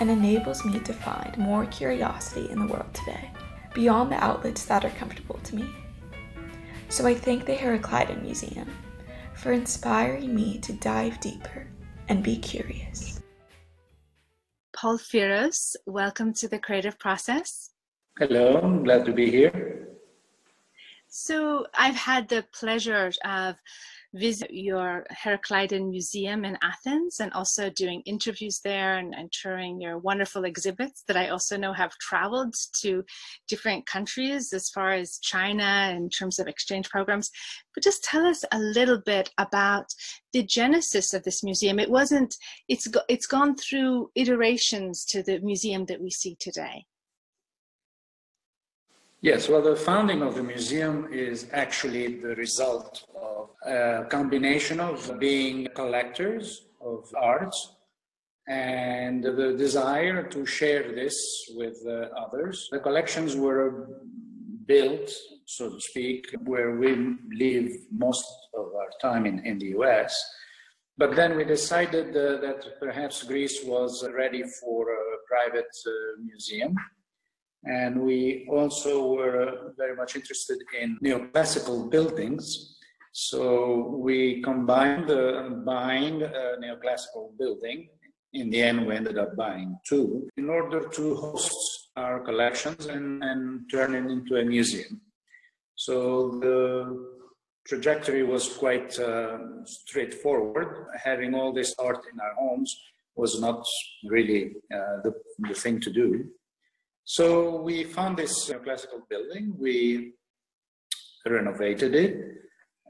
and 0.00 0.10
enables 0.10 0.64
me 0.64 0.78
to 0.80 0.92
find 0.92 1.36
more 1.38 1.66
curiosity 1.66 2.50
in 2.50 2.58
the 2.58 2.72
world 2.72 2.92
today 2.92 3.30
beyond 3.74 4.10
the 4.10 4.24
outlets 4.24 4.64
that 4.66 4.84
are 4.84 4.90
comfortable 4.90 5.38
to 5.44 5.56
me. 5.56 5.68
So 6.88 7.06
I 7.06 7.14
thank 7.14 7.46
the 7.46 7.54
Herakleidon 7.54 8.22
Museum 8.22 8.68
for 9.34 9.52
inspiring 9.52 10.34
me 10.34 10.58
to 10.58 10.72
dive 10.74 11.20
deeper 11.20 11.66
and 12.08 12.22
be 12.22 12.36
curious. 12.36 13.22
Paul 14.74 14.98
Firos, 14.98 15.76
welcome 15.86 16.34
to 16.34 16.48
the 16.48 16.58
creative 16.58 16.98
process. 16.98 17.70
Hello, 18.18 18.60
I'm 18.60 18.84
glad 18.84 19.06
to 19.06 19.12
be 19.12 19.30
here. 19.30 19.88
So 21.08 21.66
I've 21.74 21.94
had 21.94 22.28
the 22.28 22.44
pleasure 22.52 23.12
of 23.24 23.56
visit 24.14 24.50
your 24.52 25.06
Herakleidon 25.12 25.88
Museum 25.88 26.44
in 26.44 26.58
Athens 26.62 27.20
and 27.20 27.32
also 27.32 27.70
doing 27.70 28.02
interviews 28.04 28.60
there 28.62 28.98
and, 28.98 29.14
and, 29.14 29.32
touring 29.32 29.80
your 29.80 29.98
wonderful 29.98 30.44
exhibits 30.44 31.04
that 31.08 31.16
I 31.16 31.28
also 31.28 31.56
know 31.56 31.72
have 31.72 31.96
traveled 31.98 32.54
to 32.82 33.02
different 33.48 33.86
countries 33.86 34.52
as 34.52 34.68
far 34.68 34.92
as 34.92 35.18
China 35.22 35.94
in 35.96 36.10
terms 36.10 36.38
of 36.38 36.46
exchange 36.48 36.90
programs. 36.90 37.30
But 37.74 37.84
just 37.84 38.04
tell 38.04 38.26
us 38.26 38.44
a 38.52 38.58
little 38.58 39.00
bit 39.00 39.30
about 39.38 39.86
the 40.32 40.42
genesis 40.42 41.14
of 41.14 41.22
this 41.22 41.42
museum. 41.42 41.78
It 41.78 41.90
wasn't, 41.90 42.34
it's, 42.68 42.88
it's 43.08 43.26
gone 43.26 43.56
through 43.56 44.10
iterations 44.14 45.06
to 45.06 45.22
the 45.22 45.38
museum 45.40 45.86
that 45.86 46.00
we 46.00 46.10
see 46.10 46.36
today. 46.38 46.84
Yes, 49.22 49.48
well, 49.48 49.62
the 49.62 49.76
founding 49.76 50.20
of 50.20 50.34
the 50.34 50.42
museum 50.42 51.06
is 51.12 51.46
actually 51.52 52.16
the 52.16 52.34
result 52.34 53.04
of 53.14 53.50
a 53.64 54.04
combination 54.06 54.80
of 54.80 55.16
being 55.20 55.68
collectors 55.76 56.66
of 56.80 57.04
arts 57.16 57.76
and 58.48 59.22
the 59.22 59.54
desire 59.56 60.24
to 60.24 60.44
share 60.44 60.92
this 60.92 61.16
with 61.54 61.78
uh, 61.86 62.08
others. 62.18 62.68
The 62.72 62.80
collections 62.80 63.36
were 63.36 63.86
built, 64.66 65.08
so 65.46 65.70
to 65.70 65.80
speak, 65.80 66.26
where 66.42 66.74
we 66.74 67.16
live 67.32 67.70
most 67.92 68.26
of 68.58 68.74
our 68.74 68.90
time 69.00 69.24
in, 69.24 69.38
in 69.46 69.56
the 69.56 69.68
US. 69.78 70.12
But 70.98 71.14
then 71.14 71.36
we 71.36 71.44
decided 71.44 72.08
uh, 72.16 72.40
that 72.40 72.64
perhaps 72.80 73.22
Greece 73.22 73.60
was 73.62 74.04
ready 74.16 74.42
for 74.60 74.90
a 74.90 75.02
private 75.28 75.72
uh, 75.86 75.92
museum 76.24 76.74
and 77.64 78.00
we 78.00 78.46
also 78.50 79.14
were 79.14 79.72
very 79.76 79.94
much 79.94 80.16
interested 80.16 80.58
in 80.80 80.98
neoclassical 81.02 81.90
buildings. 81.90 82.76
So 83.12 83.96
we 83.98 84.42
combined 84.42 85.10
uh, 85.10 85.48
buying 85.64 86.22
a 86.22 86.56
neoclassical 86.60 87.36
building. 87.38 87.88
In 88.32 88.50
the 88.50 88.62
end, 88.62 88.86
we 88.86 88.96
ended 88.96 89.18
up 89.18 89.36
buying 89.36 89.78
two 89.86 90.28
in 90.36 90.48
order 90.48 90.88
to 90.88 91.14
host 91.16 91.90
our 91.96 92.20
collections 92.20 92.86
and, 92.86 93.22
and 93.22 93.70
turn 93.70 93.94
it 93.94 94.10
into 94.10 94.36
a 94.36 94.44
museum. 94.44 95.00
So 95.74 96.38
the 96.40 97.06
trajectory 97.66 98.22
was 98.22 98.56
quite 98.56 98.98
uh, 98.98 99.38
straightforward. 99.64 100.86
Having 101.02 101.34
all 101.34 101.52
this 101.52 101.74
art 101.78 102.00
in 102.12 102.18
our 102.18 102.34
homes 102.34 102.74
was 103.14 103.40
not 103.40 103.66
really 104.04 104.54
uh, 104.74 105.02
the, 105.04 105.12
the 105.40 105.54
thing 105.54 105.78
to 105.80 105.90
do. 105.90 106.24
So 107.04 107.60
we 107.60 107.84
found 107.84 108.16
this 108.16 108.50
classical 108.64 109.00
building, 109.08 109.54
we 109.58 110.12
renovated 111.26 111.94
it, 111.94 112.42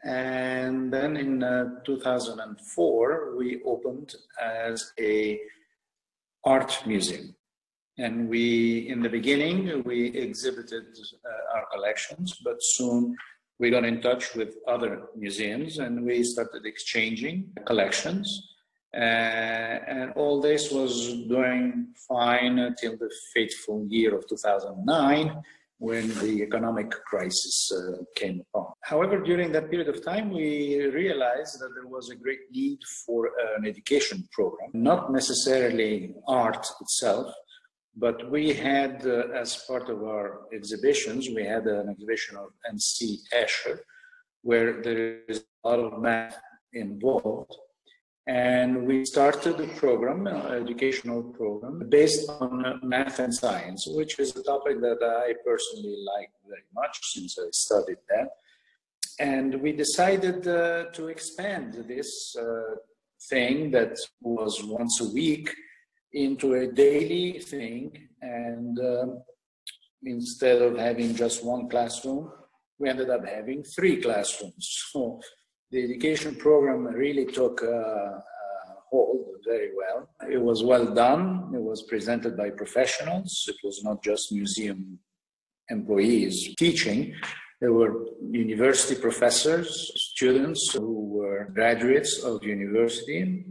and 0.05 0.93
then 0.93 1.17
in 1.17 1.43
uh, 1.43 1.81
2004 1.85 3.37
we 3.37 3.63
opened 3.65 4.15
as 4.41 4.93
a 4.99 5.41
art 6.45 6.83
museum. 6.87 7.35
And 7.99 8.29
we, 8.29 8.89
in 8.89 9.03
the 9.03 9.09
beginning, 9.09 9.83
we 9.85 10.07
exhibited 10.07 10.85
uh, 11.25 11.57
our 11.57 11.67
collections, 11.73 12.39
but 12.43 12.57
soon 12.61 13.15
we 13.59 13.71
got 13.71 13.85
in 13.85 14.01
touch 14.01 14.35
with 14.35 14.57
other 14.67 15.09
museums 15.17 15.79
and 15.79 16.05
we 16.05 16.25
started 16.25 16.65
exchanging 16.65 17.53
collections. 17.67 18.51
Uh, 18.95 18.99
and 18.99 20.12
all 20.16 20.40
this 20.40 20.70
was 20.70 20.93
doing 21.28 21.88
fine 22.09 22.59
until 22.59 22.97
the 22.97 23.11
fateful 23.32 23.86
year 23.88 24.14
of 24.14 24.28
2009 24.28 25.43
when 25.78 26.09
the 26.20 26.43
economic 26.43 26.90
crisis 27.11 27.72
uh, 27.72 28.05
came 28.14 28.40
upon. 28.40 28.66
However, 28.82 29.18
during 29.18 29.51
that 29.53 29.68
period 29.68 29.88
of 29.88 30.05
time, 30.05 30.30
we 30.30 30.86
realized 30.86 31.59
that 31.59 31.72
there 31.74 31.88
was 31.88 32.11
a 32.11 32.14
great 32.14 32.45
need 32.53 32.78
for 33.05 33.30
an 33.57 33.66
education 33.66 34.28
program, 34.30 34.70
not 34.72 35.11
necessarily 35.11 36.14
art 36.28 36.64
itself, 36.80 37.26
But 38.07 38.30
we 38.30 38.55
had, 38.55 38.95
uh, 39.07 39.43
as 39.43 39.51
part 39.68 39.86
of 39.90 39.99
our 40.03 40.28
exhibitions, 40.59 41.28
we 41.28 41.45
had 41.55 41.64
an 41.66 41.88
exhibition 41.90 42.34
of 42.36 42.49
MC 42.74 43.18
Escher, 43.43 43.80
where 44.49 44.80
there 44.82 45.03
is 45.28 45.45
a 45.64 45.68
lot 45.68 45.80
of 45.80 46.01
math 46.01 46.38
involved. 46.72 47.55
And 48.27 48.87
we 48.87 49.05
started 49.05 49.59
a 49.61 49.66
program, 49.66 50.29
an 50.29 50.62
educational 50.62 51.25
program, 51.25 51.89
based 51.89 52.31
on 52.31 52.79
math 52.83 53.18
and 53.18 53.35
science, 53.35 53.85
which 53.89 54.18
is 54.20 54.37
a 54.37 54.45
topic 54.45 54.81
that 54.81 55.03
I 55.03 55.35
personally 55.45 55.97
like 56.14 56.31
very 56.47 56.62
much 56.73 56.97
since 57.03 57.37
I 57.37 57.49
studied 57.51 57.99
that. 58.11 58.29
And 59.18 59.61
we 59.61 59.73
decided 59.73 60.47
uh, 60.47 60.85
to 60.93 61.09
expand 61.09 61.85
this 61.89 62.37
uh, 62.37 62.77
thing 63.29 63.73
that 63.73 63.97
was 64.20 64.62
once 64.64 65.01
a 65.01 65.12
week 65.12 65.53
into 66.12 66.55
a 66.55 66.66
daily 66.68 67.41
thing. 67.41 68.09
And 68.20 68.79
um, 68.79 69.23
instead 70.05 70.62
of 70.62 70.79
having 70.79 71.16
just 71.16 71.45
one 71.45 71.68
classroom, 71.68 72.31
we 72.79 72.89
ended 72.89 73.11
up 73.11 73.27
having 73.27 73.64
three 73.64 74.01
classrooms. 74.01 74.79
So 74.93 75.20
the 75.73 75.83
education 75.83 76.35
program 76.37 76.85
really 76.85 77.25
took 77.25 77.62
uh, 77.62 77.66
uh, 77.66 78.20
hold 78.91 79.27
very 79.47 79.70
well. 79.75 80.09
It 80.31 80.41
was 80.41 80.62
well 80.62 80.95
done. 80.95 81.51
It 81.55 81.62
was 81.62 81.83
presented 81.83 82.37
by 82.37 82.51
professionals. 82.51 83.47
It 83.49 83.57
was 83.64 83.83
not 83.83 84.05
just 84.05 84.33
museum 84.33 84.99
employees 85.70 86.55
teaching. 86.59 87.14
There 87.61 87.73
were 87.73 88.07
university 88.31 89.01
professors, 89.01 89.91
students 90.12 90.73
who 90.75 91.09
were 91.16 91.49
graduates 91.55 92.23
of 92.23 92.45
university, 92.45 93.47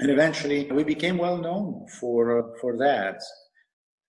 and 0.00 0.10
eventually 0.10 0.70
we 0.70 0.84
became 0.84 1.18
well 1.18 1.38
known 1.38 1.86
for, 2.00 2.54
for 2.60 2.76
that. 2.78 3.20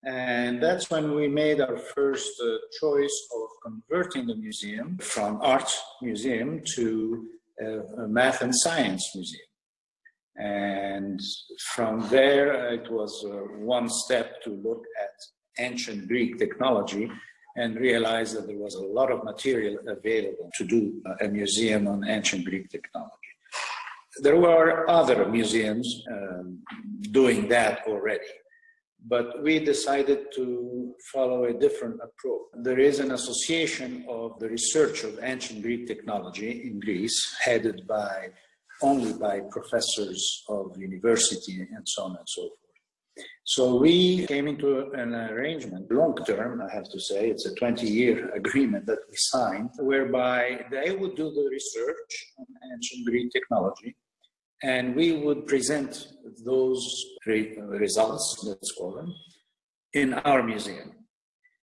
And 0.06 0.62
that's 0.62 0.88
when 0.88 1.16
we 1.16 1.26
made 1.26 1.60
our 1.60 1.76
first 1.76 2.30
uh, 2.40 2.58
choice 2.80 3.26
of 3.34 3.48
converting 3.64 4.26
the 4.28 4.36
museum 4.36 4.98
from 4.98 5.40
art 5.42 5.68
museum 6.00 6.62
to 6.76 7.26
uh, 7.60 8.04
a 8.04 8.08
math 8.08 8.40
and 8.40 8.54
science 8.54 9.04
museum. 9.16 9.42
And 10.36 11.20
from 11.74 12.08
there, 12.08 12.72
it 12.72 12.90
was 12.90 13.24
uh, 13.26 13.36
one 13.58 13.88
step 13.88 14.42
to 14.44 14.50
look 14.50 14.84
at 15.02 15.10
ancient 15.58 16.06
Greek 16.06 16.38
technology 16.38 17.10
and 17.56 17.74
realize 17.76 18.32
that 18.34 18.46
there 18.46 18.58
was 18.58 18.74
a 18.74 18.84
lot 18.84 19.10
of 19.10 19.24
material 19.24 19.76
available 19.88 20.50
to 20.54 20.64
do 20.64 21.02
uh, 21.06 21.24
a 21.24 21.28
museum 21.28 21.88
on 21.88 22.06
ancient 22.06 22.44
Greek 22.44 22.68
technology. 22.70 23.32
There 24.22 24.36
were 24.36 24.88
other 24.88 25.26
museums 25.26 26.02
um, 26.10 26.58
doing 27.10 27.48
that 27.48 27.80
already, 27.86 28.32
but 29.08 29.42
we 29.42 29.58
decided 29.58 30.32
to 30.34 30.94
follow 31.12 31.44
a 31.44 31.52
different 31.52 32.00
approach. 32.02 32.42
There 32.54 32.78
is 32.78 32.98
an 32.98 33.12
association 33.12 34.04
of 34.08 34.38
the 34.40 34.48
research 34.48 35.04
of 35.04 35.18
ancient 35.22 35.62
Greek 35.62 35.86
technology 35.86 36.62
in 36.66 36.80
Greece, 36.80 37.36
headed 37.40 37.86
by 37.86 38.30
only 38.82 39.12
by 39.12 39.40
professors 39.50 40.44
of 40.48 40.76
university 40.76 41.60
and 41.60 41.88
so 41.88 42.04
on 42.04 42.16
and 42.16 42.28
so 42.28 42.42
forth. 42.42 42.52
So 43.44 43.76
we 43.76 44.26
came 44.26 44.46
into 44.48 44.90
an 44.90 45.14
arrangement, 45.14 45.90
long 45.90 46.16
term, 46.26 46.60
I 46.60 46.74
have 46.74 46.90
to 46.90 47.00
say, 47.00 47.30
it's 47.30 47.46
a 47.46 47.54
20 47.54 47.86
year 47.86 48.30
agreement 48.34 48.86
that 48.86 48.98
we 49.08 49.14
signed, 49.16 49.70
whereby 49.78 50.66
they 50.70 50.94
would 50.94 51.14
do 51.14 51.30
the 51.30 51.48
research 51.50 52.26
on 52.38 52.46
ancient 52.74 53.06
Greek 53.06 53.32
technology 53.32 53.96
and 54.62 54.94
we 54.94 55.12
would 55.12 55.46
present 55.46 56.08
those 56.44 57.04
re- 57.26 57.56
results, 57.58 58.42
let's 58.44 58.72
call 58.72 58.92
them, 58.92 59.14
in 59.92 60.14
our 60.14 60.42
museum. 60.42 60.92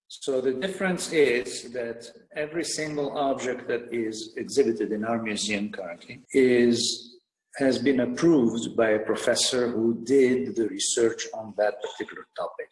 So 0.09 0.39
the 0.39 0.53
difference 0.53 1.11
is 1.11 1.71
that 1.73 2.09
every 2.35 2.63
single 2.63 3.17
object 3.17 3.67
that 3.67 3.91
is 3.91 4.33
exhibited 4.37 4.91
in 4.91 5.03
our 5.03 5.21
museum 5.21 5.69
currently 5.69 6.21
is 6.31 7.13
has 7.57 7.79
been 7.79 8.01
approved 8.01 8.77
by 8.77 8.91
a 8.91 8.99
professor 8.99 9.67
who 9.67 9.99
did 10.03 10.55
the 10.55 10.67
research 10.67 11.25
on 11.33 11.55
that 11.57 11.81
particular 11.81 12.27
topic. 12.37 12.69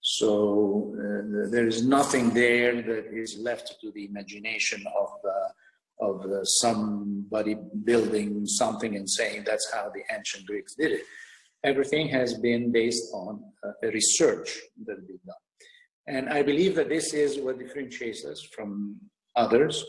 So 0.00 0.94
uh, 0.96 1.50
there 1.50 1.66
is 1.66 1.84
nothing 1.84 2.30
there 2.30 2.80
that 2.82 3.06
is 3.12 3.36
left 3.38 3.74
to 3.80 3.90
the 3.90 4.04
imagination 4.06 4.84
of 4.98 5.08
the 5.22 5.38
of 6.00 6.26
somebody 6.44 7.56
building 7.84 8.44
something 8.44 8.96
and 8.96 9.08
saying 9.08 9.44
that's 9.46 9.70
how 9.72 9.90
the 9.94 10.02
ancient 10.14 10.46
Greeks 10.46 10.74
did 10.74 10.92
it. 10.92 11.02
Everything 11.64 12.08
has 12.08 12.34
been 12.34 12.72
based 12.72 13.12
on 13.12 13.42
uh, 13.64 13.70
a 13.84 13.90
research 13.90 14.60
that 14.86 15.06
been 15.06 15.20
done. 15.26 15.36
And 16.08 16.28
I 16.28 16.42
believe 16.42 16.74
that 16.74 16.88
this 16.88 17.14
is 17.14 17.38
what 17.38 17.58
differentiates 17.58 18.24
us 18.24 18.40
from 18.54 18.96
others 19.36 19.84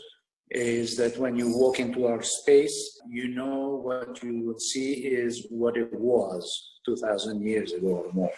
is 0.50 0.96
that 0.96 1.18
when 1.18 1.34
you 1.36 1.56
walk 1.56 1.80
into 1.80 2.06
our 2.06 2.22
space, 2.22 3.00
you 3.08 3.28
know 3.28 3.80
what 3.82 4.22
you 4.22 4.40
will 4.44 4.58
see 4.58 4.92
is 4.92 5.46
what 5.50 5.76
it 5.76 5.92
was 5.92 6.44
2000 6.86 7.42
years 7.42 7.72
ago 7.72 8.04
or 8.06 8.12
more. 8.12 8.30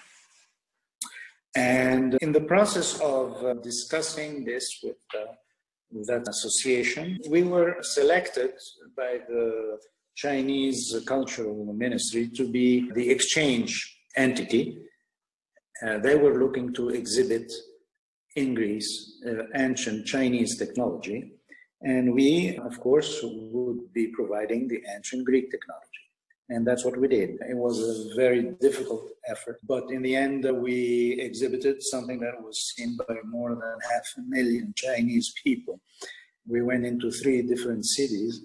And 1.54 2.16
in 2.22 2.32
the 2.32 2.40
process 2.40 2.98
of 3.00 3.44
uh, 3.44 3.54
discussing 3.54 4.44
this 4.44 4.80
with 4.82 4.96
uh, 5.14 5.32
that 5.92 6.26
association. 6.28 7.18
We 7.28 7.42
were 7.42 7.76
selected 7.80 8.52
by 8.96 9.20
the 9.28 9.78
Chinese 10.16 10.98
Cultural 11.06 11.72
Ministry 11.74 12.28
to 12.36 12.50
be 12.50 12.90
the 12.92 13.10
exchange 13.10 13.98
entity. 14.16 14.78
Uh, 15.86 15.98
they 15.98 16.16
were 16.16 16.42
looking 16.42 16.72
to 16.72 16.88
exhibit 16.88 17.52
in 18.34 18.54
Greece 18.54 19.22
uh, 19.28 19.42
ancient 19.54 20.06
Chinese 20.06 20.56
technology, 20.56 21.32
and 21.82 22.14
we, 22.14 22.58
of 22.64 22.80
course, 22.80 23.20
would 23.22 23.92
be 23.92 24.06
providing 24.08 24.68
the 24.68 24.82
ancient 24.94 25.26
Greek 25.26 25.50
technology. 25.50 25.86
And 26.48 26.66
that's 26.66 26.84
what 26.84 26.96
we 26.96 27.08
did. 27.08 27.30
It 27.50 27.56
was 27.56 27.76
a 27.80 28.14
very 28.14 28.42
difficult 28.60 29.08
effort, 29.26 29.58
but 29.66 29.90
in 29.90 30.00
the 30.00 30.16
end, 30.16 30.46
uh, 30.46 30.54
we 30.54 31.20
exhibited 31.20 31.82
something 31.82 32.20
that 32.20 32.40
was 32.42 32.72
seen 32.74 32.96
by 32.96 33.16
more 33.24 33.50
than 33.50 33.76
half 33.90 34.06
a 34.16 34.22
million 34.22 34.72
Chinese 34.76 35.34
people. 35.44 35.78
We 36.46 36.62
went 36.62 36.86
into 36.86 37.10
three 37.10 37.42
different 37.42 37.84
cities, 37.84 38.42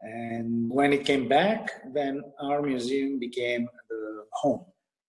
and 0.00 0.70
when 0.70 0.92
it 0.92 1.04
came 1.04 1.28
back, 1.28 1.70
then 1.92 2.22
our 2.40 2.62
museum 2.62 3.18
became 3.18 3.68
the 3.88 4.24
home 4.32 4.64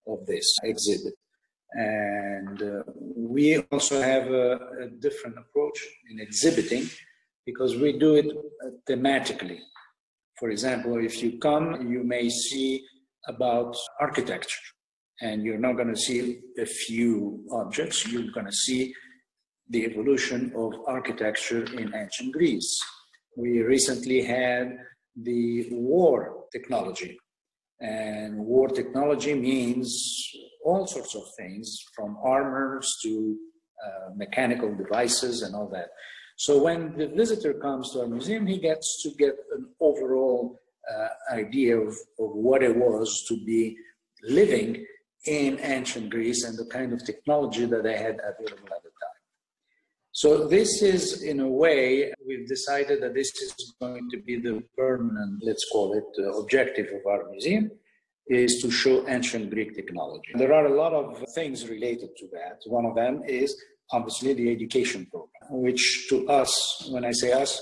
of 0.08 0.26
this 0.26 0.58
exhibit. 0.64 1.14
And 1.72 2.62
uh, 2.62 2.84
we 3.16 3.58
also 3.72 4.02
have 4.02 4.28
a, 4.32 4.60
a 4.82 4.88
different 5.00 5.38
approach 5.38 5.80
in 6.10 6.20
exhibiting 6.20 6.90
because 7.46 7.76
we 7.76 7.98
do 7.98 8.16
it 8.16 8.26
uh, 8.26 8.70
thematically. 8.90 9.60
For 10.40 10.50
example, 10.50 10.98
if 10.98 11.22
you 11.22 11.38
come, 11.38 11.92
you 11.92 12.04
may 12.04 12.30
see 12.30 12.84
about 13.28 13.76
architecture, 14.00 14.62
and 15.22 15.44
you're 15.44 15.60
not 15.60 15.74
going 15.74 15.94
to 15.94 15.98
see 16.00 16.40
a 16.58 16.66
few 16.66 17.46
objects, 17.52 18.08
you're 18.08 18.32
going 18.32 18.46
to 18.46 18.52
see 18.52 18.94
the 19.70 19.86
evolution 19.86 20.52
of 20.56 20.74
architecture 20.88 21.66
in 21.76 21.94
ancient 21.94 22.34
Greece. 22.34 22.80
We 23.40 23.62
recently 23.62 24.22
had 24.22 24.66
the 25.16 25.70
war 25.72 26.46
technology, 26.52 27.18
and 27.80 28.38
war 28.38 28.68
technology 28.68 29.34
means 29.34 29.88
all 30.66 30.86
sorts 30.86 31.16
of 31.16 31.24
things 31.38 31.66
from 31.96 32.18
armors 32.22 32.88
to 33.04 33.38
uh, 33.86 34.10
mechanical 34.24 34.76
devices 34.76 35.42
and 35.44 35.56
all 35.56 35.70
that. 35.70 35.90
So 36.36 36.62
when 36.62 36.98
the 36.98 37.08
visitor 37.08 37.54
comes 37.54 37.92
to 37.92 38.02
our 38.02 38.08
museum, 38.08 38.46
he 38.46 38.58
gets 38.58 39.02
to 39.04 39.10
get 39.24 39.36
an 39.56 39.68
overall 39.80 40.60
uh, 40.94 41.08
idea 41.32 41.78
of, 41.78 41.94
of 42.24 42.30
what 42.48 42.62
it 42.62 42.76
was 42.76 43.26
to 43.30 43.36
be 43.46 43.78
living 44.24 44.86
in 45.26 45.60
ancient 45.62 46.10
Greece 46.10 46.44
and 46.44 46.58
the 46.58 46.66
kind 46.66 46.92
of 46.92 47.06
technology 47.06 47.66
that 47.66 47.84
they 47.84 47.98
had 47.98 48.20
available 48.32 48.70
at 48.76 48.84
the 48.84 48.92
time. 49.02 49.09
So 50.12 50.48
this 50.48 50.82
is, 50.82 51.22
in 51.22 51.40
a 51.40 51.48
way, 51.48 52.12
we've 52.28 52.48
decided 52.48 53.02
that 53.04 53.14
this 53.14 53.30
is 53.42 53.76
going 53.80 54.10
to 54.10 54.18
be 54.18 54.40
the 54.40 54.64
permanent, 54.76 55.42
let's 55.44 55.66
call 55.72 55.94
it, 55.94 56.24
uh, 56.24 56.32
objective 56.42 56.88
of 56.88 57.06
our 57.06 57.30
museum, 57.30 57.72
is 58.28 58.62
to 58.62 58.72
show 58.72 59.08
ancient 59.08 59.50
Greek 59.50 59.76
technology. 59.76 60.32
There 60.36 60.54
are 60.54 60.66
a 60.66 60.76
lot 60.76 60.94
of 60.94 61.24
things 61.34 61.68
related 61.68 62.10
to 62.18 62.28
that. 62.34 62.60
One 62.66 62.86
of 62.86 62.96
them 62.96 63.24
is 63.28 63.56
obviously 63.92 64.34
the 64.34 64.52
education 64.52 65.08
program 65.10 65.30
which 65.62 66.08
to 66.10 66.28
us, 66.28 66.88
when 66.92 67.06
I 67.06 67.12
say 67.12 67.32
us, 67.32 67.60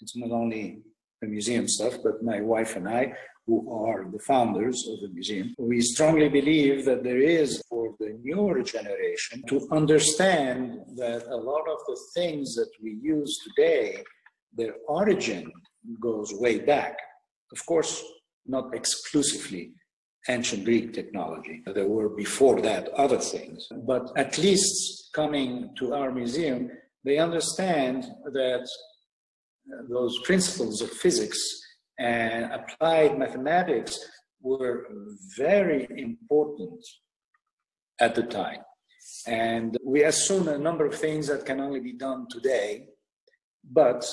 it's 0.00 0.16
not 0.16 0.30
only 0.30 0.82
the 1.20 1.28
museum 1.28 1.68
stuff, 1.68 1.94
but 2.02 2.22
my 2.22 2.40
wife 2.40 2.76
and 2.76 2.88
I, 2.88 3.12
who 3.46 3.72
are 3.72 4.04
the 4.10 4.18
founders 4.18 4.88
of 4.88 5.00
the 5.00 5.08
museum, 5.08 5.54
we 5.58 5.80
strongly 5.80 6.28
believe 6.28 6.84
that 6.84 7.04
there 7.04 7.20
is 7.20 7.62
for 7.68 7.94
the 8.00 8.18
newer 8.22 8.62
generation 8.62 9.42
to 9.48 9.68
understand 9.70 10.80
that 10.96 11.24
a 11.28 11.36
lot 11.36 11.64
of 11.68 11.78
the 11.86 11.98
things 12.14 12.54
that 12.56 12.70
we 12.82 12.98
use 13.00 13.38
today, 13.44 14.02
their 14.52 14.74
origin 14.88 15.52
goes 16.00 16.32
way 16.34 16.58
back. 16.58 16.98
Of 17.52 17.64
course, 17.66 18.02
not 18.46 18.74
exclusively 18.74 19.72
ancient 20.28 20.64
Greek 20.64 20.92
technology. 20.92 21.62
There 21.66 21.86
were 21.86 22.08
before 22.08 22.60
that 22.62 22.88
other 22.90 23.18
things. 23.18 23.68
But 23.86 24.10
at 24.16 24.38
least 24.38 25.10
coming 25.12 25.70
to 25.78 25.94
our 25.94 26.10
museum, 26.10 26.70
they 27.04 27.18
understand 27.18 28.04
that 28.32 28.66
uh, 29.72 29.82
those 29.88 30.18
principles 30.24 30.80
of 30.80 30.90
physics 30.90 31.38
and 31.98 32.52
applied 32.52 33.18
mathematics 33.18 33.98
were 34.40 34.86
very 35.36 35.86
important 35.96 36.84
at 38.00 38.14
the 38.14 38.22
time. 38.22 38.60
And 39.26 39.76
we 39.84 40.04
assume 40.04 40.48
a 40.48 40.58
number 40.58 40.86
of 40.86 40.94
things 40.94 41.28
that 41.28 41.46
can 41.46 41.60
only 41.60 41.80
be 41.80 41.92
done 41.92 42.26
today, 42.28 42.88
but 43.70 44.04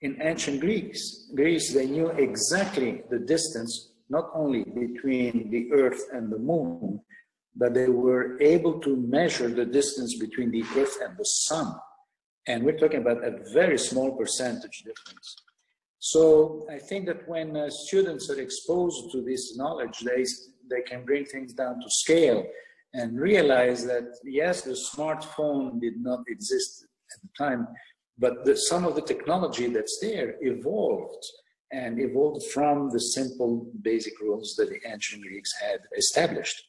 in 0.00 0.20
ancient 0.20 0.60
Greece, 0.60 1.30
Greece, 1.34 1.72
they 1.72 1.86
knew 1.86 2.08
exactly 2.10 3.02
the 3.10 3.18
distance, 3.18 3.92
not 4.10 4.30
only 4.34 4.64
between 4.64 5.50
the 5.50 5.72
earth 5.72 6.02
and 6.12 6.30
the 6.30 6.38
moon, 6.38 7.00
but 7.56 7.72
they 7.72 7.88
were 7.88 8.40
able 8.40 8.80
to 8.80 8.96
measure 8.96 9.48
the 9.48 9.64
distance 9.64 10.18
between 10.18 10.50
the 10.50 10.64
earth 10.76 10.98
and 11.02 11.16
the 11.16 11.24
sun. 11.24 11.74
And 12.46 12.64
we're 12.64 12.76
talking 12.76 13.00
about 13.00 13.24
a 13.24 13.38
very 13.54 13.78
small 13.78 14.12
percentage 14.12 14.82
difference. 14.84 15.36
So 16.04 16.66
I 16.70 16.78
think 16.78 17.06
that 17.06 17.26
when 17.26 17.56
uh, 17.56 17.70
students 17.70 18.28
are 18.28 18.38
exposed 18.38 19.10
to 19.12 19.22
this 19.22 19.56
knowledge, 19.56 20.00
they, 20.00 20.22
they 20.68 20.82
can 20.82 21.02
bring 21.02 21.24
things 21.24 21.54
down 21.54 21.80
to 21.80 21.88
scale 21.88 22.44
and 22.92 23.18
realize 23.18 23.86
that 23.86 24.08
yes, 24.22 24.60
the 24.60 24.72
smartphone 24.72 25.80
did 25.80 25.94
not 25.96 26.20
exist 26.28 26.86
at 27.10 27.22
the 27.22 27.30
time, 27.42 27.66
but 28.18 28.44
the, 28.44 28.54
some 28.54 28.84
of 28.84 28.94
the 28.96 29.00
technology 29.00 29.66
that's 29.68 29.98
there 29.98 30.34
evolved 30.42 31.24
and 31.72 31.98
evolved 31.98 32.44
from 32.52 32.90
the 32.90 33.00
simple 33.00 33.66
basic 33.80 34.20
rules 34.20 34.56
that 34.56 34.68
the 34.68 34.80
ancient 34.86 35.22
Greeks 35.22 35.54
had 35.58 35.80
established 35.96 36.64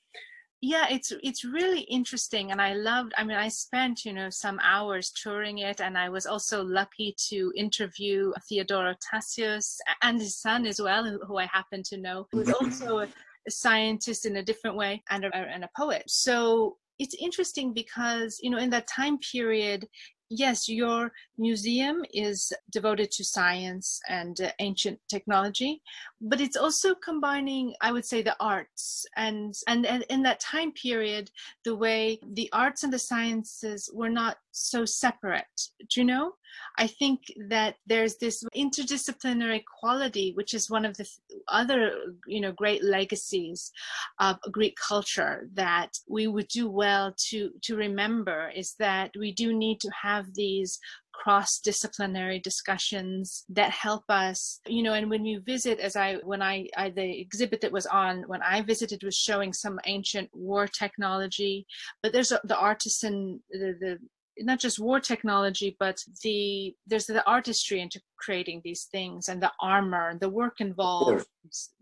yeah 0.62 0.88
it's 0.90 1.12
it's 1.22 1.44
really 1.44 1.82
interesting 1.82 2.52
and 2.52 2.62
i 2.62 2.74
loved 2.74 3.14
i 3.18 3.24
mean 3.24 3.38
i 3.38 3.48
spent 3.48 4.06
you 4.06 4.14
know 4.14 4.30
some 4.30 4.60
hours 4.64 5.12
touring 5.12 5.60
it 5.60 5.82
and 5.82 5.98
i 5.98 6.10
was 6.10 6.26
also 6.26 6.64
lucky 6.64 7.14
to 7.18 7.52
interview 7.56 8.32
Theodosis 8.50 8.96
Tassios 9.14 9.76
and 10.02 10.20
his 10.20 10.38
son 10.38 10.66
as 10.66 10.82
well 10.82 11.04
who 11.28 11.38
i 11.38 11.46
happen 11.46 11.84
to 11.84 11.98
know 11.98 12.28
who's 12.32 12.50
also 12.52 13.00
a, 13.00 13.08
scientist 13.50 14.26
in 14.26 14.38
a 14.38 14.44
different 14.44 14.76
way 14.76 15.04
and 15.10 15.26
a, 15.26 15.36
and 15.36 15.64
a 15.64 15.70
poet. 15.76 16.04
So 16.08 16.78
it's 16.98 17.16
interesting 17.16 17.74
because 17.74 18.40
you 18.42 18.50
know 18.50 18.58
in 18.58 18.70
that 18.70 18.88
time 18.88 19.18
period 19.20 19.86
yes, 20.30 20.68
your 20.68 21.12
museum 21.38 22.04
is 22.14 22.52
devoted 22.72 23.12
to 23.12 23.24
science 23.24 24.00
and 24.10 24.40
uh, 24.42 24.52
ancient 24.60 25.00
technology, 25.10 25.82
but 26.22 26.42
it's 26.42 26.58
also 26.58 26.96
combining, 26.96 27.74
I 27.82 27.92
would 27.92 28.06
say, 28.06 28.22
the 28.22 28.36
arts 28.40 29.06
and, 29.16 29.54
and 29.68 29.86
and 29.86 30.04
in 30.10 30.24
that 30.24 30.40
time 30.40 30.72
period, 30.72 31.32
the 31.64 31.76
way 31.76 32.20
the 32.34 32.50
arts 32.54 32.84
and 32.84 32.92
the 32.92 33.00
sciences 33.00 33.90
were 33.94 34.10
not 34.10 34.38
so 34.52 34.86
separate. 34.86 35.46
Do 35.90 36.02
you 36.02 36.06
know? 36.06 36.34
I 36.78 36.88
think 36.88 37.22
that 37.50 37.76
there's 37.86 38.18
this 38.18 38.44
interdisciplinary 38.56 39.64
quality, 39.80 40.34
which 40.34 40.54
is 40.54 40.70
one 40.70 40.86
of 40.86 40.98
the 40.98 41.08
other, 41.48 41.92
you 42.28 42.42
know, 42.42 42.52
great 42.52 42.84
legacies 42.84 43.72
of 44.20 44.38
Greek 44.52 44.76
culture 44.76 45.48
that 45.54 45.92
we 46.08 46.28
would 46.28 46.48
do 46.48 46.70
well 46.70 47.14
to 47.30 47.52
to 47.64 47.76
remember 47.76 48.52
is 48.56 48.76
that 48.80 49.12
we 49.18 49.32
do 49.32 49.54
need 49.54 49.80
to 49.80 49.90
have 50.02 50.34
these 50.34 50.80
cross-disciplinary 51.24 52.40
discussions 52.40 53.46
that 53.50 53.72
help 53.72 54.04
us 54.10 54.60
you 54.68 54.84
know 54.84 54.94
and 54.94 55.10
when 55.10 55.26
you 55.26 55.40
visit 55.42 55.80
as 55.80 55.96
i 55.96 56.16
when 56.24 56.42
I, 56.42 56.68
I 56.76 56.90
the 56.90 57.20
exhibit 57.20 57.62
that 57.62 57.72
was 57.72 57.86
on 57.86 58.24
when 58.28 58.42
i 58.42 58.62
visited 58.62 59.02
was 59.04 59.16
showing 59.16 59.54
some 59.54 59.80
ancient 59.86 60.30
war 60.34 60.68
technology 60.68 61.66
but 62.04 62.12
there's 62.12 62.32
a, 62.32 62.42
the 62.44 62.58
artisan 62.58 63.40
the, 63.50 63.76
the 63.80 64.00
not 64.40 64.60
just 64.60 64.80
war 64.80 65.00
technology, 65.00 65.76
but 65.80 65.98
the 66.24 66.76
there's 66.88 67.06
the 67.06 67.26
artistry 67.26 67.80
into 67.82 68.02
creating 68.18 68.62
these 68.64 68.88
things 68.92 69.30
and 69.30 69.42
the 69.42 69.52
armor, 69.62 70.10
and 70.10 70.20
the 70.20 70.30
work 70.30 70.60
involved. 70.60 71.26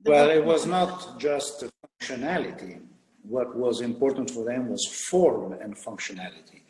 The 0.04 0.12
well, 0.12 0.28
work 0.28 0.36
it 0.36 0.46
was 0.46 0.66
not 0.66 1.20
just 1.20 1.64
functionality. 2.02 2.82
What 3.24 3.56
was 3.56 3.82
important 3.82 4.30
for 4.30 4.44
them 4.44 4.70
was 4.70 4.86
form 5.10 5.54
and 5.54 5.76
functionality, 5.76 6.62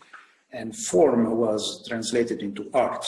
and 0.52 0.76
form 0.76 1.38
was 1.38 1.86
translated 1.88 2.42
into 2.42 2.70
art. 2.74 3.06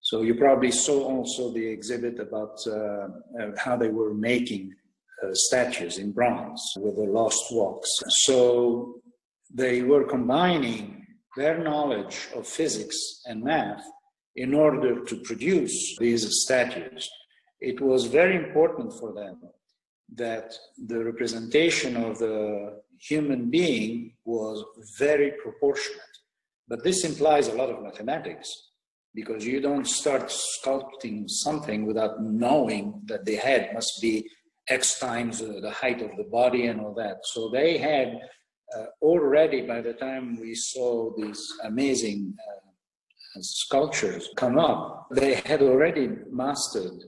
So 0.00 0.22
you 0.22 0.34
probably 0.34 0.72
saw 0.72 1.04
also 1.04 1.52
the 1.52 1.64
exhibit 1.64 2.18
about 2.18 2.58
uh, 2.66 2.72
uh, 2.72 3.08
how 3.56 3.76
they 3.76 3.88
were 3.88 4.12
making 4.12 4.74
uh, 5.22 5.28
statues 5.32 5.98
in 5.98 6.10
bronze 6.10 6.60
with 6.76 6.96
the 6.96 7.04
lost 7.04 7.44
wax. 7.52 7.88
So 8.24 8.96
they 9.54 9.82
were 9.82 10.04
combining 10.04 11.01
their 11.36 11.58
knowledge 11.58 12.28
of 12.34 12.46
physics 12.46 12.98
and 13.26 13.42
math 13.42 13.84
in 14.36 14.54
order 14.54 15.04
to 15.04 15.16
produce 15.16 15.96
these 15.98 16.26
statues. 16.42 17.10
It 17.60 17.80
was 17.80 18.06
very 18.06 18.36
important 18.36 18.92
for 18.98 19.12
them 19.12 19.40
that 20.14 20.52
the 20.86 21.04
representation 21.04 21.96
of 21.96 22.18
the 22.18 22.80
human 22.98 23.50
being 23.50 24.14
was 24.24 24.64
very 24.98 25.32
proportionate. 25.42 26.00
But 26.68 26.84
this 26.84 27.04
implies 27.04 27.48
a 27.48 27.54
lot 27.54 27.70
of 27.70 27.82
mathematics 27.82 28.48
because 29.14 29.44
you 29.44 29.60
don't 29.60 29.86
start 29.86 30.32
sculpting 30.32 31.28
something 31.28 31.86
without 31.86 32.22
knowing 32.22 33.02
that 33.06 33.24
the 33.24 33.36
head 33.36 33.70
must 33.74 34.00
be 34.00 34.28
X 34.68 34.98
times 34.98 35.40
the 35.40 35.70
height 35.70 36.00
of 36.00 36.16
the 36.16 36.24
body 36.24 36.66
and 36.66 36.80
all 36.80 36.94
that. 36.94 37.18
So 37.24 37.50
they 37.50 37.78
had 37.78 38.18
already 39.00 39.62
by 39.62 39.80
the 39.80 39.92
time 39.94 40.40
we 40.40 40.54
saw 40.54 41.14
these 41.16 41.52
amazing 41.64 42.34
uh, 42.38 43.40
sculptures 43.40 44.28
come 44.36 44.58
up, 44.58 45.08
they 45.10 45.34
had 45.34 45.62
already 45.62 46.10
mastered 46.30 47.04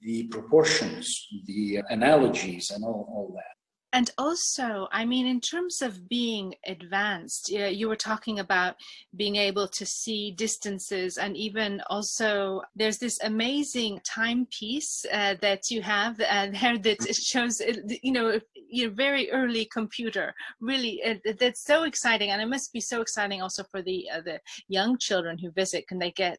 the 0.00 0.24
proportions, 0.24 1.26
the 1.46 1.82
analogies, 1.90 2.70
and 2.70 2.84
all, 2.84 3.08
all 3.14 3.32
that 3.34 3.61
and 3.92 4.10
also 4.18 4.88
i 4.92 5.04
mean 5.04 5.26
in 5.26 5.40
terms 5.40 5.82
of 5.82 6.08
being 6.08 6.54
advanced 6.66 7.50
you 7.50 7.88
were 7.88 7.96
talking 7.96 8.38
about 8.38 8.74
being 9.16 9.36
able 9.36 9.68
to 9.68 9.84
see 9.84 10.32
distances 10.32 11.18
and 11.18 11.36
even 11.36 11.80
also 11.88 12.62
there's 12.74 12.98
this 12.98 13.18
amazing 13.22 14.00
timepiece 14.04 15.04
uh, 15.12 15.34
that 15.40 15.70
you 15.70 15.82
have 15.82 16.20
uh, 16.20 16.46
there 16.52 16.78
that 16.78 17.14
shows 17.14 17.60
uh, 17.60 17.72
you 18.02 18.12
know 18.12 18.40
your 18.72 18.90
very 18.90 19.30
early 19.30 19.66
computer. 19.66 20.34
Really 20.60 21.02
uh, 21.04 21.32
that's 21.38 21.62
so 21.62 21.84
exciting 21.84 22.30
and 22.30 22.40
it 22.40 22.48
must 22.48 22.72
be 22.72 22.80
so 22.80 23.00
exciting 23.00 23.42
also 23.42 23.62
for 23.64 23.82
the 23.82 24.08
uh, 24.10 24.22
the 24.22 24.40
young 24.68 24.98
children 24.98 25.38
who 25.38 25.50
visit. 25.52 25.86
Can 25.86 25.98
they 25.98 26.10
get 26.10 26.38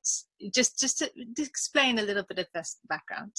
just 0.53 0.79
just 0.79 0.97
to, 0.99 1.11
to 1.35 1.43
explain 1.43 1.99
a 1.99 2.03
little 2.03 2.23
bit 2.23 2.39
of 2.39 2.47
this 2.53 2.77
background 2.89 3.33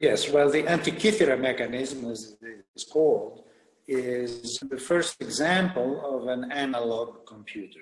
Yes, 0.00 0.28
well, 0.28 0.50
the 0.50 0.64
Antikythera 0.64 1.40
mechanism, 1.40 2.10
as 2.10 2.36
it's 2.74 2.84
called, 2.84 3.44
is 3.86 4.58
the 4.58 4.78
first 4.78 5.20
example 5.20 6.02
of 6.04 6.28
an 6.28 6.50
analog 6.50 7.26
computer. 7.26 7.80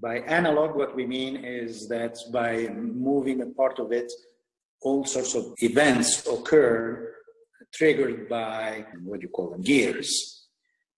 By 0.00 0.18
analog, 0.20 0.76
what 0.76 0.94
we 0.94 1.06
mean 1.06 1.36
is 1.44 1.88
that 1.88 2.18
by 2.30 2.68
moving 2.68 3.40
a 3.40 3.46
part 3.46 3.78
of 3.78 3.92
it, 3.92 4.12
all 4.82 5.04
sorts 5.04 5.34
of 5.34 5.54
events 5.58 6.26
occur 6.26 7.14
triggered 7.72 8.28
by 8.28 8.84
what 9.02 9.22
you 9.22 9.28
call 9.28 9.50
them 9.50 9.62
gears. 9.62 10.46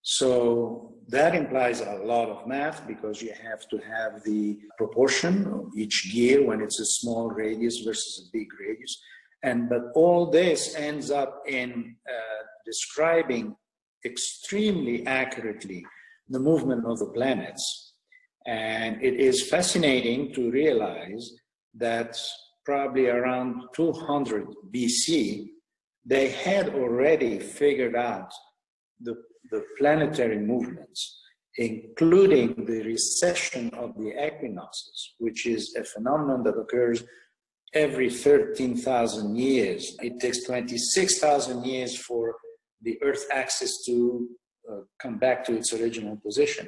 So 0.01 0.95
that 1.07 1.35
implies 1.35 1.81
a 1.81 1.99
lot 2.03 2.29
of 2.29 2.47
math 2.47 2.85
because 2.87 3.21
you 3.21 3.33
have 3.43 3.67
to 3.69 3.77
have 3.77 4.23
the 4.23 4.57
proportion 4.77 5.47
of 5.47 5.77
each 5.77 6.11
gear 6.11 6.45
when 6.45 6.61
it's 6.61 6.79
a 6.79 6.85
small 6.85 7.29
radius 7.29 7.79
versus 7.79 8.27
a 8.27 8.37
big 8.37 8.47
radius. 8.59 8.99
And 9.43 9.69
but 9.69 9.91
all 9.95 10.29
this 10.29 10.75
ends 10.75 11.11
up 11.11 11.43
in 11.47 11.95
uh, 12.09 12.43
describing 12.65 13.55
extremely 14.05 15.05
accurately 15.07 15.85
the 16.27 16.39
movement 16.39 16.85
of 16.85 16.99
the 16.99 17.07
planets. 17.07 17.93
And 18.45 19.01
it 19.01 19.15
is 19.15 19.49
fascinating 19.49 20.33
to 20.33 20.51
realize 20.51 21.33
that 21.75 22.17
probably 22.65 23.07
around 23.07 23.63
200 23.75 24.47
BC, 24.73 25.49
they 26.05 26.29
had 26.29 26.69
already 26.69 27.39
figured 27.39 27.95
out 27.95 28.31
the, 29.01 29.15
the 29.51 29.63
planetary 29.77 30.39
movements, 30.39 31.19
including 31.57 32.65
the 32.65 32.81
precession 32.81 33.69
of 33.73 33.95
the 33.95 34.11
equinoxes, 34.25 35.15
which 35.19 35.45
is 35.45 35.75
a 35.75 35.83
phenomenon 35.83 36.43
that 36.43 36.57
occurs 36.57 37.03
every 37.73 38.09
13,000 38.09 39.35
years. 39.35 39.95
It 40.01 40.19
takes 40.19 40.43
26,000 40.43 41.65
years 41.65 41.97
for 41.97 42.35
the 42.81 42.97
Earth 43.03 43.25
axis 43.31 43.83
to 43.85 44.27
uh, 44.71 44.77
come 45.01 45.17
back 45.17 45.43
to 45.45 45.55
its 45.55 45.73
original 45.73 46.17
position. 46.17 46.67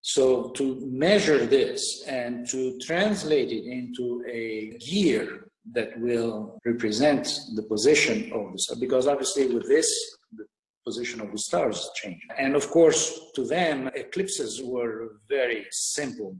So 0.00 0.50
to 0.50 0.86
measure 0.90 1.46
this 1.46 2.04
and 2.06 2.46
to 2.48 2.78
translate 2.78 3.50
it 3.50 3.64
into 3.64 4.22
a 4.30 4.76
gear 4.78 5.48
that 5.72 5.98
will 5.98 6.58
represent 6.66 7.24
the 7.54 7.62
position 7.62 8.30
of 8.32 8.52
the 8.52 8.58
sun, 8.58 8.80
because 8.80 9.06
obviously 9.06 9.46
with 9.46 9.66
this, 9.66 9.88
the 10.36 10.44
position 10.84 11.20
of 11.20 11.32
the 11.32 11.38
stars 11.38 11.88
changed. 11.94 12.26
And 12.38 12.54
of 12.54 12.68
course, 12.68 13.18
to 13.34 13.46
them, 13.46 13.88
eclipses 13.94 14.60
were 14.62 15.16
very 15.28 15.66
simple 15.70 16.36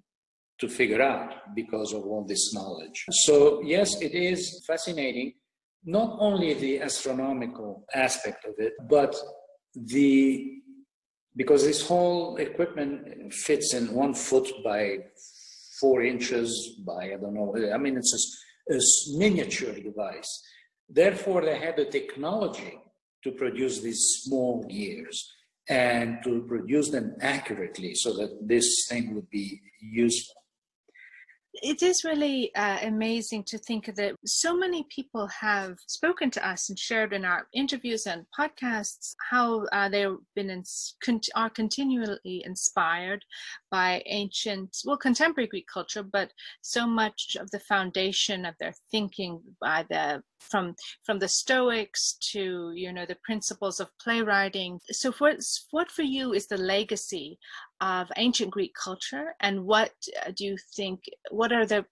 to 0.60 0.68
figure 0.68 1.02
out 1.02 1.54
because 1.54 1.92
of 1.92 2.04
all 2.04 2.24
this 2.24 2.54
knowledge. 2.54 3.04
So, 3.10 3.60
yes, 3.62 4.00
it 4.00 4.12
is 4.12 4.62
fascinating, 4.66 5.34
not 5.84 6.16
only 6.20 6.54
the 6.54 6.80
astronomical 6.80 7.84
aspect 7.94 8.44
of 8.44 8.54
it, 8.58 8.72
but 8.88 9.14
the 9.74 10.60
because 11.36 11.64
this 11.64 11.84
whole 11.84 12.36
equipment 12.36 13.34
fits 13.34 13.74
in 13.74 13.92
one 13.92 14.14
foot 14.14 14.48
by 14.64 14.98
four 15.80 16.02
inches 16.02 16.80
by 16.86 17.12
I 17.12 17.16
don't 17.20 17.34
know. 17.34 17.52
I 17.74 17.78
mean, 17.78 17.96
it's 17.96 18.14
a, 18.70 18.74
a 18.74 19.18
miniature 19.18 19.74
device. 19.74 20.30
Therefore, 20.88 21.42
they 21.42 21.58
had 21.58 21.76
the 21.76 21.86
technology 21.86 22.78
to 23.24 23.32
produce 23.32 23.80
these 23.80 24.20
small 24.22 24.62
gears 24.64 25.28
and 25.68 26.18
to 26.22 26.42
produce 26.46 26.90
them 26.90 27.16
accurately 27.20 27.94
so 27.94 28.12
that 28.12 28.38
this 28.46 28.86
thing 28.88 29.14
would 29.14 29.28
be 29.30 29.60
useful 29.80 30.43
it 31.62 31.82
is 31.82 32.04
really 32.04 32.54
uh, 32.54 32.78
amazing 32.82 33.44
to 33.44 33.58
think 33.58 33.94
that 33.94 34.14
so 34.24 34.56
many 34.56 34.86
people 34.94 35.26
have 35.28 35.76
spoken 35.86 36.30
to 36.30 36.48
us 36.48 36.68
and 36.68 36.78
shared 36.78 37.12
in 37.12 37.24
our 37.24 37.46
interviews 37.52 38.06
and 38.06 38.26
podcasts 38.38 39.14
how 39.30 39.64
uh, 39.72 39.88
they've 39.88 40.16
been 40.34 40.50
in, 40.50 40.64
are 41.34 41.50
continually 41.50 42.42
inspired 42.44 43.24
by 43.70 44.02
ancient, 44.06 44.76
well, 44.84 44.96
contemporary 44.96 45.46
Greek 45.46 45.66
culture, 45.72 46.02
but 46.02 46.30
so 46.62 46.86
much 46.86 47.36
of 47.38 47.50
the 47.50 47.60
foundation 47.60 48.44
of 48.44 48.54
their 48.58 48.74
thinking 48.90 49.40
by 49.60 49.84
the 49.88 50.22
from 50.50 50.74
from 51.04 51.18
the 51.18 51.28
Stoics 51.28 52.16
to 52.32 52.72
you 52.74 52.92
know 52.92 53.06
the 53.06 53.16
principles 53.24 53.80
of 53.80 53.88
playwriting. 53.98 54.78
So, 54.90 55.12
what 55.12 55.36
what 55.70 55.90
for 55.90 56.02
you 56.02 56.32
is 56.32 56.46
the 56.46 56.58
legacy 56.58 57.38
of 57.80 58.08
ancient 58.16 58.50
Greek 58.50 58.72
culture, 58.74 59.34
and 59.40 59.64
what 59.64 59.92
uh, 60.24 60.30
do 60.36 60.44
you 60.44 60.56
think? 60.76 61.00
What 61.30 61.52
are 61.52 61.66
the 61.66 61.84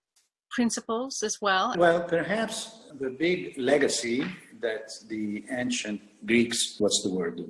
principles 0.51 1.23
as 1.23 1.39
well? 1.41 1.75
Well, 1.77 2.03
perhaps 2.03 2.83
the 3.01 3.11
big 3.11 3.59
legacy 3.59 4.25
that 4.61 4.91
the 5.09 5.45
ancient 5.51 6.01
Greeks, 6.27 6.77
what's 6.79 7.03
the 7.03 7.13
word, 7.13 7.41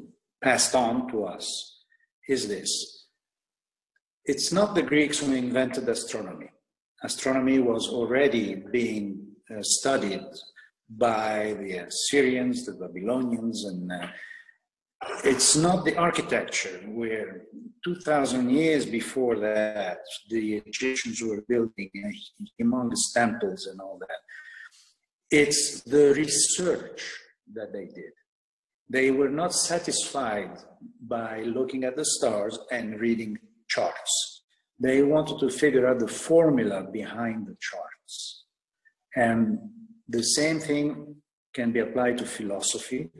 passed 0.43 0.75
on 0.75 1.11
to 1.13 1.25
us 1.25 1.47
is 2.29 2.49
this. 2.49 3.07
It's 4.25 4.53
not 4.53 4.75
the 4.75 4.83
Greeks 4.83 5.19
who 5.19 5.33
invented 5.33 5.89
astronomy. 5.89 6.51
Astronomy 7.03 7.59
was 7.59 7.89
already 7.89 8.55
being 8.55 9.27
uh, 9.51 9.63
studied 9.63 10.25
by 10.89 11.57
the 11.59 11.79
Assyrians, 11.89 12.65
the 12.65 12.75
Babylonians, 12.75 13.65
and 13.65 13.91
uh, 13.91 14.07
it's 15.25 15.57
not 15.57 15.85
the 15.85 15.97
architecture 15.97 16.81
where 16.87 17.43
2000 17.85 18.51
years 18.51 18.87
before 18.87 19.39
that 19.39 19.99
the 20.31 20.57
Egyptians 20.67 21.21
were 21.21 21.43
building 21.49 21.91
humongous 22.61 23.13
temples 23.15 23.67
and 23.67 23.81
all 23.81 23.99
that. 24.01 24.21
It's 25.31 25.83
the 25.83 26.13
research 26.15 27.03
that 27.55 27.73
they 27.73 27.87
did. 27.87 28.13
They 28.89 29.11
were 29.11 29.31
not 29.31 29.55
satisfied 29.55 30.59
by 31.01 31.43
looking 31.43 31.85
at 31.85 31.97
the 31.97 32.05
stars 32.05 32.59
and 32.71 33.01
reading 33.01 33.39
charts. 33.69 34.43
They 34.79 35.03
wanted 35.03 35.39
to 35.41 35.51
figure 35.51 35.87
out 35.87 35.99
the 35.99 36.09
formula 36.09 36.87
behind 36.93 37.47
the 37.47 37.57
charts. 37.61 38.45
And 39.17 39.59
the 40.09 40.23
same 40.23 40.61
thing 40.61 41.17
can 41.55 41.73
be 41.73 41.81
applied 41.81 42.19
to 42.19 42.27
philosophy, 42.27 43.11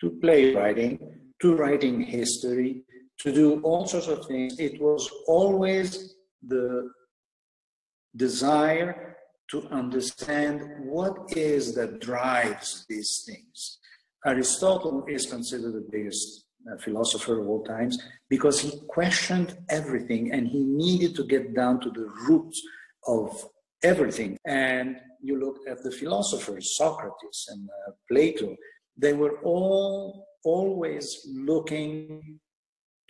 to 0.00 0.10
playwriting, 0.20 0.98
to 1.40 1.54
writing 1.54 2.00
history, 2.00 2.82
to 3.18 3.32
do 3.32 3.60
all 3.62 3.86
sorts 3.86 4.08
of 4.08 4.26
things. 4.26 4.58
It 4.58 4.80
was 4.80 5.10
always 5.26 6.14
the 6.46 6.90
desire 8.16 9.16
to 9.50 9.66
understand 9.68 10.62
what 10.84 11.36
is 11.36 11.74
that 11.74 12.00
drives 12.00 12.84
these 12.88 13.24
things. 13.26 13.78
Aristotle 14.26 15.04
is 15.08 15.26
considered 15.26 15.72
the 15.72 15.88
biggest 15.90 16.44
uh, 16.70 16.76
philosopher 16.78 17.40
of 17.40 17.48
all 17.48 17.64
times 17.64 17.98
because 18.28 18.60
he 18.60 18.80
questioned 18.88 19.56
everything 19.70 20.32
and 20.32 20.46
he 20.46 20.62
needed 20.64 21.14
to 21.16 21.24
get 21.24 21.54
down 21.54 21.80
to 21.80 21.90
the 21.90 22.08
roots 22.28 22.60
of 23.06 23.48
everything. 23.82 24.36
And 24.44 24.96
you 25.22 25.38
look 25.38 25.58
at 25.68 25.82
the 25.82 25.90
philosophers, 25.90 26.76
Socrates 26.76 27.46
and 27.48 27.68
uh, 27.68 27.92
Plato, 28.10 28.54
they 28.98 29.12
were 29.12 29.38
all 29.42 30.26
always 30.44 31.06
looking 31.32 32.40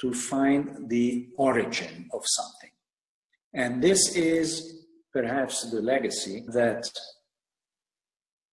to 0.01 0.13
find 0.13 0.89
the 0.89 1.29
origin 1.37 2.09
of 2.13 2.23
something. 2.25 2.71
And 3.55 3.83
this 3.83 4.15
is 4.15 4.85
perhaps 5.13 5.71
the 5.71 5.81
legacy 5.81 6.45
that 6.49 6.89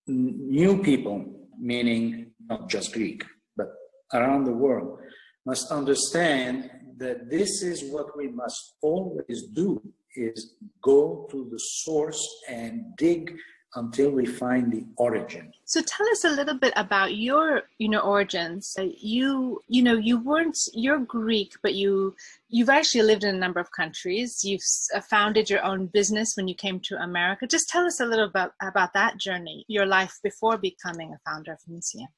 new 0.07 0.81
people, 0.81 1.25
meaning 1.59 2.31
not 2.49 2.69
just 2.69 2.93
Greek, 2.93 3.23
but 3.55 3.69
around 4.13 4.45
the 4.45 4.53
world, 4.53 4.99
must 5.45 5.71
understand 5.71 6.69
that 6.97 7.29
this 7.29 7.61
is 7.61 7.91
what 7.91 8.17
we 8.17 8.27
must 8.27 8.75
always 8.81 9.43
do 9.53 9.81
is 10.15 10.55
go 10.81 11.27
to 11.29 11.49
the 11.51 11.59
source 11.59 12.23
and 12.49 12.95
dig 12.97 13.36
until 13.76 14.09
we 14.09 14.26
find 14.26 14.71
the 14.71 14.86
origin. 14.97 15.51
So 15.65 15.82
tell 15.82 16.07
us 16.09 16.23
a 16.23 16.30
little 16.30 16.57
bit 16.57 16.73
about 16.76 17.15
your, 17.15 17.63
you 17.78 17.89
know, 17.89 17.99
origins. 17.99 18.76
Uh, 18.80 18.88
you, 18.97 19.61
you 19.67 19.84
know, 19.84 19.95
you 19.95 20.17
weren't 20.17 20.57
you're 20.73 20.99
Greek, 20.99 21.53
but 21.61 21.76
you 21.76 22.15
you've 22.49 22.69
actually 22.69 23.03
lived 23.03 23.23
in 23.23 23.36
a 23.36 23.38
number 23.38 23.59
of 23.59 23.71
countries. 23.71 24.43
You've 24.43 24.63
uh, 24.93 25.01
founded 25.01 25.49
your 25.49 25.63
own 25.63 25.88
business 25.88 26.36
when 26.36 26.47
you 26.47 26.55
came 26.55 26.80
to 26.82 27.01
America. 27.01 27.47
Just 27.47 27.69
tell 27.69 27.86
us 27.86 27.99
a 27.99 28.05
little 28.05 28.30
bit 28.30 28.51
about 28.61 28.93
that 28.93 29.17
journey, 29.17 29.65
your 29.67 29.86
life 29.86 30.19
before 30.23 30.57
becoming 30.57 31.13
a 31.13 31.30
founder 31.30 31.53
of 31.53 31.59
museum. 31.67 32.09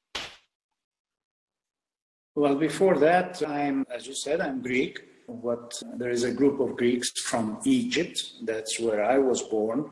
Well, 2.34 2.54
before 2.54 2.96
that, 2.98 3.42
I'm, 3.46 3.84
as 3.92 4.06
you 4.06 4.14
said, 4.14 4.40
I'm 4.40 4.62
Greek 4.62 5.02
what 5.28 5.80
there 5.96 6.10
is 6.10 6.24
a 6.24 6.32
group 6.32 6.58
of 6.58 6.76
Greeks 6.76 7.10
from 7.20 7.58
Egypt. 7.64 8.32
That's 8.44 8.80
where 8.80 9.04
I 9.04 9.18
was 9.18 9.42
born. 9.42 9.90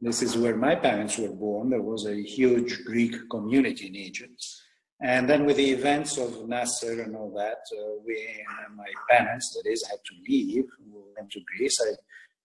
This 0.00 0.22
is 0.22 0.36
where 0.36 0.56
my 0.56 0.74
parents 0.74 1.18
were 1.18 1.32
born. 1.32 1.70
There 1.70 1.82
was 1.82 2.06
a 2.06 2.22
huge 2.22 2.84
Greek 2.84 3.14
community 3.30 3.86
in 3.86 3.96
Egypt. 3.96 4.44
And 5.02 5.28
then 5.28 5.44
with 5.44 5.56
the 5.56 5.70
events 5.70 6.16
of 6.16 6.48
Nasser 6.48 7.02
and 7.02 7.14
all 7.16 7.30
that, 7.36 7.58
uh, 7.78 8.00
we, 8.06 8.16
uh, 8.48 8.74
my 8.74 8.90
parents, 9.10 9.52
that 9.54 9.70
is, 9.70 9.86
had 9.88 9.98
to 10.04 10.14
leave, 10.28 10.64
went 11.16 11.30
to 11.32 11.40
Greece. 11.56 11.76
I 11.82 11.92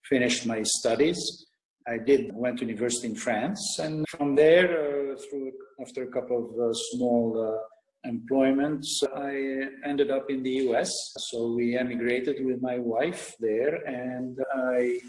finished 0.04 0.46
my 0.46 0.62
studies. 0.62 1.46
I 1.86 1.98
did 1.98 2.30
went 2.34 2.58
to 2.58 2.64
university 2.64 3.08
in 3.08 3.16
France, 3.16 3.78
and 3.80 4.06
from 4.08 4.36
there, 4.36 4.66
uh, 4.66 5.16
through 5.16 5.52
after 5.80 6.04
a 6.04 6.12
couple 6.12 6.38
of 6.38 6.70
uh, 6.70 6.72
small 6.92 7.26
uh, 7.42 8.08
employment, 8.08 8.86
I 9.16 9.66
ended 9.84 10.10
up 10.10 10.30
in 10.30 10.42
the 10.42 10.68
US. 10.68 10.90
So 11.30 11.52
we 11.52 11.76
emigrated 11.76 12.44
with 12.44 12.62
my 12.62 12.78
wife 12.78 13.34
there, 13.40 13.76
and 13.86 14.38
I, 14.54 15.00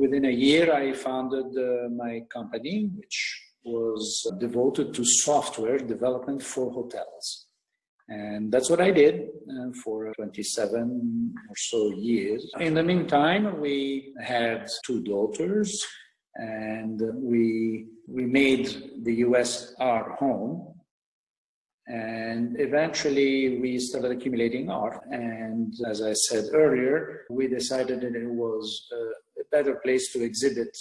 within 0.00 0.24
a 0.24 0.36
year, 0.46 0.72
I 0.72 0.92
founded 0.92 1.48
uh, 1.56 1.88
my 1.90 2.22
company, 2.32 2.88
which 2.96 3.18
was 3.62 4.04
devoted 4.38 4.94
to 4.94 5.04
software 5.04 5.78
development 5.78 6.42
for 6.42 6.72
hotels. 6.72 7.46
And 8.08 8.50
that's 8.50 8.70
what 8.70 8.80
I 8.80 8.90
did 8.90 9.28
uh, 9.54 9.70
for 9.84 10.12
27 10.16 11.34
or 11.48 11.56
so 11.56 11.92
years. 11.92 12.50
In 12.58 12.74
the 12.74 12.82
meantime, 12.82 13.60
we 13.60 14.14
had 14.20 14.68
two 14.86 15.00
daughters 15.02 15.86
and 16.34 17.00
we, 17.14 17.86
we 18.08 18.24
made 18.24 18.66
the 19.04 19.14
US 19.26 19.74
our 19.78 20.16
home 20.16 20.70
and 21.86 22.60
eventually 22.60 23.58
we 23.58 23.78
started 23.78 24.12
accumulating 24.12 24.70
art. 24.70 25.00
And 25.10 25.74
as 25.88 26.02
I 26.02 26.12
said 26.12 26.44
earlier, 26.52 27.26
we 27.30 27.48
decided 27.48 28.00
that 28.02 28.14
it 28.14 28.28
was 28.28 28.86
a 28.92 29.04
better 29.50 29.76
place 29.82 30.12
to 30.12 30.22
exhibit 30.22 30.76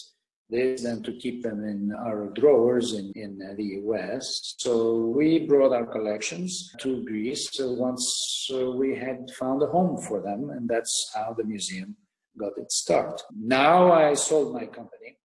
this 0.49 0.81
than 0.81 1.03
to 1.03 1.13
keep 1.13 1.43
them 1.43 1.63
in 1.63 1.93
our 1.93 2.31
drawers 2.33 2.93
in, 2.93 3.11
in 3.15 3.37
the 3.55 3.63
US. 3.83 4.55
So 4.57 4.97
we 5.15 5.45
brought 5.45 5.73
our 5.73 5.85
collections 5.85 6.73
to 6.79 7.03
Greece 7.05 7.49
once 7.59 8.49
uh, 8.53 8.71
we 8.71 8.95
had 8.95 9.29
found 9.39 9.61
a 9.61 9.67
home 9.67 9.97
for 9.97 10.21
them. 10.21 10.49
And 10.49 10.67
that's 10.67 11.11
how 11.13 11.35
the 11.37 11.43
museum 11.43 11.95
got 12.39 12.53
its 12.57 12.77
start. 12.77 13.21
Now 13.37 13.91
I 13.91 14.13
sold 14.15 14.53
my 14.53 14.65
company 14.65 15.17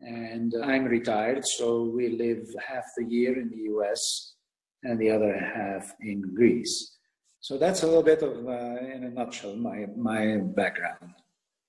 and 0.00 0.52
I'm 0.62 0.84
retired. 0.84 1.46
So 1.46 1.84
we 1.84 2.08
live 2.08 2.44
half 2.66 2.84
the 2.96 3.04
year 3.04 3.38
in 3.38 3.50
the 3.50 3.62
US 3.74 4.34
and 4.82 4.98
the 4.98 5.10
other 5.10 5.38
half 5.38 5.92
in 6.00 6.34
Greece. 6.34 6.96
So 7.40 7.58
that's 7.58 7.82
a 7.82 7.86
little 7.86 8.02
bit 8.02 8.22
of, 8.22 8.46
uh, 8.46 8.78
in 8.94 9.04
a 9.04 9.10
nutshell, 9.10 9.54
my, 9.56 9.86
my 9.96 10.38
background. 10.38 11.12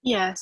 Yes. 0.03 0.41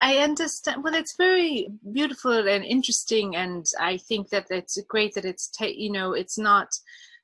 I 0.00 0.18
understand. 0.18 0.82
Well, 0.82 0.94
it's 0.94 1.16
very 1.16 1.68
beautiful 1.92 2.48
and 2.48 2.64
interesting, 2.64 3.36
and 3.36 3.66
I 3.78 3.98
think 3.98 4.30
that 4.30 4.46
it's 4.50 4.80
great 4.88 5.14
that 5.14 5.26
it's 5.26 5.48
ta- 5.48 5.66
you 5.66 5.92
know 5.92 6.12
it's 6.14 6.38
not 6.38 6.68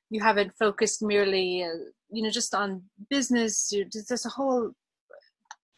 you 0.09 0.21
haven't 0.21 0.53
focused 0.57 1.01
merely, 1.01 1.63
uh, 1.63 1.89
you 2.09 2.23
know, 2.23 2.29
just 2.29 2.53
on 2.53 2.83
business. 3.09 3.73
There's 4.07 4.25
a 4.25 4.29
whole 4.29 4.73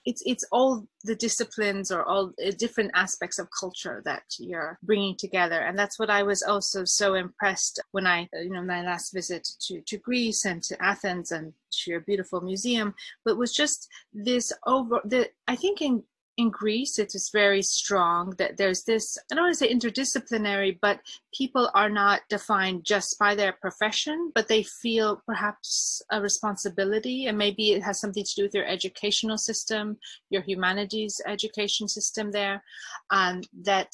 it's 0.06 0.24
it's 0.26 0.46
all 0.52 0.88
the 1.04 1.16
disciplines 1.16 1.92
or 1.92 2.04
all 2.04 2.32
uh, 2.46 2.52
different 2.58 2.92
aspects 2.96 3.38
of 3.38 3.48
culture 3.58 4.02
that 4.06 4.24
you're 4.40 4.78
bringing 4.82 5.16
together 5.16 5.60
and 5.60 5.78
that's 5.78 6.00
what 6.00 6.10
i 6.10 6.24
was 6.24 6.42
also 6.42 6.86
so 6.86 7.16
impressed 7.16 7.82
when 7.92 8.08
i 8.08 8.24
uh, 8.36 8.40
you 8.40 8.50
know 8.50 8.64
my 8.64 8.82
last 8.82 9.14
visit 9.14 9.48
to 9.60 9.82
to 9.82 9.98
greece 9.98 10.46
and 10.46 10.64
to 10.64 10.82
athens 10.84 11.32
and 11.32 11.54
to 11.72 11.92
your 11.92 12.00
beautiful 12.02 12.42
museum 12.42 12.94
but 13.26 13.38
was 13.38 13.54
just 13.54 13.88
this 14.14 14.54
over 14.66 15.02
the 15.04 15.30
i 15.48 15.56
think 15.56 15.82
in 15.82 16.02
in 16.40 16.50
Greece, 16.50 17.00
it 17.00 17.16
is 17.16 17.30
very 17.34 17.62
strong 17.62 18.34
that 18.38 18.56
there's 18.56 18.84
this, 18.84 19.18
I 19.30 19.36
don't 19.36 19.44
want 19.44 19.58
to 19.58 19.60
say 19.60 19.74
interdisciplinary, 19.74 20.80
but 20.82 21.02
people 21.34 21.70
are 21.74 21.90
not 21.90 22.22
defined 22.30 22.86
just 22.86 23.20
by 23.20 23.36
their 23.36 23.52
profession, 23.52 24.32
but 24.34 24.48
they 24.48 24.64
feel 24.64 25.22
perhaps 25.26 26.02
a 26.12 26.22
responsibility. 26.22 27.26
And 27.26 27.38
maybe 27.38 27.74
it 27.74 27.84
has 27.84 28.00
something 28.00 28.24
to 28.24 28.36
do 28.38 28.44
with 28.44 28.56
your 28.56 28.66
educational 28.66 29.38
system, 29.38 29.98
your 30.30 30.42
humanities 30.42 31.20
education 31.28 31.90
system 31.90 32.32
there, 32.32 32.64
um, 33.10 33.42
that 33.64 33.90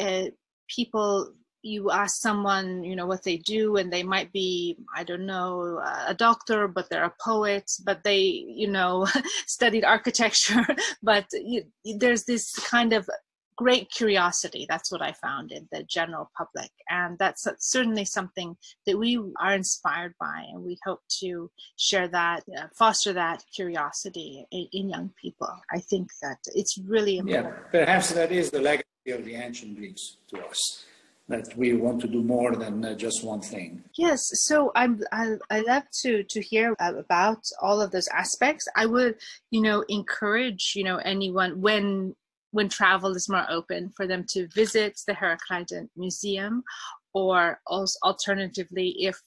uh, 0.00 0.28
people 0.74 1.34
you 1.62 1.90
ask 1.90 2.20
someone 2.20 2.84
you 2.84 2.94
know 2.94 3.06
what 3.06 3.24
they 3.24 3.36
do 3.36 3.76
and 3.76 3.92
they 3.92 4.02
might 4.02 4.32
be 4.32 4.76
i 4.96 5.02
don't 5.02 5.26
know 5.26 5.82
a 6.06 6.14
doctor 6.14 6.68
but 6.68 6.88
they're 6.88 7.04
a 7.04 7.14
poet 7.20 7.70
but 7.84 8.02
they 8.04 8.20
you 8.20 8.68
know 8.68 9.06
studied 9.46 9.84
architecture. 9.84 10.66
But 11.02 11.26
you, 11.32 11.64
there's 11.98 12.24
this 12.24 12.52
kind 12.52 12.92
of 12.92 13.08
great 13.56 13.90
curiosity 13.90 14.66
that's 14.68 14.92
what 14.92 15.02
i 15.02 15.12
found 15.12 15.50
in 15.50 15.68
the 15.72 15.82
general 15.82 16.30
public. 16.36 16.70
And 16.88 17.18
that's 17.18 17.46
certainly 17.58 18.04
something 18.04 18.56
that 18.86 18.96
we 18.96 19.18
are 19.40 19.54
inspired 19.54 20.14
by 20.20 20.44
and 20.50 20.62
we 20.62 20.78
hope 20.86 21.00
to 21.20 21.50
share 21.76 22.08
that 22.08 22.44
uh, 22.56 22.66
foster 22.78 23.12
that 23.14 23.42
curiosity 23.54 24.46
in, 24.50 24.68
in, 24.72 24.88
young 24.88 25.10
people. 25.20 25.52
I 25.72 25.80
think 25.80 26.08
that 26.22 26.38
it's 26.54 26.78
really 26.78 27.18
important. 27.18 27.54
yeah 27.72 27.84
perhaps 27.84 28.12
that 28.12 28.30
is 28.32 28.50
the 28.50 28.60
legacy 28.60 29.10
of 29.10 29.24
the 29.24 29.34
ancient 29.34 29.76
greeks 29.76 30.18
to 30.30 30.36
us 30.46 30.84
that 31.28 31.54
we 31.56 31.74
want 31.74 32.00
to 32.00 32.08
do 32.08 32.22
more 32.22 32.56
than 32.56 32.84
uh, 32.84 32.94
just 32.94 33.22
one 33.22 33.40
thing. 33.40 33.82
Yes, 33.96 34.30
so 34.46 34.72
I'm 34.74 35.02
I, 35.12 35.34
I 35.50 35.60
love 35.60 35.84
to 36.02 36.22
to 36.22 36.40
hear 36.40 36.74
about 36.80 37.44
all 37.60 37.80
of 37.80 37.90
those 37.90 38.08
aspects. 38.08 38.66
I 38.76 38.86
would, 38.86 39.16
you 39.50 39.60
know, 39.60 39.84
encourage 39.88 40.72
you 40.74 40.84
know 40.84 40.96
anyone 40.96 41.60
when 41.60 42.14
when 42.50 42.68
travel 42.68 43.14
is 43.14 43.28
more 43.28 43.44
open 43.50 43.92
for 43.94 44.06
them 44.06 44.24
to 44.30 44.48
visit 44.48 44.98
the 45.06 45.12
Herakleidon 45.12 45.88
Museum, 45.96 46.62
or 47.12 47.60
also 47.66 47.98
alternatively, 48.02 48.94
if 48.98 49.20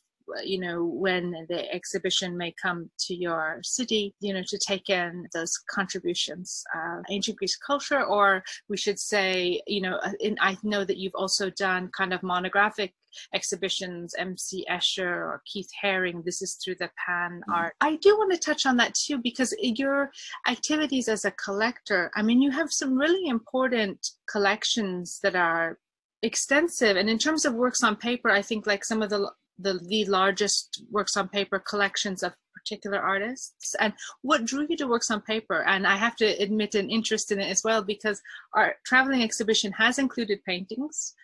you 0.43 0.59
know, 0.59 0.83
when 0.83 1.45
the 1.49 1.71
exhibition 1.73 2.37
may 2.37 2.53
come 2.61 2.89
to 2.99 3.15
your 3.15 3.59
city, 3.63 4.13
you 4.19 4.33
know, 4.33 4.43
to 4.47 4.57
take 4.57 4.89
in 4.89 5.27
those 5.33 5.57
contributions 5.69 6.63
of 6.75 7.03
ancient 7.09 7.37
Greek 7.37 7.51
culture, 7.65 8.03
or 8.03 8.43
we 8.69 8.77
should 8.77 8.99
say, 8.99 9.61
you 9.67 9.81
know, 9.81 9.97
uh, 9.97 10.11
in, 10.19 10.37
I 10.39 10.57
know 10.63 10.83
that 10.85 10.97
you've 10.97 11.15
also 11.15 11.49
done 11.49 11.89
kind 11.95 12.13
of 12.13 12.23
monographic 12.23 12.93
exhibitions, 13.33 14.15
MC 14.17 14.65
Escher 14.69 15.03
or 15.05 15.41
Keith 15.45 15.69
Haring. 15.83 16.23
This 16.23 16.41
is 16.41 16.55
through 16.55 16.75
the 16.75 16.89
Pan 17.05 17.41
mm-hmm. 17.41 17.51
Art. 17.51 17.73
I 17.81 17.97
do 17.97 18.17
want 18.17 18.31
to 18.31 18.39
touch 18.39 18.65
on 18.65 18.77
that 18.77 18.93
too, 18.93 19.17
because 19.17 19.53
your 19.61 20.11
activities 20.47 21.07
as 21.07 21.25
a 21.25 21.31
collector, 21.31 22.11
I 22.15 22.21
mean, 22.21 22.41
you 22.41 22.51
have 22.51 22.71
some 22.71 22.97
really 22.97 23.27
important 23.27 24.11
collections 24.29 25.19
that 25.23 25.35
are 25.35 25.77
extensive 26.23 26.97
and 26.97 27.09
in 27.09 27.17
terms 27.17 27.45
of 27.45 27.55
works 27.55 27.83
on 27.83 27.95
paper 27.95 28.29
i 28.29 28.43
think 28.43 28.67
like 28.67 28.85
some 28.85 29.01
of 29.01 29.09
the 29.09 29.27
the, 29.61 29.79
the 29.87 30.05
largest 30.05 30.83
works 30.89 31.17
on 31.17 31.27
paper 31.29 31.59
collections 31.59 32.23
of 32.23 32.33
particular 32.53 32.99
artists. 32.99 33.75
And 33.79 33.93
what 34.21 34.45
drew 34.45 34.67
you 34.69 34.77
to 34.77 34.87
works 34.87 35.09
on 35.11 35.21
paper? 35.21 35.63
And 35.63 35.87
i 35.87 35.95
have 35.95 36.15
to 36.17 36.25
admit 36.25 36.75
an 36.75 36.89
interest 36.89 37.31
in 37.31 37.39
it 37.39 37.49
as 37.49 37.63
well 37.63 37.81
because 37.81 38.21
our 38.53 38.75
traveling 38.85 39.23
exhibition 39.23 39.71
has 39.73 39.97
included 39.97 40.43
paintings 40.45 41.15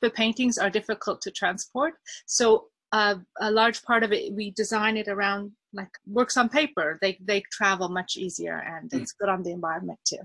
but 0.00 0.14
paintings 0.14 0.58
are 0.58 0.70
difficult 0.70 1.20
to 1.22 1.30
transport. 1.30 1.94
So 2.26 2.66
uh, 2.92 3.16
a 3.40 3.50
large 3.50 3.82
part 3.82 4.02
of 4.04 4.12
it 4.12 4.32
we 4.32 4.52
design 4.52 4.96
it 4.96 5.08
around 5.08 5.52
like 5.72 5.90
works 6.06 6.36
on 6.36 6.48
paper. 6.48 6.98
They 7.02 7.18
they 7.20 7.42
travel 7.52 7.88
much 7.88 8.16
easier 8.16 8.58
and 8.74 8.92
it's 8.94 9.12
good 9.12 9.28
on 9.28 9.42
the 9.42 9.50
environment 9.50 9.98
too. 10.04 10.22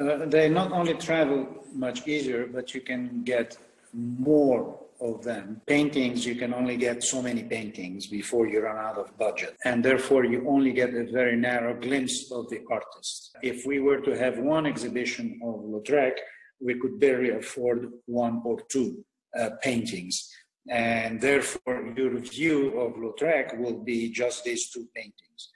Uh, 0.00 0.24
they 0.26 0.48
not 0.48 0.72
only 0.72 0.94
travel 0.94 1.46
much 1.74 2.08
easier 2.08 2.46
but 2.46 2.74
you 2.74 2.80
can 2.80 3.22
get 3.22 3.58
more 3.92 4.78
of 5.02 5.22
them. 5.22 5.60
Paintings, 5.66 6.24
you 6.24 6.36
can 6.36 6.54
only 6.54 6.76
get 6.76 7.02
so 7.02 7.20
many 7.20 7.42
paintings 7.42 8.06
before 8.06 8.46
you 8.46 8.60
run 8.60 8.78
out 8.78 8.98
of 8.98 9.16
budget. 9.18 9.56
And 9.64 9.84
therefore, 9.84 10.24
you 10.24 10.48
only 10.48 10.72
get 10.72 10.94
a 10.94 11.10
very 11.10 11.36
narrow 11.36 11.74
glimpse 11.78 12.30
of 12.30 12.48
the 12.50 12.60
artist. 12.70 13.36
If 13.42 13.66
we 13.66 13.80
were 13.80 14.00
to 14.00 14.16
have 14.16 14.38
one 14.38 14.66
exhibition 14.66 15.40
of 15.42 15.56
Lautrec, 15.60 16.14
we 16.60 16.78
could 16.78 17.00
barely 17.00 17.30
afford 17.30 17.90
one 18.06 18.40
or 18.44 18.60
two 18.70 19.04
uh, 19.38 19.50
paintings. 19.62 20.30
And 20.68 21.20
therefore, 21.20 21.92
your 21.96 22.18
view 22.18 22.78
of 22.78 22.94
Lautrec 22.94 23.58
will 23.58 23.82
be 23.82 24.10
just 24.12 24.44
these 24.44 24.70
two 24.70 24.86
paintings. 24.94 25.50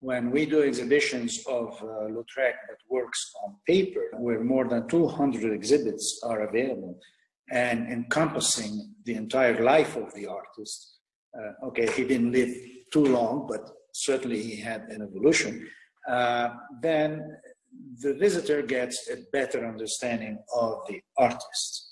When 0.00 0.30
we 0.30 0.46
do 0.46 0.62
exhibitions 0.62 1.44
of 1.46 1.68
uh, 1.82 2.08
Lautrec 2.14 2.54
that 2.68 2.80
works 2.88 3.32
on 3.44 3.56
paper, 3.66 4.04
where 4.14 4.42
more 4.42 4.66
than 4.66 4.88
200 4.88 5.52
exhibits 5.52 6.20
are 6.22 6.48
available, 6.48 6.98
and 7.50 7.86
encompassing 7.88 8.94
the 9.04 9.14
entire 9.14 9.62
life 9.62 9.96
of 9.96 10.12
the 10.14 10.26
artist. 10.26 10.98
Uh, 11.36 11.66
okay, 11.66 11.90
he 11.92 12.04
didn't 12.04 12.32
live 12.32 12.54
too 12.92 13.04
long, 13.04 13.46
but 13.48 13.68
certainly 13.92 14.42
he 14.42 14.56
had 14.56 14.82
an 14.88 15.02
evolution. 15.02 15.68
Uh, 16.08 16.50
then 16.80 17.36
the 18.02 18.14
visitor 18.14 18.62
gets 18.62 19.08
a 19.10 19.16
better 19.32 19.66
understanding 19.66 20.38
of 20.54 20.80
the 20.88 21.00
artist. 21.18 21.86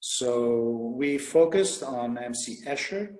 So 0.00 0.94
we 0.96 1.18
focused 1.18 1.82
on 1.82 2.18
MC 2.18 2.62
Escher, 2.66 3.14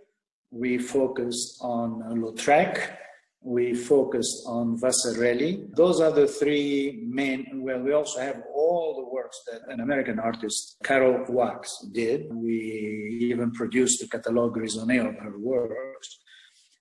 we 0.51 0.79
focused 0.79 1.59
on 1.61 2.03
Lautrec, 2.19 2.97
we 3.43 3.75
focused 3.75 4.45
on 4.47 4.79
Vasarely. 4.79 5.67
Those 5.75 6.01
are 6.01 6.11
the 6.11 6.27
three 6.27 7.05
main, 7.09 7.47
well, 7.63 7.81
we 7.81 7.93
also 7.93 8.21
have 8.21 8.43
all 8.55 8.97
the 8.97 9.15
works 9.15 9.41
that 9.51 9.63
an 9.73 9.81
American 9.81 10.19
artist, 10.19 10.77
Carol 10.85 11.25
Wax, 11.29 11.87
did. 11.93 12.27
We 12.33 13.31
even 13.33 13.51
produced 13.53 14.03
a 14.03 14.09
catalogue 14.09 14.57
raisonné 14.57 15.09
of 15.09 15.17
her 15.17 15.39
works. 15.39 16.19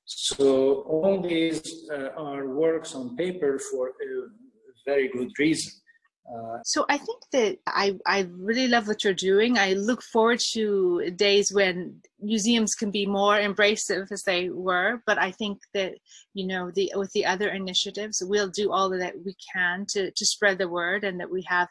So 0.06 0.82
all 0.82 1.22
these 1.22 1.88
uh, 1.92 2.10
are 2.18 2.50
works 2.50 2.94
on 2.94 3.16
paper 3.16 3.60
for 3.72 3.90
a 3.90 3.94
very 4.86 5.08
good 5.10 5.32
reason. 5.38 5.72
Uh, 6.32 6.60
so 6.64 6.86
I 6.90 6.98
think 6.98 7.24
that 7.32 7.58
I, 7.66 7.98
I 8.06 8.28
really 8.32 8.68
love 8.68 8.88
what 8.88 9.04
you're 9.04 9.14
doing. 9.14 9.58
I 9.58 9.74
look 9.74 10.04
forward 10.04 10.40
to 10.52 11.10
days 11.16 11.52
when 11.52 12.02
museums 12.22 12.76
can 12.76 12.92
be 12.92 13.08
more 13.08 13.36
embracive 13.36 14.12
as 14.12 14.24
they 14.24 14.50
were. 14.50 15.02
But 15.08 15.18
I 15.18 15.32
think 15.32 15.60
that 15.74 15.94
you 16.34 16.46
know 16.46 16.72
the 16.72 16.92
with 16.96 17.12
the 17.14 17.26
other 17.26 17.50
initiatives, 17.50 18.22
we'll 18.24 18.50
do 18.50 18.72
all 18.72 18.90
that 18.92 19.16
we 19.26 19.36
can 19.54 19.86
to 19.90 20.12
to 20.12 20.26
spread 20.26 20.60
the 20.60 20.70
word, 20.70 21.04
and 21.04 21.20
that 21.20 21.32
we 21.32 21.44
have 21.48 21.68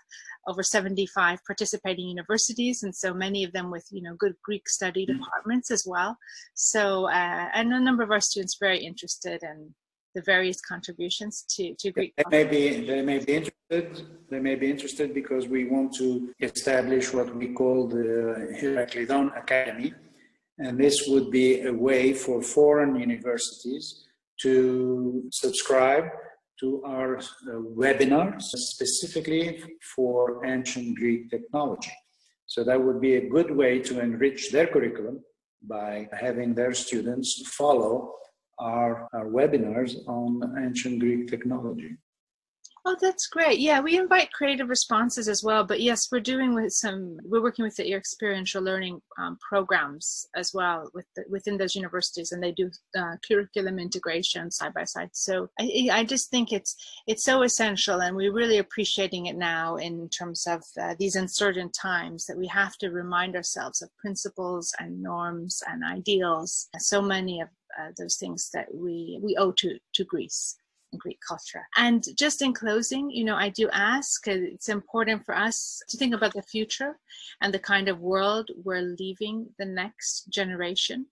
over 0.49 0.63
75 0.63 1.39
participating 1.47 2.09
universities, 2.09 2.83
and 2.83 2.95
so 2.95 3.15
many 3.15 3.45
of 3.45 3.53
them 3.53 3.71
with 3.71 3.87
you 3.91 4.03
know 4.03 4.15
good 4.15 4.35
Greek 4.43 4.69
study 4.69 5.07
mm-hmm. 5.07 5.19
departments 5.19 5.71
as 5.71 5.85
well. 5.87 6.17
So 6.55 7.07
uh, 7.07 7.49
and 7.55 7.73
a 7.73 7.81
number 7.81 8.03
of 8.03 8.11
our 8.11 8.21
students 8.21 8.57
very 8.59 8.79
interested 8.85 9.43
in 9.45 9.75
the 10.19 10.25
various 10.37 10.61
contributions 10.61 11.35
to, 11.55 11.75
to 11.81 11.87
Greek. 11.97 12.13
They 12.17 12.31
may 12.37 12.45
be 12.57 12.63
they 12.93 13.03
may 13.11 13.19
be 13.29 13.35
interested. 13.41 13.87
They 14.33 14.41
may 14.49 14.57
be 14.63 14.69
interested 14.75 15.09
because 15.21 15.45
we 15.57 15.63
want 15.75 15.89
to 16.03 16.09
establish 16.51 17.05
what 17.17 17.29
we 17.41 17.47
call 17.61 17.77
the 17.97 18.07
Herakleidon 18.61 19.27
Academy, 19.43 19.91
and 20.65 20.73
this 20.85 20.97
would 21.11 21.29
be 21.31 21.49
a 21.73 21.75
way 21.89 22.03
for 22.25 22.37
foreign 22.59 22.93
universities 23.09 23.87
to 24.45 24.53
subscribe 25.45 26.07
to 26.61 26.69
our 26.95 27.11
uh, 27.19 27.23
webinars 27.85 28.47
specifically 28.73 29.45
for 29.95 30.21
ancient 30.55 30.89
Greek 31.01 31.23
technology. 31.35 31.97
So 32.53 32.59
that 32.69 32.79
would 32.85 33.01
be 33.09 33.15
a 33.17 33.29
good 33.37 33.51
way 33.63 33.73
to 33.89 33.93
enrich 34.07 34.41
their 34.55 34.69
curriculum 34.75 35.17
by 35.77 36.09
having 36.27 36.51
their 36.55 36.75
students 36.85 37.31
follow 37.61 37.95
our, 38.59 39.09
our 39.13 39.27
webinars 39.27 39.97
on 40.07 40.57
ancient 40.63 41.01
Greek 41.01 41.29
technology. 41.29 41.97
Oh, 42.85 42.97
that's 42.99 43.27
great. 43.27 43.59
Yeah, 43.59 43.81
we 43.81 43.99
invite 43.99 44.33
creative 44.33 44.71
responses 44.71 45.29
as 45.29 45.45
well. 45.45 45.63
But 45.63 45.83
yes, 45.83 46.09
we're 46.11 46.21
doing 46.21 46.55
with 46.55 46.73
some, 46.73 47.19
we're 47.23 47.43
working 47.43 47.65
with 47.65 47.77
the 47.77 47.93
experiential 47.93 48.63
learning 48.63 49.03
um, 49.19 49.37
programs 49.47 50.27
as 50.35 50.55
well 50.55 50.89
with 50.95 51.05
the, 51.15 51.25
within 51.29 51.59
those 51.59 51.75
universities, 51.75 52.33
and 52.33 52.43
they 52.43 52.53
do 52.53 52.71
uh, 52.99 53.17
curriculum 53.27 53.79
integration 53.79 54.51
side 54.51 54.73
by 54.73 54.85
side. 54.85 55.11
So 55.13 55.51
I, 55.61 55.89
I 55.93 56.05
just 56.05 56.31
think 56.31 56.51
it's 56.51 56.77
it's 57.07 57.25
so 57.25 57.43
essential, 57.43 58.01
and 58.01 58.17
we're 58.17 58.33
really 58.33 58.59
appreciating 58.59 59.27
it 59.27 59.37
now 59.37 59.77
in 59.77 60.09
terms 60.09 60.47
of 60.47 60.63
uh, 60.81 60.95
these 60.99 61.17
uncertain 61.17 61.71
times 61.73 62.25
that 62.25 62.39
we 62.39 62.47
have 62.47 62.79
to 62.79 62.91
remind 62.91 63.37
ourselves 63.37 63.83
of 63.83 63.95
principles 63.99 64.73
and 64.79 65.03
norms 65.03 65.63
and 65.69 65.85
ideals. 65.85 66.69
So 66.79 67.03
many 67.03 67.43
of 67.43 67.49
uh, 67.79 67.91
those 67.97 68.17
things 68.17 68.51
that 68.55 68.67
we 68.75 69.21
we 69.23 69.37
owe 69.37 69.53
to 69.53 69.79
to 69.95 70.05
Greece. 70.05 70.57
And 70.91 71.01
Greek 71.03 71.19
culture. 71.29 71.65
And 71.77 72.03
just 72.17 72.41
in 72.41 72.55
closing, 72.55 73.11
you 73.11 73.23
know, 73.23 73.37
I 73.37 73.51
do 73.51 73.69
ask, 73.75 74.27
it's 74.27 74.71
important 74.71 75.23
for 75.23 75.37
us 75.37 75.83
to 75.91 75.99
think 75.99 76.15
about 76.15 76.33
the 76.33 76.41
future 76.41 76.99
and 77.43 77.53
the 77.53 77.59
kind 77.59 77.91
of 77.91 78.01
world 78.01 78.51
we're 78.65 78.97
leaving 78.99 79.51
the 79.59 79.67
next 79.67 80.31
generation. 80.31 81.05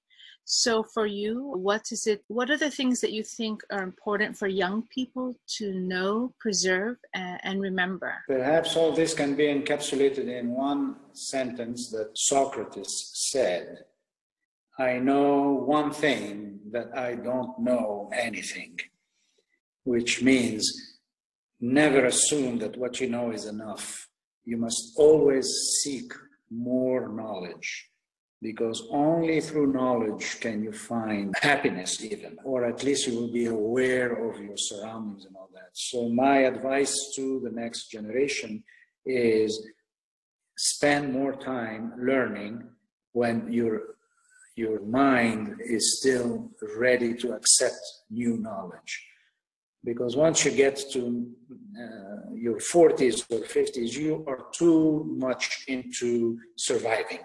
So 0.47 0.83
for 0.83 1.05
you, 1.05 1.53
what 1.57 1.93
is 1.93 2.07
it, 2.07 2.25
what 2.29 2.49
are 2.51 2.57
the 2.57 2.71
things 2.71 3.03
that 3.03 3.13
you 3.13 3.23
think 3.23 3.63
are 3.71 3.83
important 3.83 4.35
for 4.39 4.47
young 4.47 4.85
people 4.95 5.35
to 5.59 5.75
know, 5.75 6.33
preserve, 6.41 6.97
and, 7.13 7.39
and 7.43 7.61
remember? 7.61 8.15
Perhaps 8.29 8.77
all 8.77 8.93
this 8.93 9.13
can 9.13 9.35
be 9.37 9.45
encapsulated 9.45 10.29
in 10.29 10.53
one 10.53 10.97
sentence 11.13 11.91
that 11.91 12.17
Socrates 12.17 13.11
said 13.13 13.85
I 14.79 14.99
know 14.99 15.53
one 15.67 15.93
thing 15.93 16.61
that 16.71 16.97
I 16.97 17.15
don't 17.15 17.59
know 17.59 18.11
anything 18.13 18.79
which 19.87 20.21
means 20.21 20.99
never 21.61 22.07
assume 22.07 22.59
that 22.59 22.77
what 22.77 23.01
you 23.01 23.09
know 23.09 23.31
is 23.31 23.47
enough. 23.47 24.09
You 24.45 24.57
must 24.57 24.95
always 24.97 25.47
seek 25.81 26.13
more 26.51 27.09
knowledge 27.09 27.89
because 28.43 28.87
only 28.91 29.41
through 29.41 29.73
knowledge 29.73 30.41
can 30.41 30.63
you 30.63 30.73
find 30.73 31.35
happiness, 31.41 32.05
even, 32.05 32.37
or 32.45 32.65
at 32.65 32.83
least 32.83 33.07
you 33.07 33.15
will 33.15 33.33
be 33.33 33.47
aware 33.47 34.29
of 34.29 34.41
your 34.41 34.57
surroundings 34.57 35.25
and 35.25 35.37
all 35.37 35.51
that. 35.55 35.71
So, 35.73 36.09
my 36.09 36.39
advice 36.39 37.13
to 37.17 37.41
the 37.43 37.51
next 37.51 37.89
generation 37.89 38.63
is 39.07 39.67
spend 40.59 41.13
more 41.13 41.35
time 41.37 41.93
learning 41.97 42.65
when 43.13 43.51
your 43.53 43.96
your 44.57 44.81
mind 44.83 45.61
is 45.61 45.99
still 45.99 46.51
ready 46.77 47.15
to 47.15 47.33
accept 47.33 47.81
new 48.11 48.39
knowledge 48.39 49.07
because 49.87 50.17
once 50.17 50.45
you 50.45 50.51
get 50.51 50.77
to 50.93 51.31
uh, 51.81 52.35
your 52.35 52.59
40s 52.59 53.25
or 53.31 53.45
50s, 53.45 53.93
you 53.93 54.25
are 54.27 54.47
too 54.53 55.05
much 55.17 55.65
into 55.69 56.39
surviving. 56.57 57.21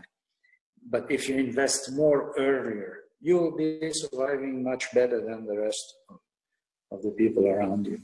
But 0.88 1.10
if 1.10 1.28
you 1.28 1.38
invest 1.38 1.92
more 1.94 2.34
earlier, 2.38 3.00
you 3.20 3.38
will 3.38 3.56
be 3.58 3.92
surviving 3.92 4.64
much 4.64 4.94
better 4.94 5.20
than 5.22 5.48
the 5.48 5.58
rest 5.58 5.96
of 6.92 7.02
the 7.02 7.12
people 7.12 7.48
around 7.48 7.88
you. 7.88 8.00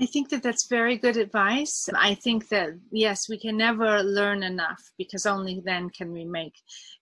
I 0.00 0.06
think 0.06 0.30
that 0.30 0.42
that's 0.42 0.68
very 0.68 0.96
good 0.96 1.16
advice. 1.16 1.88
I 1.94 2.14
think 2.14 2.48
that, 2.48 2.70
yes, 2.90 3.28
we 3.28 3.38
can 3.38 3.56
never 3.56 4.02
learn 4.02 4.42
enough 4.42 4.82
because 4.96 5.26
only 5.26 5.60
then 5.64 5.90
can 5.90 6.12
we 6.12 6.24
make 6.24 6.54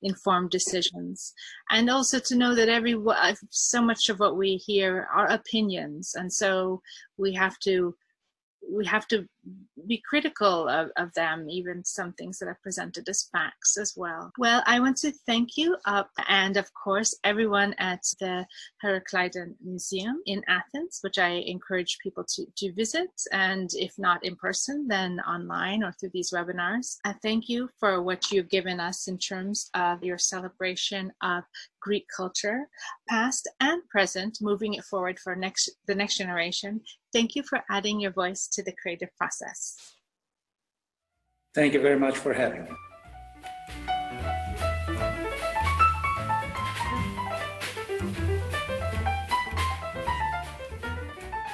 informed 0.02 0.50
decisions. 0.50 1.32
And 1.70 1.88
also 1.88 2.18
to 2.18 2.36
know 2.36 2.54
that 2.54 2.68
every, 2.68 2.94
uh, 2.94 3.34
so 3.50 3.80
much 3.80 4.08
of 4.08 4.18
what 4.18 4.36
we 4.36 4.56
hear 4.56 5.08
are 5.14 5.28
opinions. 5.28 6.14
And 6.16 6.32
so 6.32 6.82
we 7.16 7.32
have 7.34 7.58
to 7.60 7.94
we 8.70 8.84
have 8.86 9.06
to 9.08 9.26
be 9.86 10.02
critical 10.08 10.68
of, 10.68 10.90
of 10.96 11.12
them, 11.14 11.48
even 11.48 11.84
some 11.84 12.12
things 12.12 12.38
that 12.38 12.48
are 12.48 12.58
presented 12.62 13.08
as 13.08 13.28
facts 13.32 13.78
as 13.78 13.94
well. 13.96 14.30
Well, 14.38 14.62
I 14.66 14.80
want 14.80 14.96
to 14.98 15.12
thank 15.26 15.56
you, 15.56 15.76
uh, 15.86 16.04
and 16.28 16.56
of 16.56 16.70
course, 16.74 17.18
everyone 17.24 17.74
at 17.78 18.02
the 18.20 18.46
Herakleidon 18.84 19.54
Museum 19.64 20.20
in 20.26 20.42
Athens, 20.48 20.98
which 21.00 21.18
I 21.18 21.30
encourage 21.46 21.98
people 22.02 22.24
to, 22.34 22.46
to 22.58 22.72
visit, 22.74 23.10
and 23.32 23.70
if 23.74 23.98
not 23.98 24.24
in 24.24 24.36
person, 24.36 24.86
then 24.86 25.20
online 25.20 25.82
or 25.82 25.92
through 25.92 26.10
these 26.12 26.30
webinars. 26.30 26.96
I 27.04 27.14
thank 27.22 27.48
you 27.48 27.68
for 27.78 28.02
what 28.02 28.30
you've 28.30 28.50
given 28.50 28.80
us 28.80 29.08
in 29.08 29.18
terms 29.18 29.70
of 29.74 30.04
your 30.04 30.18
celebration 30.18 31.12
of 31.22 31.44
Greek 31.80 32.06
culture, 32.14 32.68
past 33.08 33.48
and 33.60 33.82
present, 33.88 34.38
moving 34.42 34.74
it 34.74 34.84
forward 34.84 35.18
for 35.18 35.34
next 35.34 35.70
the 35.86 35.94
next 35.94 36.18
generation. 36.18 36.80
Thank 37.12 37.34
you 37.34 37.42
for 37.42 37.64
adding 37.70 37.98
your 37.98 38.12
voice 38.12 38.46
to 38.48 38.62
the 38.62 38.72
creative 38.80 39.08
process. 39.16 39.29
Thank 41.54 41.74
you 41.74 41.80
very 41.80 41.98
much 41.98 42.16
for 42.16 42.32
having 42.32 42.64
me. 42.64 42.70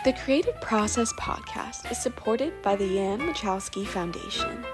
The 0.04 0.12
Creative 0.12 0.60
Process 0.60 1.12
podcast 1.14 1.90
is 1.90 2.00
supported 2.00 2.62
by 2.62 2.76
the 2.76 2.86
Jan 2.86 3.18
Michalski 3.18 3.84
Foundation. 3.84 4.64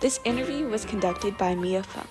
This 0.00 0.20
interview 0.24 0.68
was 0.68 0.84
conducted 0.84 1.36
by 1.36 1.56
Mia 1.56 1.82
Funk 1.82 2.08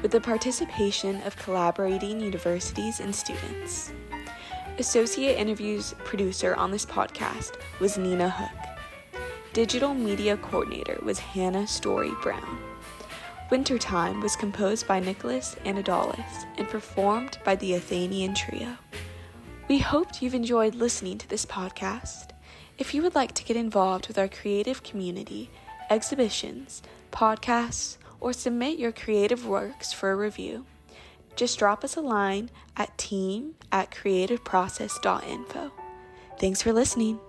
with 0.00 0.10
the 0.10 0.20
participation 0.20 1.20
of 1.22 1.36
collaborating 1.36 2.20
universities 2.20 3.00
and 3.00 3.14
students. 3.14 3.92
Associate 4.78 5.36
interviews 5.36 5.94
producer 6.04 6.54
on 6.54 6.70
this 6.70 6.86
podcast 6.86 7.56
was 7.80 7.98
Nina 7.98 8.30
Hook. 8.30 8.75
Digital 9.56 9.94
media 9.94 10.36
coordinator 10.36 10.98
was 11.02 11.18
Hannah 11.18 11.66
Story 11.66 12.12
Brown. 12.22 12.58
Wintertime 13.50 14.20
was 14.20 14.36
composed 14.36 14.86
by 14.86 15.00
Nicholas 15.00 15.56
Anadolus 15.64 16.44
and 16.58 16.68
performed 16.68 17.38
by 17.42 17.56
the 17.56 17.72
Athenian 17.72 18.34
Trio. 18.34 18.76
We 19.66 19.78
hoped 19.78 20.20
you've 20.20 20.34
enjoyed 20.34 20.74
listening 20.74 21.16
to 21.16 21.28
this 21.30 21.46
podcast. 21.46 22.32
If 22.76 22.92
you 22.92 23.00
would 23.00 23.14
like 23.14 23.32
to 23.32 23.44
get 23.44 23.56
involved 23.56 24.08
with 24.08 24.18
our 24.18 24.28
creative 24.28 24.82
community, 24.82 25.48
exhibitions, 25.88 26.82
podcasts, 27.10 27.96
or 28.20 28.34
submit 28.34 28.78
your 28.78 28.92
creative 28.92 29.46
works 29.46 29.90
for 29.90 30.12
a 30.12 30.16
review, 30.16 30.66
just 31.34 31.58
drop 31.58 31.82
us 31.82 31.96
a 31.96 32.02
line 32.02 32.50
at 32.76 32.98
team 32.98 33.54
at 33.72 33.90
creativeprocess.info. 33.90 35.72
Thanks 36.38 36.60
for 36.60 36.74
listening. 36.74 37.20